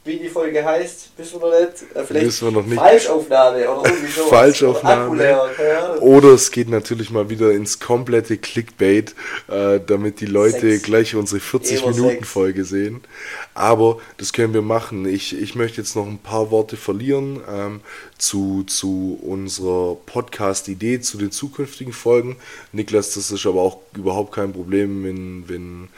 wie 0.05 0.19
die 0.19 0.29
Folge 0.29 0.63
heißt, 0.63 1.11
wissen 1.17 1.41
wir 1.41 1.61
nicht. 1.61 1.83
Äh, 1.95 2.05
vielleicht 2.05 2.27
wissen 2.27 2.49
wir 2.49 2.53
noch 2.61 2.67
nicht. 2.67 2.79
Falschaufnahme 2.79 3.71
oder 3.71 3.89
irgendwie 3.91 4.13
sowas. 4.13 4.29
Falschaufnahme. 4.29 5.11
Oder, 5.11 6.03
oder 6.03 6.29
es 6.35 6.51
geht 6.51 6.69
natürlich 6.69 7.11
mal 7.11 7.31
wieder 7.31 7.53
ins 7.53 7.81
komplette 7.81 8.37
Clickbait, 8.37 9.15
äh, 9.49 9.81
damit 9.85 10.21
die 10.21 10.27
Leute 10.27 10.61
Sechs. 10.61 10.83
gleich 10.83 11.15
unsere 11.15 11.41
40-Minuten-Folge 11.41 12.65
sehen. 12.67 13.01
Aber 13.55 13.99
das 14.19 14.35
können 14.35 14.53
wir 14.53 14.63
machen. 14.63 15.07
Ich, 15.07 15.41
ich 15.41 15.55
möchte 15.55 15.81
jetzt 15.81 15.97
noch 15.97 16.07
ein 16.07 16.19
paar 16.19 16.51
Worte 16.51 16.77
verlieren 16.77 17.41
ähm, 17.51 17.81
zu, 18.19 18.65
zu 18.65 19.19
unserer 19.23 19.97
Podcast-Idee, 20.05 21.01
zu 21.01 21.17
den 21.17 21.31
zukünftigen 21.31 21.95
Folgen. 21.95 22.37
Niklas, 22.73 23.15
das 23.15 23.31
ist 23.31 23.47
aber 23.47 23.63
auch 23.63 23.79
überhaupt 23.97 24.35
kein 24.35 24.53
Problem, 24.53 25.03
wenn, 25.05 25.49
wenn 25.49 25.89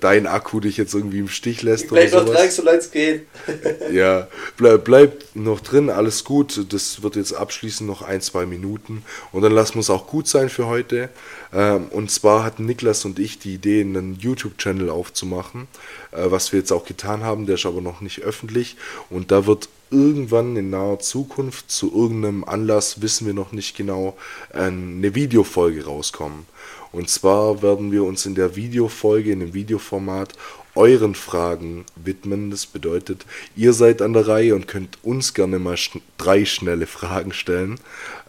dein 0.00 0.26
Akku 0.26 0.60
dich 0.60 0.76
jetzt 0.76 0.94
irgendwie 0.94 1.18
im 1.18 1.28
Stich 1.28 1.62
lässt 1.62 1.88
bleib 1.88 2.12
oder 2.12 2.24
noch 2.24 2.34
dran, 2.34 2.50
solange 2.50 2.78
es 2.78 2.90
geht. 2.90 3.26
ja, 3.92 4.28
bleib, 4.56 4.84
bleib 4.84 5.24
noch 5.34 5.60
drin, 5.60 5.90
alles 5.90 6.24
gut. 6.24 6.72
Das 6.72 7.02
wird 7.02 7.16
jetzt 7.16 7.32
abschließen, 7.32 7.86
noch 7.86 8.02
ein, 8.02 8.20
zwei 8.20 8.46
Minuten. 8.46 9.04
Und 9.32 9.42
dann 9.42 9.52
lassen 9.52 9.74
wir 9.74 9.80
es 9.80 9.90
auch 9.90 10.06
gut 10.06 10.28
sein 10.28 10.48
für 10.48 10.66
heute. 10.66 11.08
Ähm, 11.52 11.86
und 11.90 12.10
zwar 12.10 12.44
hatten 12.44 12.66
Niklas 12.66 13.04
und 13.04 13.18
ich 13.18 13.38
die 13.38 13.54
Idee, 13.54 13.80
einen 13.80 14.18
YouTube-Channel 14.18 14.90
aufzumachen, 14.90 15.68
äh, 16.12 16.30
was 16.30 16.52
wir 16.52 16.58
jetzt 16.58 16.72
auch 16.72 16.84
getan 16.84 17.22
haben. 17.22 17.46
Der 17.46 17.54
ist 17.56 17.66
aber 17.66 17.80
noch 17.80 18.00
nicht 18.00 18.20
öffentlich. 18.20 18.76
Und 19.10 19.30
da 19.30 19.46
wird 19.46 19.68
irgendwann 19.90 20.56
in 20.56 20.70
naher 20.70 20.98
Zukunft 20.98 21.70
zu 21.70 21.92
irgendeinem 21.94 22.44
Anlass, 22.44 23.00
wissen 23.00 23.26
wir 23.26 23.34
noch 23.34 23.52
nicht 23.52 23.76
genau, 23.76 24.16
eine 24.52 25.14
Videofolge 25.14 25.84
rauskommen. 25.86 26.46
Und 26.92 27.10
zwar 27.10 27.62
werden 27.62 27.92
wir 27.92 28.04
uns 28.04 28.26
in 28.26 28.34
der 28.34 28.56
Videofolge, 28.56 29.32
in 29.32 29.40
dem 29.40 29.54
Videoformat, 29.54 30.34
euren 30.74 31.14
Fragen 31.14 31.84
widmen. 31.96 32.50
Das 32.50 32.66
bedeutet, 32.66 33.26
ihr 33.56 33.72
seid 33.72 34.00
an 34.00 34.12
der 34.12 34.28
Reihe 34.28 34.54
und 34.54 34.68
könnt 34.68 34.98
uns 35.02 35.34
gerne 35.34 35.58
mal 35.58 35.76
schn 35.76 36.00
drei 36.16 36.44
schnelle 36.44 36.86
Fragen 36.86 37.32
stellen. 37.32 37.80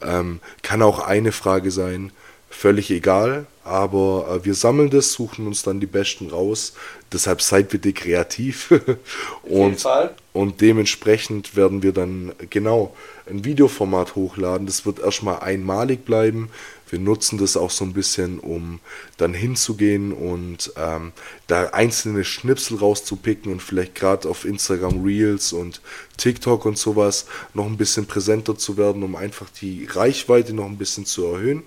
Ähm, 0.02 0.40
kann 0.62 0.82
auch 0.82 1.00
eine 1.00 1.32
Frage 1.32 1.72
sein, 1.72 2.12
völlig 2.50 2.90
egal, 2.90 3.46
aber 3.64 4.42
äh, 4.42 4.46
wir 4.46 4.56
sammeln 4.56 4.90
das, 4.90 5.14
suchen 5.14 5.46
uns 5.46 5.62
dann 5.62 5.80
die 5.80 5.86
besten 5.86 6.30
raus. 6.30 6.74
Deshalb 7.12 7.42
seid 7.42 7.70
bitte 7.70 7.94
kreativ. 7.94 8.74
und, 9.44 9.86
und 10.34 10.62
dementsprechend 10.62 11.56
werden 11.56 11.84
wir 11.84 11.92
dann 11.92 12.34
genau 12.50 12.96
ein 13.30 13.46
Videoformat 13.46 14.16
hochladen. 14.16 14.66
Das 14.66 14.86
wird 14.86 15.00
erstmal 15.00 15.40
einmalig 15.40 16.04
bleiben 16.04 16.50
wir 16.90 17.00
nutzen 17.00 17.38
das 17.38 17.58
auch 17.58 17.72
so 17.72 17.86
ein 17.86 17.94
bisschen, 17.94 18.40
um 18.40 18.80
dann 19.18 19.34
hinzugehen 19.34 20.12
und 20.12 20.74
ähm, 20.76 21.12
da 21.48 21.68
einzelne 21.68 22.24
Schnipsel 22.24 22.78
rauszupicken 22.78 23.52
und 23.52 23.62
vielleicht 23.62 23.96
gerade 23.96 24.28
auf 24.30 24.46
Instagram 24.46 25.04
Reels 25.04 25.54
und 25.54 25.82
TikTok 26.18 26.66
und 26.66 26.78
sowas 26.78 27.26
noch 27.54 27.66
ein 27.66 27.78
bisschen 27.78 28.06
präsenter 28.06 28.58
zu 28.58 28.78
werden, 28.78 29.04
um 29.04 29.16
einfach 29.16 29.50
die 29.50 29.86
Reichweite 29.86 30.54
noch 30.54 30.66
ein 30.66 30.78
bisschen 30.78 31.06
zu 31.06 31.26
erhöhen. 31.26 31.64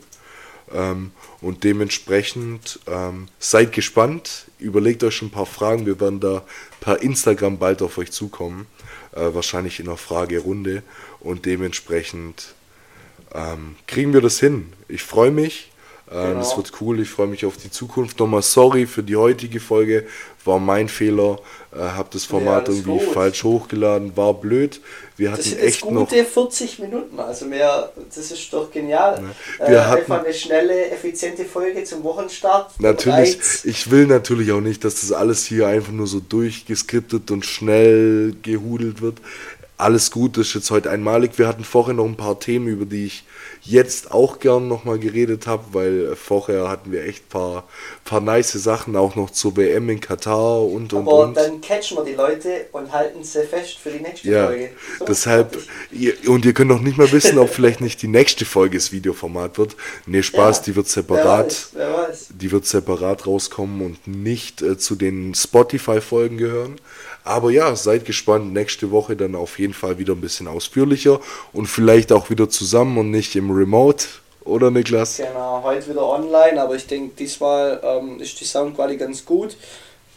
Ähm, 0.72 1.10
und 1.40 1.64
dementsprechend 1.64 2.80
ähm, 2.86 3.26
seid 3.38 3.72
gespannt, 3.72 4.46
überlegt 4.58 5.04
euch 5.04 5.22
ein 5.22 5.30
paar 5.30 5.46
Fragen. 5.46 5.86
Wir 5.86 6.00
werden 6.00 6.20
da 6.20 6.44
per 6.80 7.02
Instagram 7.02 7.58
bald 7.58 7.82
auf 7.82 7.98
euch 7.98 8.10
zukommen, 8.10 8.66
äh, 9.12 9.34
wahrscheinlich 9.34 9.80
in 9.80 9.88
einer 9.88 9.96
Fragerunde. 9.96 10.82
Und 11.20 11.46
dementsprechend 11.46 12.54
ähm, 13.34 13.76
kriegen 13.86 14.12
wir 14.12 14.20
das 14.20 14.38
hin. 14.38 14.72
Ich 14.88 15.02
freue 15.02 15.30
mich. 15.30 15.70
Ähm, 16.10 16.28
genau. 16.28 16.38
Das 16.40 16.56
wird 16.56 16.72
cool. 16.80 17.00
Ich 17.00 17.08
freue 17.08 17.26
mich 17.26 17.46
auf 17.46 17.56
die 17.56 17.70
Zukunft. 17.70 18.18
Nochmal 18.18 18.42
sorry 18.42 18.86
für 18.86 19.02
die 19.02 19.16
heutige 19.16 19.60
Folge. 19.60 20.06
War 20.44 20.58
mein 20.58 20.88
Fehler. 20.88 21.38
Äh, 21.72 21.78
hab 21.78 22.10
das 22.10 22.24
Format 22.24 22.68
ja, 22.68 22.74
irgendwie 22.74 23.04
gut. 23.04 23.14
falsch 23.14 23.44
hochgeladen. 23.44 24.14
War 24.16 24.34
blöd. 24.34 24.80
Wir 25.16 25.30
hatten 25.30 25.38
das 25.38 25.50
sind 25.50 25.60
echt 25.60 25.80
gute 25.82 25.94
noch 25.94 26.10
40 26.10 26.80
Minuten. 26.80 27.18
Also 27.18 27.46
mehr, 27.46 27.92
das 28.14 28.30
ist 28.30 28.52
doch 28.52 28.70
genial. 28.70 29.22
Ja. 29.58 29.68
Wir 29.68 29.76
äh, 29.76 29.80
hatten, 29.80 30.00
einfach 30.00 30.24
eine 30.24 30.34
schnelle, 30.34 30.90
effiziente 30.90 31.44
Folge 31.44 31.84
zum 31.84 32.02
Wochenstart. 32.02 32.78
Natürlich. 32.80 33.38
Ich 33.64 33.90
will 33.90 34.06
natürlich 34.06 34.52
auch 34.52 34.60
nicht, 34.60 34.84
dass 34.84 35.00
das 35.00 35.12
alles 35.12 35.46
hier 35.46 35.68
einfach 35.68 35.92
nur 35.92 36.06
so 36.06 36.20
durchgeskriptet 36.20 37.30
und 37.30 37.46
schnell 37.46 38.34
gehudelt 38.42 39.00
wird 39.00 39.18
alles 39.76 40.10
gut, 40.10 40.36
das 40.36 40.48
ist 40.48 40.54
jetzt 40.54 40.70
heute 40.70 40.90
einmalig. 40.90 41.38
Wir 41.38 41.48
hatten 41.48 41.64
vorher 41.64 41.94
noch 41.94 42.04
ein 42.04 42.16
paar 42.16 42.38
Themen, 42.38 42.68
über 42.68 42.84
die 42.84 43.06
ich 43.06 43.24
jetzt 43.62 44.12
auch 44.12 44.38
gern 44.38 44.68
nochmal 44.68 44.98
geredet 44.98 45.46
habe, 45.46 45.64
weil 45.72 46.16
vorher 46.16 46.68
hatten 46.68 46.92
wir 46.92 47.04
echt 47.04 47.24
ein 47.24 47.28
paar, 47.28 47.68
paar 48.04 48.20
nice 48.20 48.52
Sachen, 48.52 48.96
auch 48.96 49.14
noch 49.14 49.30
zur 49.30 49.56
WM 49.56 49.88
in 49.88 50.00
Katar 50.00 50.62
und 50.62 50.92
und 50.92 51.08
Aber 51.08 51.20
und. 51.20 51.36
dann 51.36 51.60
catchen 51.60 51.96
wir 51.96 52.04
die 52.04 52.14
Leute 52.14 52.66
und 52.72 52.92
halten 52.92 53.22
sie 53.24 53.44
fest 53.44 53.78
für 53.78 53.90
die 53.90 54.00
nächste 54.00 54.28
ja, 54.28 54.46
Folge. 54.46 54.70
So, 54.98 55.04
deshalb, 55.04 55.58
ihr, 55.90 56.14
und 56.28 56.44
ihr 56.44 56.52
könnt 56.52 56.70
noch 56.70 56.80
nicht 56.80 56.98
mal 56.98 57.10
wissen, 57.12 57.38
ob 57.38 57.50
vielleicht 57.50 57.80
nicht 57.80 58.02
die 58.02 58.08
nächste 58.08 58.44
Folge 58.44 58.78
das 58.78 58.92
Videoformat 58.92 59.58
wird. 59.58 59.76
Ne, 60.06 60.22
Spaß, 60.22 60.58
ja, 60.58 60.62
die 60.64 60.76
wird 60.76 60.88
separat, 60.88 61.68
wer 61.72 61.88
weiß, 61.88 61.96
wer 61.96 62.08
weiß. 62.08 62.28
die 62.30 62.52
wird 62.52 62.66
separat 62.66 63.26
rauskommen 63.26 63.80
und 63.84 64.06
nicht 64.06 64.62
äh, 64.62 64.76
zu 64.76 64.96
den 64.96 65.34
Spotify-Folgen 65.34 66.36
gehören. 66.36 66.76
Aber 67.24 67.50
ja, 67.50 67.74
seid 67.76 68.04
gespannt. 68.04 68.52
Nächste 68.52 68.90
Woche 68.90 69.16
dann 69.16 69.34
auf 69.34 69.58
jeden 69.58 69.74
Fall 69.74 69.98
wieder 69.98 70.14
ein 70.14 70.20
bisschen 70.20 70.48
ausführlicher 70.48 71.20
und 71.52 71.66
vielleicht 71.66 72.12
auch 72.12 72.30
wieder 72.30 72.48
zusammen 72.48 72.98
und 72.98 73.10
nicht 73.10 73.36
im 73.36 73.50
Remote. 73.50 74.06
Oder 74.44 74.70
Niklas? 74.70 75.18
Genau, 75.18 75.62
heute 75.62 75.90
wieder 75.90 76.04
online, 76.04 76.60
aber 76.60 76.74
ich 76.74 76.86
denke, 76.86 77.14
diesmal 77.16 77.80
ähm, 77.84 78.20
ist 78.20 78.40
die 78.40 78.44
Soundqualität 78.44 79.06
ganz 79.06 79.24
gut. 79.24 79.56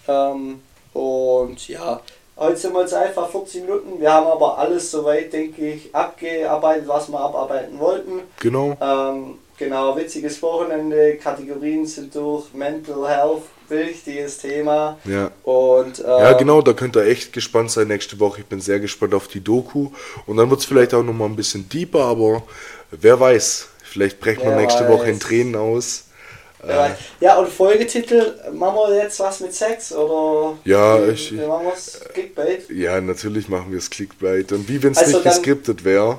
Ähm, 0.07 0.61
und 0.93 1.67
ja, 1.67 1.99
heute 2.37 2.57
sind 2.57 2.73
wir 2.73 2.81
jetzt 2.81 2.93
einfach 2.93 3.29
40 3.29 3.61
Minuten. 3.61 3.99
Wir 3.99 4.11
haben 4.11 4.27
aber 4.27 4.57
alles 4.57 4.89
soweit, 4.89 5.31
denke 5.31 5.73
ich, 5.73 5.93
abgearbeitet, 5.93 6.87
was 6.87 7.09
wir 7.09 7.19
abarbeiten 7.19 7.77
wollten. 7.79 8.21
Genau. 8.39 8.75
Ähm, 8.81 9.37
genau, 9.57 9.95
witziges 9.95 10.41
Wochenende, 10.41 11.17
Kategorien 11.17 11.85
sind 11.85 12.15
durch, 12.15 12.53
Mental 12.53 13.07
Health, 13.07 13.43
wichtiges 13.69 14.37
Thema. 14.37 14.97
Ja. 15.05 15.31
Und, 15.43 15.99
ähm, 15.99 16.05
ja, 16.05 16.33
genau, 16.33 16.61
da 16.61 16.73
könnt 16.73 16.95
ihr 16.95 17.05
echt 17.05 17.33
gespannt 17.33 17.71
sein 17.71 17.87
nächste 17.87 18.19
Woche. 18.19 18.41
Ich 18.41 18.47
bin 18.47 18.61
sehr 18.61 18.79
gespannt 18.79 19.13
auf 19.13 19.27
die 19.27 19.41
Doku. 19.41 19.89
Und 20.25 20.37
dann 20.37 20.49
wird 20.49 20.59
es 20.59 20.65
vielleicht 20.65 20.93
auch 20.93 21.03
nochmal 21.03 21.29
ein 21.29 21.35
bisschen 21.35 21.67
deeper, 21.69 22.03
aber 22.05 22.43
wer 22.91 23.19
weiß, 23.19 23.67
vielleicht 23.83 24.19
brechen 24.19 24.43
wir 24.43 24.55
nächste 24.55 24.83
weiß. 24.83 24.89
Woche 24.89 25.09
in 25.09 25.19
Tränen 25.19 25.55
aus. 25.55 26.05
Äh, 26.67 26.89
ja, 27.19 27.37
und 27.37 27.49
Folgetitel, 27.49 28.33
machen 28.53 28.75
wir 28.75 29.03
jetzt 29.03 29.19
was 29.19 29.39
mit 29.39 29.53
Sex 29.53 29.91
oder 29.93 30.57
ja, 30.63 31.05
wie, 31.05 31.11
ich, 31.11 31.31
wie 31.31 31.45
machen 31.45 31.65
wir 31.65 31.73
es? 31.73 31.99
Clickbait? 32.11 32.69
Ja, 32.71 32.99
natürlich 32.99 33.47
machen 33.49 33.71
wir 33.71 33.77
es 33.77 33.89
Clickbait. 33.89 34.51
Und 34.51 34.67
wie 34.67 34.81
wenn 34.81 34.93
es 34.93 34.97
also 34.97 35.17
nicht 35.17 35.23
geskriptet 35.23 35.83
wäre. 35.83 36.17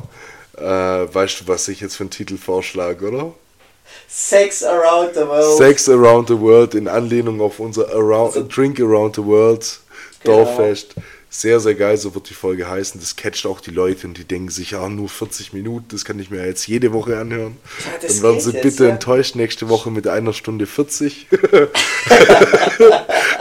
Äh, 0.57 0.63
weißt 0.63 1.41
du, 1.41 1.49
was 1.49 1.69
ich 1.69 1.81
jetzt 1.81 1.97
für 1.97 2.05
einen 2.05 2.11
Titel 2.11 2.39
vorschlage, 2.39 3.09
oder? 3.09 3.35
Sex 4.09 4.63
Around 4.63 5.15
the 5.15 5.27
World. 5.27 5.59
Sex 5.59 5.89
Around 5.89 6.29
the 6.29 6.41
World 6.41 6.75
in 6.75 6.89
Anlehnung 6.89 7.41
auf 7.41 7.61
unser 7.61 7.89
Around, 7.91 8.37
also, 8.37 8.49
Drink 8.49 8.81
Around 8.81 9.17
the 9.17 9.25
World 9.25 9.81
genau. 10.23 10.45
Dorffest. 10.45 10.95
Sehr, 11.29 11.61
sehr 11.61 11.75
geil, 11.75 11.99
so 11.99 12.15
wird 12.15 12.31
die 12.31 12.35
Folge 12.35 12.67
heißen. 12.67 12.99
Das 12.99 13.15
catcht 13.15 13.45
auch 13.45 13.61
die 13.61 13.71
Leute 13.71 14.07
und 14.07 14.17
die 14.17 14.25
denken 14.25 14.49
sich, 14.49 14.71
ja, 14.71 14.89
nur 14.89 15.09
40 15.09 15.53
Minuten, 15.53 15.89
das 15.91 16.07
kann 16.07 16.19
ich 16.19 16.31
mir 16.31 16.47
jetzt 16.47 16.67
jede 16.67 16.95
Woche 16.95 17.19
anhören. 17.19 17.59
Ja, 17.85 18.09
Dann 18.09 18.23
werden 18.23 18.41
sie 18.41 18.53
jetzt, 18.53 18.63
bitte 18.63 18.85
ja. 18.85 18.91
enttäuscht 18.91 19.35
nächste 19.35 19.69
Woche 19.69 19.91
mit 19.91 20.09
einer 20.09 20.33
Stunde 20.33 20.67
40. 20.67 21.27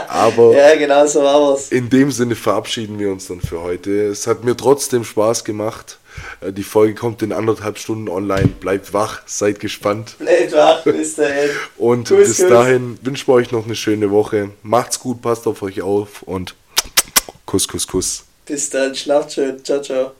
Aber 0.09 0.55
ja, 0.55 0.75
genau 0.75 1.05
so 1.07 1.23
war 1.23 1.53
es. 1.53 1.71
in 1.71 1.89
dem 1.89 2.11
Sinne 2.11 2.35
verabschieden 2.35 2.99
wir 2.99 3.11
uns 3.11 3.27
dann 3.27 3.39
für 3.39 3.61
heute. 3.61 4.07
Es 4.07 4.27
hat 4.27 4.43
mir 4.43 4.57
trotzdem 4.57 5.05
Spaß 5.05 5.45
gemacht. 5.45 5.99
Äh, 6.41 6.51
die 6.51 6.63
Folge 6.63 6.95
kommt 6.95 7.22
in 7.22 7.32
anderthalb 7.32 7.78
Stunden 7.78 8.09
online. 8.09 8.47
Bleibt 8.59 8.93
wach, 8.93 9.22
seid 9.26 9.59
gespannt. 9.59 10.16
Bleibt 10.20 10.53
wach, 10.53 10.84
bis 10.84 11.16
dahin. 11.16 11.49
Und 11.78 12.09
Kuss, 12.09 12.38
bis 12.38 12.38
dahin 12.38 12.97
wünschen 13.01 13.28
wir 13.28 13.34
euch 13.34 13.51
noch 13.51 13.66
eine 13.66 13.76
schöne 13.76 14.11
Woche. 14.11 14.51
Macht's 14.63 14.99
gut, 14.99 15.22
passt 15.22 15.47
auf 15.47 15.61
euch 15.61 15.82
auf 15.82 16.24
und 16.24 16.55
Kuss, 17.45 17.68
Kuss, 17.68 17.88
Kuss. 17.88 18.24
Bis 18.45 18.70
dann, 18.70 18.93
schlaft 18.95 19.34
schön. 19.34 19.63
Ciao, 19.63 19.82
ciao. 19.82 20.11